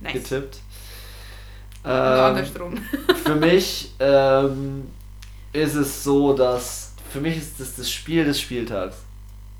Nice. 0.00 0.12
getippt. 0.14 0.58
Ähm, 1.84 1.90
andersrum. 1.90 2.76
für 3.24 3.34
mich 3.34 3.92
ähm, 4.00 4.90
ist 5.52 5.74
es 5.74 6.04
so, 6.04 6.32
dass 6.32 6.92
für 7.12 7.20
mich 7.20 7.36
ist 7.36 7.60
das 7.60 7.76
das 7.76 7.90
Spiel 7.90 8.24
des 8.24 8.40
Spieltags. 8.40 8.96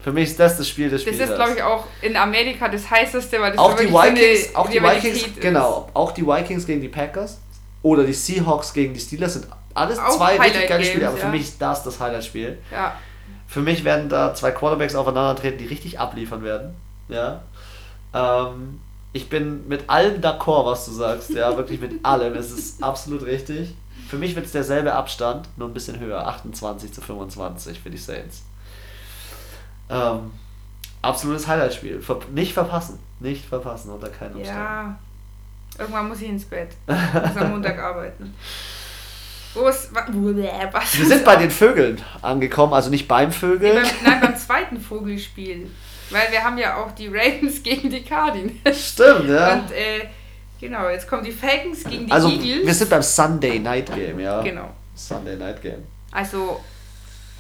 Für 0.01 0.13
mich 0.13 0.31
ist 0.31 0.39
das 0.39 0.57
das 0.57 0.69
Spiel 0.69 0.91
des 0.91 1.05
Das 1.05 1.15
Spieltags. 1.15 1.31
ist, 1.31 1.37
glaube 1.37 1.53
ich, 1.57 1.63
auch 1.63 1.85
in 2.03 2.17
Amerika 2.17 2.69
das 2.69 2.89
heißeste, 2.89 3.41
weil 3.41 3.53
das 3.53 3.59
auch 3.59 3.73
die 3.73 3.91
wirklich 3.91 3.93
so 3.93 3.99
eine 3.99 4.17
Vikings, 4.21 4.55
auch 4.55 4.69
die 4.69 4.83
Vikings, 4.83 5.17
ist. 5.27 5.41
genau, 5.41 5.89
auch 5.95 6.13
die 6.13 6.27
Vikings 6.27 6.67
gegen 6.67 6.81
die 6.81 6.89
Packers 6.89 7.39
oder 7.83 8.05
die 8.05 8.13
Seahawks 8.13 8.73
gegen 8.73 8.95
die 8.95 9.01
Steelers 9.01 9.35
sind 9.35 9.49
alles 9.75 9.99
Auch 9.99 10.17
zwei 10.17 10.39
richtig 10.39 10.69
geile 10.69 10.85
Spiele, 10.85 11.09
aber 11.09 11.17
für 11.17 11.27
ja. 11.27 11.31
mich 11.31 11.43
ist 11.43 11.63
das 11.63 11.85
das 11.85 12.01
Highlight-Spiel. 12.01 12.59
Ja, 12.71 12.97
Für 13.47 13.61
mich 13.61 13.85
werden 13.85 14.09
da 14.09 14.35
zwei 14.35 14.51
Quarterbacks 14.51 14.95
aufeinandertreten, 14.95 15.59
die 15.59 15.67
richtig 15.67 15.99
abliefern 15.99 16.43
werden. 16.43 16.75
Ja. 17.09 17.43
Ähm, 18.13 18.81
ich 19.13 19.29
bin 19.29 19.67
mit 19.69 19.89
allem 19.89 20.21
d'accord, 20.21 20.67
was 20.67 20.85
du 20.85 20.93
sagst. 20.93 21.31
Ja, 21.31 21.57
wirklich 21.57 21.81
mit 21.81 22.05
allem. 22.05 22.35
Es 22.35 22.51
ist 22.51 22.83
absolut 22.83 23.25
richtig. 23.25 23.75
Für 24.09 24.17
mich 24.17 24.35
wird 24.35 24.47
es 24.47 24.53
derselbe 24.53 24.95
Abstand, 24.95 25.49
nur 25.57 25.69
ein 25.69 25.75
bisschen 25.75 25.99
höher. 25.99 26.27
28 26.27 26.93
zu 26.93 27.01
25 27.01 27.81
für 27.81 27.91
die 27.91 27.99
Saints. 27.99 28.43
Ähm, 29.91 30.31
absolutes 31.03 31.47
Highlight-Spiel. 31.47 32.01
Ver 32.01 32.21
nicht 32.33 32.53
verpassen. 32.53 32.99
Nicht 33.21 33.45
verpassen 33.45 33.91
unter 33.91 34.09
keinen 34.09 34.37
Umständen. 34.37 34.61
Ja, 34.61 34.99
irgendwann 35.79 36.09
muss 36.09 36.21
ich 36.21 36.29
ins 36.29 36.45
Bett. 36.45 36.71
Ich 36.87 36.95
muss 36.95 37.37
am 37.37 37.51
Montag 37.51 37.79
arbeiten. 37.83 38.35
Wo 39.55 39.67
ist, 39.67 39.93
was? 39.93 40.99
Wir 40.99 41.07
sind 41.07 41.25
bei 41.25 41.37
den 41.37 41.51
Vögeln 41.51 42.01
angekommen, 42.23 42.75
also 42.75 42.91
nicht 42.91 43.09
beim 43.09 43.33
Vögel. 43.33 43.75
Nee, 43.75 43.81
beim, 43.81 43.91
nein, 44.05 44.21
beim 44.21 44.37
zweiten 44.37 44.81
Vogelspiel. 44.81 45.71
Weil 46.11 46.31
wir 46.31 46.43
haben 46.43 46.59
ja 46.59 46.77
auch 46.77 46.93
die 46.93 47.09
Ravens 47.09 47.63
gegen 47.63 47.91
die 47.91 48.03
Cardinals. 48.03 48.93
Stimmt, 48.93 49.29
ja. 49.29 49.55
Und 49.55 49.73
äh, 49.73 50.07
genau, 50.61 50.89
jetzt 50.89 51.09
kommen 51.09 51.25
die 51.25 51.33
Falcons 51.33 51.85
gegen 51.85 52.07
die 52.07 52.13
also, 52.13 52.29
Eagles. 52.29 52.67
Wir 52.67 52.75
sind 52.75 52.91
beim 52.91 53.03
Sunday 53.03 53.59
Night 53.59 53.95
Game, 53.95 54.21
ja. 54.21 54.43
Genau. 54.43 54.71
Sunday 54.95 55.37
Night 55.37 55.63
Game. 55.63 55.85
Also 56.11 56.61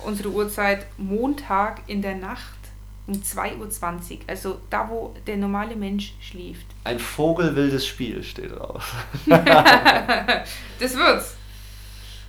unsere 0.04 0.31
Uhrzeit 0.31 0.87
Montag 0.96 1.83
in 1.87 2.02
der 2.02 2.14
Nacht 2.14 2.59
um 3.07 3.14
2.20 3.14 3.59
Uhr. 3.59 4.18
Also 4.26 4.61
da, 4.70 4.88
wo 4.88 5.14
der 5.26 5.38
normale 5.38 5.74
Mensch 5.74 6.14
schläft. 6.20 6.66
Ein 6.85 6.98
vogelwildes 6.98 7.87
Spiel 7.87 8.22
steht 8.22 8.52
drauf. 8.52 8.94
das 9.26 10.96
wird's. 10.96 11.37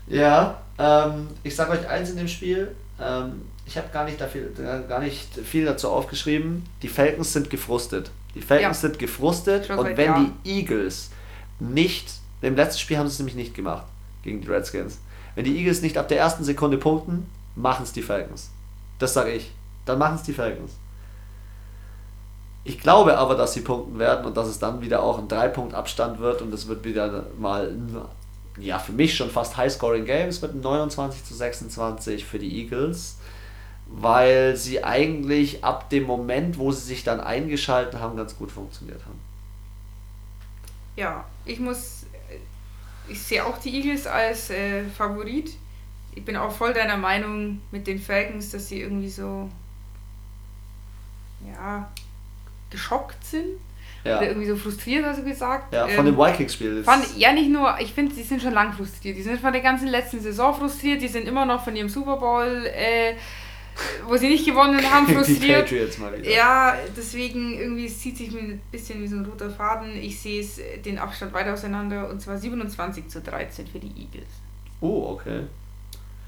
Ja, 0.07 0.61
ähm, 0.79 1.27
ich 1.43 1.55
sage 1.55 1.71
euch 1.71 1.87
eins 1.87 2.09
in 2.09 2.17
dem 2.17 2.27
Spiel. 2.27 2.75
Ähm, 3.01 3.41
ich 3.65 3.77
habe 3.77 3.87
gar, 3.93 4.05
nicht 4.05 4.19
dafür, 4.19 4.49
gar 4.87 4.99
nicht 4.99 5.33
viel 5.35 5.65
dazu 5.65 5.89
aufgeschrieben. 5.89 6.65
Die 6.81 6.87
Falcons 6.87 7.33
sind 7.33 7.49
gefrustet. 7.49 8.11
Die 8.35 8.41
Falcons 8.41 8.81
ja. 8.81 8.89
sind 8.89 8.99
gefrustet 8.99 9.69
und 9.69 9.97
wenn 9.97 10.05
Jahr. 10.05 10.25
die 10.43 10.59
Eagles 10.59 11.09
nicht, 11.59 12.11
im 12.41 12.55
letzten 12.55 12.79
Spiel 12.79 12.97
haben 12.97 13.07
sie 13.07 13.13
es 13.13 13.19
nämlich 13.19 13.35
nicht 13.35 13.53
gemacht 13.53 13.85
gegen 14.23 14.41
die 14.41 14.47
Redskins. 14.47 14.99
Wenn 15.35 15.45
die 15.45 15.57
Eagles 15.57 15.81
nicht 15.81 15.97
ab 15.97 16.07
der 16.07 16.19
ersten 16.19 16.43
Sekunde 16.43 16.77
punkten, 16.77 17.29
machen 17.55 17.83
es 17.83 17.93
die 17.93 18.01
Falcons. 18.01 18.49
Das 18.97 19.13
sage 19.13 19.31
ich. 19.31 19.51
Dann 19.85 19.97
machen 19.97 20.15
es 20.15 20.23
die 20.23 20.33
Falcons. 20.33 20.73
Ich 22.63 22.79
glaube 22.79 23.17
aber, 23.17 23.35
dass 23.35 23.53
sie 23.53 23.61
punkten 23.61 23.97
werden 23.99 24.25
und 24.25 24.37
dass 24.37 24.47
es 24.47 24.59
dann 24.59 24.81
wieder 24.81 25.01
auch 25.01 25.17
ein 25.17 25.27
3-Punkt-Abstand 25.27 26.19
wird 26.19 26.41
und 26.41 26.53
es 26.53 26.67
wird 26.67 26.83
wieder 26.83 27.27
mal 27.39 27.73
ja, 28.59 28.79
für 28.79 28.91
mich 28.91 29.15
schon 29.15 29.29
fast 29.29 29.57
High-Scoring 29.57 30.05
Game. 30.05 30.27
Es 30.27 30.41
wird 30.41 30.55
29 30.55 31.23
zu 31.23 31.33
26 31.33 32.25
für 32.25 32.39
die 32.39 32.63
Eagles, 32.63 33.17
weil 33.87 34.55
sie 34.55 34.83
eigentlich 34.83 35.63
ab 35.63 35.89
dem 35.89 36.03
Moment, 36.03 36.57
wo 36.57 36.71
sie 36.71 36.85
sich 36.85 37.03
dann 37.03 37.19
eingeschaltet 37.19 37.99
haben, 37.99 38.17
ganz 38.17 38.37
gut 38.37 38.51
funktioniert 38.51 39.01
haben. 39.05 39.19
Ja, 40.95 41.25
ich 41.45 41.59
muss, 41.59 42.05
ich 43.07 43.21
sehe 43.21 43.45
auch 43.45 43.57
die 43.57 43.75
Eagles 43.75 44.05
als 44.05 44.49
äh, 44.49 44.83
Favorit. 44.85 45.55
Ich 46.13 46.25
bin 46.25 46.35
auch 46.35 46.51
voll 46.51 46.73
deiner 46.73 46.97
Meinung 46.97 47.61
mit 47.71 47.87
den 47.87 47.99
Falcons, 47.99 48.51
dass 48.51 48.67
sie 48.67 48.81
irgendwie 48.81 49.09
so, 49.09 49.49
ja, 51.45 51.89
geschockt 52.69 53.23
sind 53.23 53.59
ja. 54.03 54.17
Oder 54.17 54.27
irgendwie 54.29 54.47
so 54.47 54.55
frustriert, 54.55 55.05
hast 55.05 55.19
du 55.19 55.23
gesagt. 55.23 55.73
Ja, 55.73 55.87
von 55.87 56.07
ähm, 56.07 56.15
dem 56.15 56.17
Vikings-Spiel. 56.17 56.83
Ja, 57.17 57.33
nicht 57.33 57.49
nur, 57.49 57.75
ich 57.79 57.93
finde, 57.93 58.15
die 58.15 58.23
sind 58.23 58.41
schon 58.41 58.53
lang 58.53 58.73
frustriert. 58.73 59.17
Die 59.17 59.21
sind 59.21 59.39
von 59.39 59.51
der 59.51 59.61
ganzen 59.61 59.87
letzten 59.87 60.21
Saison 60.21 60.55
frustriert, 60.55 61.01
die 61.01 61.07
sind 61.07 61.27
immer 61.27 61.45
noch 61.45 61.63
von 61.63 61.75
ihrem 61.75 61.89
Super 61.89 62.17
Bowl, 62.17 62.65
äh, 62.67 63.15
wo 64.07 64.15
sie 64.15 64.29
nicht 64.29 64.45
gewonnen 64.45 64.79
haben, 64.89 65.07
frustriert. 65.13 65.41
die 65.41 65.75
Patriots 65.75 65.97
mal 65.97 66.17
wieder. 66.17 66.29
Ja, 66.29 66.75
deswegen 66.95 67.57
irgendwie 67.59 67.87
zieht 67.87 68.17
sich 68.17 68.31
mir 68.31 68.39
ein 68.39 68.61
bisschen 68.71 69.01
wie 69.01 69.07
so 69.07 69.17
ein 69.17 69.25
roter 69.25 69.49
Faden. 69.49 69.95
Ich 70.01 70.19
sehe 70.19 70.41
es 70.41 70.59
äh, 70.59 70.77
den 70.77 70.97
Abstand 70.97 71.33
weiter 71.33 71.53
auseinander 71.53 72.09
und 72.09 72.21
zwar 72.21 72.37
27 72.37 73.09
zu 73.09 73.21
13 73.21 73.67
für 73.67 73.79
die 73.79 73.87
Eagles. 73.87 74.27
Oh, 74.81 75.09
okay. 75.11 75.41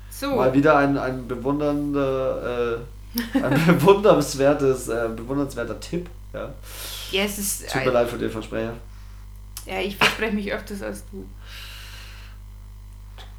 So. 0.10 0.36
Mal 0.36 0.54
wieder 0.54 0.78
ein, 0.78 0.98
ein 0.98 1.28
bewundernder, 1.28 2.80
äh, 3.16 3.38
ein 3.42 3.66
bewundernswertes, 3.68 4.90
äh, 4.90 5.10
bewundernswerter 5.16 5.80
Tipp. 5.80 6.10
Ja. 6.34 6.54
Ja, 7.12 7.24
es 7.24 7.38
ist. 7.38 7.70
Tut 7.70 7.86
mir 7.86 7.92
leid 7.92 8.10
für 8.10 8.18
den 8.18 8.32
Versprecher. 8.32 8.74
Ja, 9.66 9.80
ich 9.80 9.98
verspreche 9.98 10.34
mich 10.34 10.52
öfters 10.52 10.82
als 10.82 11.04
du. 11.12 11.28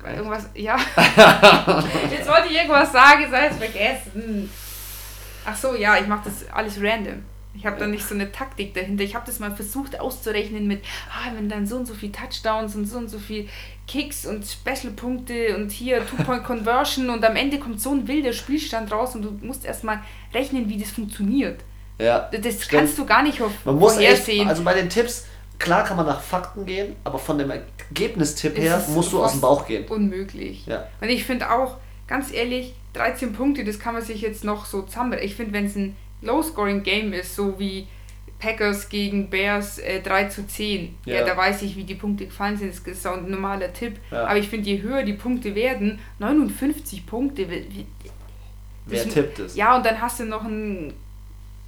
Irgendwas, 0.05 0.49
ja. 0.55 0.77
Jetzt 2.11 2.29
wollte 2.29 2.49
ich 2.49 2.57
irgendwas 2.57 2.91
sagen, 2.93 3.27
sei 3.31 3.47
es 3.47 3.57
vergessen. 3.57 4.51
Ach 5.45 5.57
so, 5.57 5.75
ja, 5.77 5.97
ich 5.97 6.07
mache 6.07 6.25
das 6.25 6.49
alles 6.51 6.81
random. 6.81 7.23
Ich 7.55 7.67
habe 7.67 7.79
da 7.79 7.87
nicht 7.87 8.05
so 8.05 8.15
eine 8.15 8.33
Taktik 8.33 8.75
dahinter. 8.75 9.05
Ich 9.05 9.15
habe 9.15 9.27
das 9.27 9.39
mal 9.39 9.55
versucht 9.55 10.01
auszurechnen 10.01 10.67
mit, 10.67 10.83
ah, 11.11 11.31
wenn 11.35 11.49
dann 11.49 11.67
so 11.67 11.77
und 11.77 11.87
so 11.87 11.95
viel 11.95 12.11
Touchdowns 12.11 12.75
und 12.75 12.87
so 12.87 12.99
und 12.99 13.09
so 13.09 13.19
viel 13.19 13.49
Kicks 13.87 14.27
und 14.27 14.45
Special-Punkte 14.45 15.57
und 15.57 15.71
hier 15.71 16.05
Two-Point-Conversion 16.07 17.11
und 17.11 17.25
am 17.25 17.37
Ende 17.37 17.59
kommt 17.59 17.81
so 17.81 17.93
ein 17.93 18.09
wilder 18.09 18.33
Spielstand 18.33 18.91
raus 18.91 19.15
und 19.15 19.23
du 19.23 19.31
musst 19.47 19.65
erstmal 19.65 20.01
rechnen, 20.33 20.69
wie 20.69 20.79
das 20.79 20.91
funktioniert. 20.91 21.61
Ja. 21.99 22.31
Das 22.31 22.55
stimmt. 22.55 22.71
kannst 22.71 22.99
du 22.99 23.07
gar 23.07 23.23
nicht 23.23 23.41
man 23.65 23.79
muss. 23.79 23.97
Echt, 23.97 24.29
also 24.47 24.65
bei 24.65 24.75
den 24.75 24.89
Tipps, 24.89 25.27
klar 25.59 25.85
kann 25.85 25.97
man 25.97 26.07
nach 26.07 26.21
Fakten 26.21 26.67
gehen, 26.67 26.97
aber 27.05 27.19
von 27.19 27.39
dem 27.39 27.51
Ergebnistipp 27.51 28.59
her 28.59 28.83
musst 28.89 29.13
du 29.13 29.23
aus 29.23 29.33
dem 29.33 29.41
Bauch 29.41 29.67
gehen. 29.67 29.87
Unmöglich. 29.89 30.67
Ja. 30.67 30.87
Und 31.01 31.09
ich 31.09 31.25
finde 31.25 31.51
auch, 31.51 31.77
ganz 32.07 32.33
ehrlich, 32.33 32.75
13 32.95 33.33
Punkte, 33.33 33.65
das 33.65 33.79
kann 33.79 33.95
man 33.95 34.03
sich 34.03 34.21
jetzt 34.21 34.45
noch 34.45 34.67
so 34.67 34.83
zusammen. 34.83 35.19
Ich 35.23 35.35
finde, 35.35 35.53
wenn 35.53 35.67
es 35.67 35.77
ein 35.77 35.97
Low-Scoring-Game 36.21 37.13
ist, 37.13 37.35
so 37.35 37.59
wie 37.59 37.87
Packers 38.39 38.89
gegen 38.89 39.31
Bears 39.31 39.79
äh, 39.79 40.01
3 40.01 40.25
zu 40.25 40.47
10. 40.47 40.97
Ja. 41.05 41.15
ja. 41.15 41.25
da 41.25 41.37
weiß 41.37 41.63
ich, 41.63 41.77
wie 41.77 41.85
die 41.85 41.95
Punkte 41.95 42.27
gefallen 42.27 42.57
sind. 42.57 42.73
Das 42.73 42.81
ist 42.87 43.07
auch 43.07 43.17
ein 43.17 43.31
normaler 43.31 43.73
Tipp. 43.73 43.99
Ja. 44.11 44.27
Aber 44.27 44.37
ich 44.37 44.49
finde, 44.49 44.69
je 44.69 44.83
höher 44.83 45.05
die 45.05 45.13
Punkte 45.13 45.55
werden, 45.55 46.01
59 46.19 47.07
Punkte. 47.07 47.47
Wer 48.87 49.09
tippt 49.09 49.39
es? 49.39 49.55
Ja, 49.55 49.77
und 49.77 49.87
dann 49.87 50.01
hast 50.01 50.19
du 50.19 50.25
noch 50.25 50.43
ein 50.43 50.93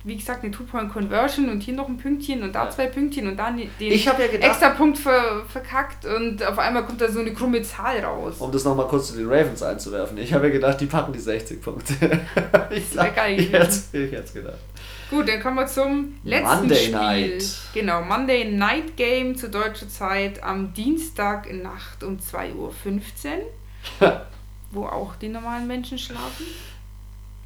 wie 0.05 0.17
gesagt, 0.17 0.45
eine 0.45 0.53
Two-Point-Conversion 0.53 1.49
und 1.49 1.63
hier 1.63 1.75
noch 1.75 1.89
ein 1.89 1.97
Pünktchen 1.97 2.43
und 2.43 2.55
da 2.55 2.65
ja. 2.65 2.71
zwei 2.71 2.87
Pünktchen 2.87 3.27
und 3.27 3.39
dann 3.39 3.57
den 3.57 3.71
ja 3.81 4.13
gedacht, 4.13 4.51
extra 4.51 4.71
Punkt 4.71 4.99
ver 4.99 5.43
verkackt 5.49 6.05
und 6.05 6.45
auf 6.45 6.59
einmal 6.59 6.85
kommt 6.85 7.01
da 7.01 7.11
so 7.11 7.21
eine 7.21 7.33
krumme 7.33 7.63
Zahl 7.63 8.01
raus. 8.05 8.37
Um 8.39 8.53
das 8.53 8.65
nochmal 8.65 8.87
kurz 8.87 9.09
zu 9.09 9.17
den 9.17 9.27
Ravens 9.27 9.63
einzuwerfen. 9.63 10.19
Ich 10.19 10.35
habe 10.35 10.49
ja 10.49 10.53
gedacht, 10.53 10.79
die 10.81 10.87
packen 10.87 11.15
die 11.15 11.19
60 11.19 11.63
Punkte. 11.63 11.95
ich 12.71 12.91
das 12.93 13.15
geil 13.15 13.41
ich 13.41 13.51
hätte 13.51 13.73
ich 13.93 14.13
hätte 14.13 14.33
gedacht. 14.35 14.59
Gut, 15.09 15.27
dann 15.27 15.41
kommen 15.41 15.57
wir 15.57 15.67
zum 15.67 16.15
letzten 16.23 16.49
Monday 16.49 16.77
Spiel. 16.77 16.93
Night. 16.93 17.57
Genau, 17.73 18.03
Monday 18.03 18.45
Night 18.45 18.97
Game 18.97 19.37
zu 19.37 19.49
deutscher 19.49 19.89
Zeit 19.89 20.43
am 20.43 20.75
Dienstag 20.75 21.47
in 21.47 21.63
Nacht 21.63 22.05
um 22.05 22.19
2.15 22.19 22.55
Uhr. 22.57 22.71
wo 24.71 24.87
auch 24.87 25.17
die 25.17 25.29
normalen 25.29 25.67
Menschen 25.67 25.99
schlafen. 25.99 26.47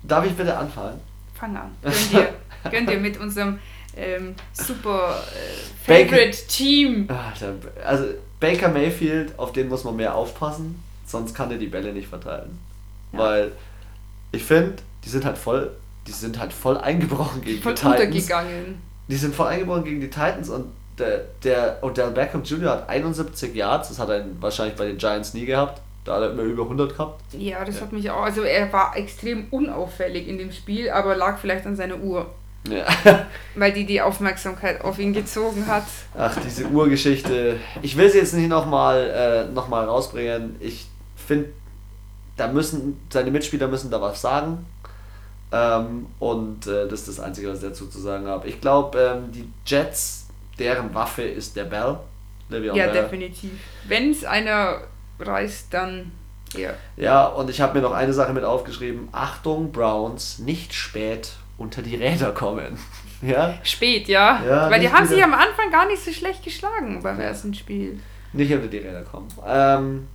Darf 0.02 0.24
ich 0.26 0.32
bitte 0.32 0.56
anfangen? 0.56 1.00
Fang 1.34 1.56
an. 1.56 1.70
Gönn 2.70 2.86
dir 2.86 2.98
mit 2.98 3.18
unserem 3.18 3.58
ähm, 3.96 4.34
super 4.52 5.22
äh, 5.34 6.06
Favorite 6.06 6.14
Baker, 6.14 6.48
Team. 6.48 7.08
Also 7.84 8.04
Baker 8.40 8.68
Mayfield, 8.68 9.38
auf 9.38 9.52
den 9.52 9.68
muss 9.68 9.84
man 9.84 9.96
mehr 9.96 10.14
aufpassen, 10.14 10.82
sonst 11.06 11.34
kann 11.34 11.50
er 11.50 11.58
die 11.58 11.66
Bälle 11.66 11.92
nicht 11.92 12.08
verteilen. 12.08 12.58
Ja. 13.12 13.18
Weil 13.18 13.52
ich 14.32 14.44
finde, 14.44 14.76
die 15.04 15.08
sind 15.08 15.24
halt 15.24 15.38
voll, 15.38 15.70
die 16.06 16.12
sind 16.12 16.38
halt 16.38 16.52
voll 16.52 16.76
eingebrochen 16.76 17.42
gegen 17.42 17.62
voll 17.62 17.74
die 17.74 17.80
Titans. 17.80 18.00
Untergegangen. 18.00 18.82
Die 19.08 19.16
sind 19.16 19.34
voll 19.34 19.48
eingebrochen 19.48 19.84
gegen 19.84 20.00
die 20.00 20.10
Titans 20.10 20.48
und 20.50 20.66
der, 20.98 21.24
der 21.42 21.78
Odell 21.82 22.10
Beckham 22.10 22.42
Jr. 22.42 22.70
hat 22.70 22.88
71 22.88 23.54
Yards, 23.54 23.88
das 23.88 23.98
hat 23.98 24.08
er 24.08 24.24
wahrscheinlich 24.40 24.76
bei 24.76 24.86
den 24.86 24.98
Giants 24.98 25.34
nie 25.34 25.46
gehabt. 25.46 25.80
Da 26.04 26.14
hat 26.14 26.22
er 26.22 26.30
immer 26.32 26.42
über 26.42 26.62
100 26.62 26.92
gehabt. 26.92 27.22
Ja, 27.34 27.64
das 27.64 27.76
ja. 27.76 27.82
hat 27.82 27.92
mich 27.92 28.10
auch. 28.10 28.22
Also 28.22 28.42
er 28.42 28.72
war 28.72 28.96
extrem 28.96 29.46
unauffällig 29.50 30.26
in 30.26 30.38
dem 30.38 30.52
Spiel, 30.52 30.88
aber 30.90 31.14
lag 31.14 31.38
vielleicht 31.38 31.66
an 31.66 31.76
seiner 31.76 31.98
Uhr. 31.98 32.26
Ja. 32.70 32.86
Weil 33.54 33.72
die 33.72 33.84
die 33.84 34.00
Aufmerksamkeit 34.00 34.82
auf 34.82 34.98
ihn 34.98 35.12
gezogen 35.12 35.66
hat. 35.66 35.84
Ach, 36.16 36.36
diese 36.44 36.66
Uhrgeschichte. 36.66 37.56
Ich 37.82 37.96
will 37.96 38.10
sie 38.10 38.18
jetzt 38.18 38.34
nicht 38.34 38.48
nochmal 38.48 39.48
äh, 39.48 39.52
noch 39.52 39.70
rausbringen. 39.70 40.56
Ich 40.60 40.86
finde, 41.16 41.50
da 42.36 42.48
müssen, 42.48 43.00
seine 43.10 43.30
Mitspieler 43.30 43.68
müssen 43.68 43.90
da 43.90 44.00
was 44.00 44.20
sagen. 44.20 44.66
Ähm, 45.50 46.06
und 46.18 46.66
äh, 46.66 46.86
das 46.88 47.00
ist 47.00 47.08
das 47.08 47.20
Einzige, 47.20 47.48
was 47.50 47.62
ich 47.62 47.68
dazu 47.68 47.86
zu 47.86 47.98
sagen 47.98 48.26
habe. 48.26 48.48
Ich 48.48 48.60
glaube, 48.60 48.98
ähm, 48.98 49.32
die 49.32 49.48
Jets, 49.66 50.26
deren 50.58 50.94
Waffe 50.94 51.22
ist 51.22 51.56
der 51.56 51.64
Bell. 51.64 51.98
Le'Veon 52.50 52.76
ja, 52.76 52.86
Bell. 52.86 53.02
definitiv. 53.02 53.52
Wenn 53.86 54.10
es 54.10 54.24
einer 54.24 54.82
reißt, 55.18 55.72
dann 55.72 56.12
ja. 56.54 56.70
Ja, 56.96 57.26
und 57.26 57.50
ich 57.50 57.60
habe 57.60 57.78
mir 57.78 57.82
noch 57.82 57.92
eine 57.92 58.12
Sache 58.12 58.32
mit 58.32 58.44
aufgeschrieben. 58.44 59.08
Achtung, 59.12 59.70
Browns, 59.70 60.38
nicht 60.38 60.72
spät 60.72 61.32
unter 61.58 61.82
die 61.82 61.96
Räder 61.96 62.32
kommen. 62.32 62.78
ja? 63.20 63.58
Spät, 63.62 64.08
ja. 64.08 64.42
ja 64.44 64.70
Weil 64.70 64.80
die 64.80 64.90
haben 64.90 65.06
sich 65.06 65.22
am 65.22 65.34
Anfang 65.34 65.70
gar 65.70 65.86
nicht 65.86 66.02
so 66.02 66.12
schlecht 66.12 66.42
geschlagen 66.42 67.02
beim 67.02 67.20
ersten 67.20 67.52
Spiel. 67.52 68.00
Nicht 68.32 68.52
unter 68.52 68.68
die 68.68 68.78
Räder 68.78 69.02
kommen. 69.02 69.28
Ähm, 69.46 70.06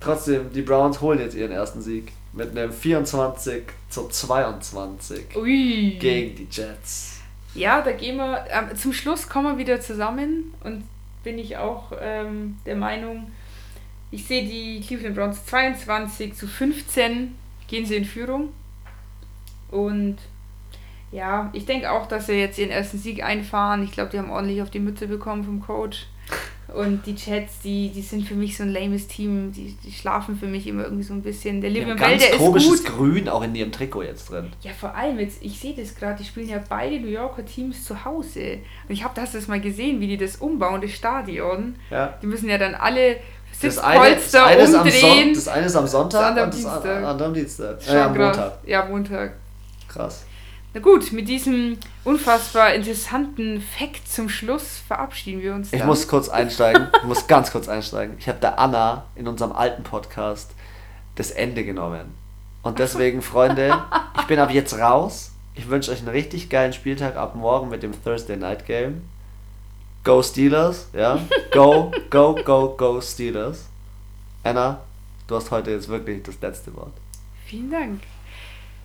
trotzdem, 0.00 0.52
die 0.52 0.62
Browns 0.62 1.00
holen 1.00 1.20
jetzt 1.20 1.34
ihren 1.34 1.52
ersten 1.52 1.80
Sieg 1.80 2.12
mit 2.32 2.50
einem 2.50 2.72
24 2.72 3.64
zu 3.88 4.08
22 4.08 5.36
Ui. 5.36 5.96
gegen 5.98 6.36
die 6.36 6.48
Jets. 6.50 7.20
Ja, 7.54 7.80
da 7.80 7.92
gehen 7.92 8.16
wir, 8.16 8.44
äh, 8.48 8.74
zum 8.74 8.92
Schluss 8.92 9.28
kommen 9.28 9.56
wir 9.56 9.58
wieder 9.58 9.80
zusammen 9.80 10.54
und 10.62 10.84
bin 11.22 11.38
ich 11.38 11.56
auch 11.56 11.92
ähm, 12.00 12.58
der 12.64 12.76
Meinung, 12.76 13.30
Ich 14.12 14.26
sehe 14.26 14.44
die 14.44 14.80
Cleveland 14.80 15.14
Browns 15.14 15.44
22 15.46 16.34
zu 16.34 16.48
15 16.48 17.34
gehen 17.68 17.86
sie 17.86 17.96
in 17.96 18.04
Führung. 18.04 18.52
Und 19.70 20.18
ja, 21.12 21.50
ich 21.52 21.66
denke 21.66 21.90
auch, 21.90 22.06
dass 22.06 22.26
sie 22.26 22.34
jetzt 22.34 22.58
ihren 22.58 22.70
ersten 22.70 22.98
Sieg 22.98 23.22
einfahren. 23.22 23.82
Ich 23.82 23.92
glaube, 23.92 24.10
die 24.10 24.18
haben 24.18 24.30
ordentlich 24.30 24.62
auf 24.62 24.70
die 24.70 24.78
Mütze 24.78 25.06
bekommen 25.06 25.44
vom 25.44 25.60
Coach. 25.60 26.06
Und 26.74 27.04
die 27.04 27.16
Chats, 27.16 27.58
die, 27.64 27.90
die 27.90 28.02
sind 28.02 28.26
für 28.28 28.34
mich 28.34 28.56
so 28.56 28.62
ein 28.62 28.72
lames 28.72 29.08
Team. 29.08 29.50
Die, 29.50 29.76
die 29.84 29.90
schlafen 29.90 30.38
für 30.38 30.46
mich 30.46 30.68
immer 30.68 30.84
irgendwie 30.84 31.02
so 31.02 31.12
ein 31.14 31.22
bisschen. 31.22 31.60
Der 31.60 31.70
Livion 31.70 31.96
Bell, 31.96 32.16
der 32.16 32.36
komisches 32.36 32.74
ist 32.74 32.86
gut. 32.86 32.96
Grün 32.96 33.28
auch 33.28 33.42
in 33.42 33.54
ihrem 33.56 33.72
Trikot 33.72 34.04
jetzt 34.04 34.30
drin. 34.30 34.52
Ja, 34.62 34.70
vor 34.72 34.94
allem 34.94 35.18
jetzt, 35.18 35.42
ich 35.42 35.58
sehe 35.58 35.74
das 35.74 35.96
gerade, 35.96 36.18
die 36.18 36.24
spielen 36.24 36.48
ja 36.48 36.62
beide 36.68 37.00
New 37.00 37.08
Yorker 37.08 37.44
Teams 37.44 37.84
zu 37.84 38.04
Hause. 38.04 38.58
Und 38.88 38.94
ich 38.94 39.02
habe 39.02 39.14
das 39.14 39.48
mal 39.48 39.60
gesehen, 39.60 40.00
wie 40.00 40.06
die 40.06 40.16
das 40.16 40.36
umbauen, 40.36 40.80
das 40.80 40.92
Stadion. 40.92 41.74
Ja. 41.90 42.14
Die 42.22 42.26
müssen 42.26 42.48
ja 42.48 42.58
dann 42.58 42.76
alle 42.76 43.16
Sitzpolster 43.52 44.14
das 44.14 44.34
eine, 44.36 44.58
das 44.60 44.74
umdrehen. 44.74 45.34
das 45.34 45.48
eine 45.48 45.66
ist 45.66 45.76
am 45.76 45.86
Sonntag 45.86 46.36
das 46.36 46.44
und 46.44 46.54
das 46.54 46.72
andere 46.72 47.24
am 47.24 47.34
Dienstag. 47.34 47.88
Äh, 47.88 47.96
am 47.96 48.16
Montag. 48.16 48.58
Ja, 48.64 48.84
Montag. 48.86 49.32
Krass. 49.88 50.24
Na 50.72 50.80
gut, 50.80 51.10
mit 51.10 51.26
diesem 51.26 51.78
unfassbar 52.04 52.74
interessanten 52.74 53.60
Fakt 53.60 54.06
zum 54.06 54.28
Schluss 54.28 54.78
verabschieden 54.86 55.42
wir 55.42 55.54
uns. 55.54 55.70
Dann. 55.72 55.80
Ich 55.80 55.86
muss 55.86 56.06
kurz 56.06 56.28
einsteigen, 56.28 56.88
ich 56.96 57.02
muss 57.02 57.26
ganz 57.26 57.50
kurz 57.50 57.68
einsteigen. 57.68 58.16
Ich 58.18 58.28
habe 58.28 58.38
der 58.38 58.58
Anna 58.58 59.06
in 59.16 59.26
unserem 59.26 59.50
alten 59.52 59.82
Podcast 59.82 60.52
das 61.16 61.32
Ende 61.32 61.64
genommen. 61.64 62.14
Und 62.62 62.78
deswegen, 62.78 63.20
Freunde, 63.20 63.82
ich 64.18 64.26
bin 64.26 64.38
ab 64.38 64.52
jetzt 64.52 64.78
raus. 64.78 65.32
Ich 65.56 65.68
wünsche 65.68 65.90
euch 65.90 65.98
einen 65.98 66.08
richtig 66.08 66.48
geilen 66.48 66.72
Spieltag 66.72 67.16
ab 67.16 67.34
morgen 67.34 67.68
mit 67.68 67.82
dem 67.82 67.92
Thursday 68.04 68.36
Night 68.36 68.66
Game. 68.66 69.02
Go 70.04 70.22
Steelers, 70.22 70.86
ja? 70.92 71.18
Go, 71.52 71.90
go, 72.10 72.34
go, 72.44 72.74
go 72.76 73.00
Steelers. 73.00 73.66
Anna, 74.44 74.80
du 75.26 75.34
hast 75.34 75.50
heute 75.50 75.72
jetzt 75.72 75.88
wirklich 75.88 76.22
das 76.22 76.40
letzte 76.40 76.74
Wort. 76.76 76.92
Vielen 77.46 77.70
Dank. 77.70 78.00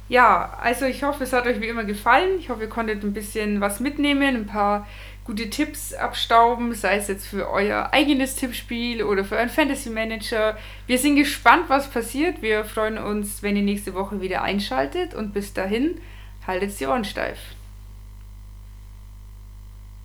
Ja, 0.07 0.57
also 0.61 0.85
ich 0.85 1.03
hoffe, 1.03 1.23
es 1.23 1.33
hat 1.33 1.47
euch 1.47 1.61
wie 1.61 1.67
immer 1.67 1.83
gefallen. 1.83 2.37
Ich 2.37 2.49
hoffe, 2.49 2.61
ihr 2.61 2.69
konntet 2.69 3.03
ein 3.03 3.13
bisschen 3.13 3.59
was 3.59 3.79
mitnehmen, 3.79 4.35
ein 4.35 4.45
paar 4.45 4.87
gute 5.23 5.49
Tipps 5.49 5.93
abstauben, 5.93 6.75
sei 6.75 6.97
es 6.97 7.07
jetzt 7.07 7.25
für 7.25 7.49
euer 7.49 7.89
eigenes 7.91 8.35
Tippspiel 8.35 9.01
oder 9.01 9.25
für 9.25 9.35
euren 9.35 9.49
Fantasy 9.49 9.89
Manager. 9.89 10.55
Wir 10.85 10.99
sind 10.99 11.15
gespannt, 11.15 11.65
was 11.67 11.89
passiert. 11.89 12.43
Wir 12.43 12.63
freuen 12.65 12.99
uns, 12.99 13.41
wenn 13.41 13.55
ihr 13.55 13.63
nächste 13.63 13.95
Woche 13.95 14.21
wieder 14.21 14.43
einschaltet 14.43 15.15
und 15.15 15.33
bis 15.33 15.53
dahin 15.53 15.99
haltet 16.45 16.79
die 16.79 16.85
Ohren 16.85 17.05
steif. 17.05 17.39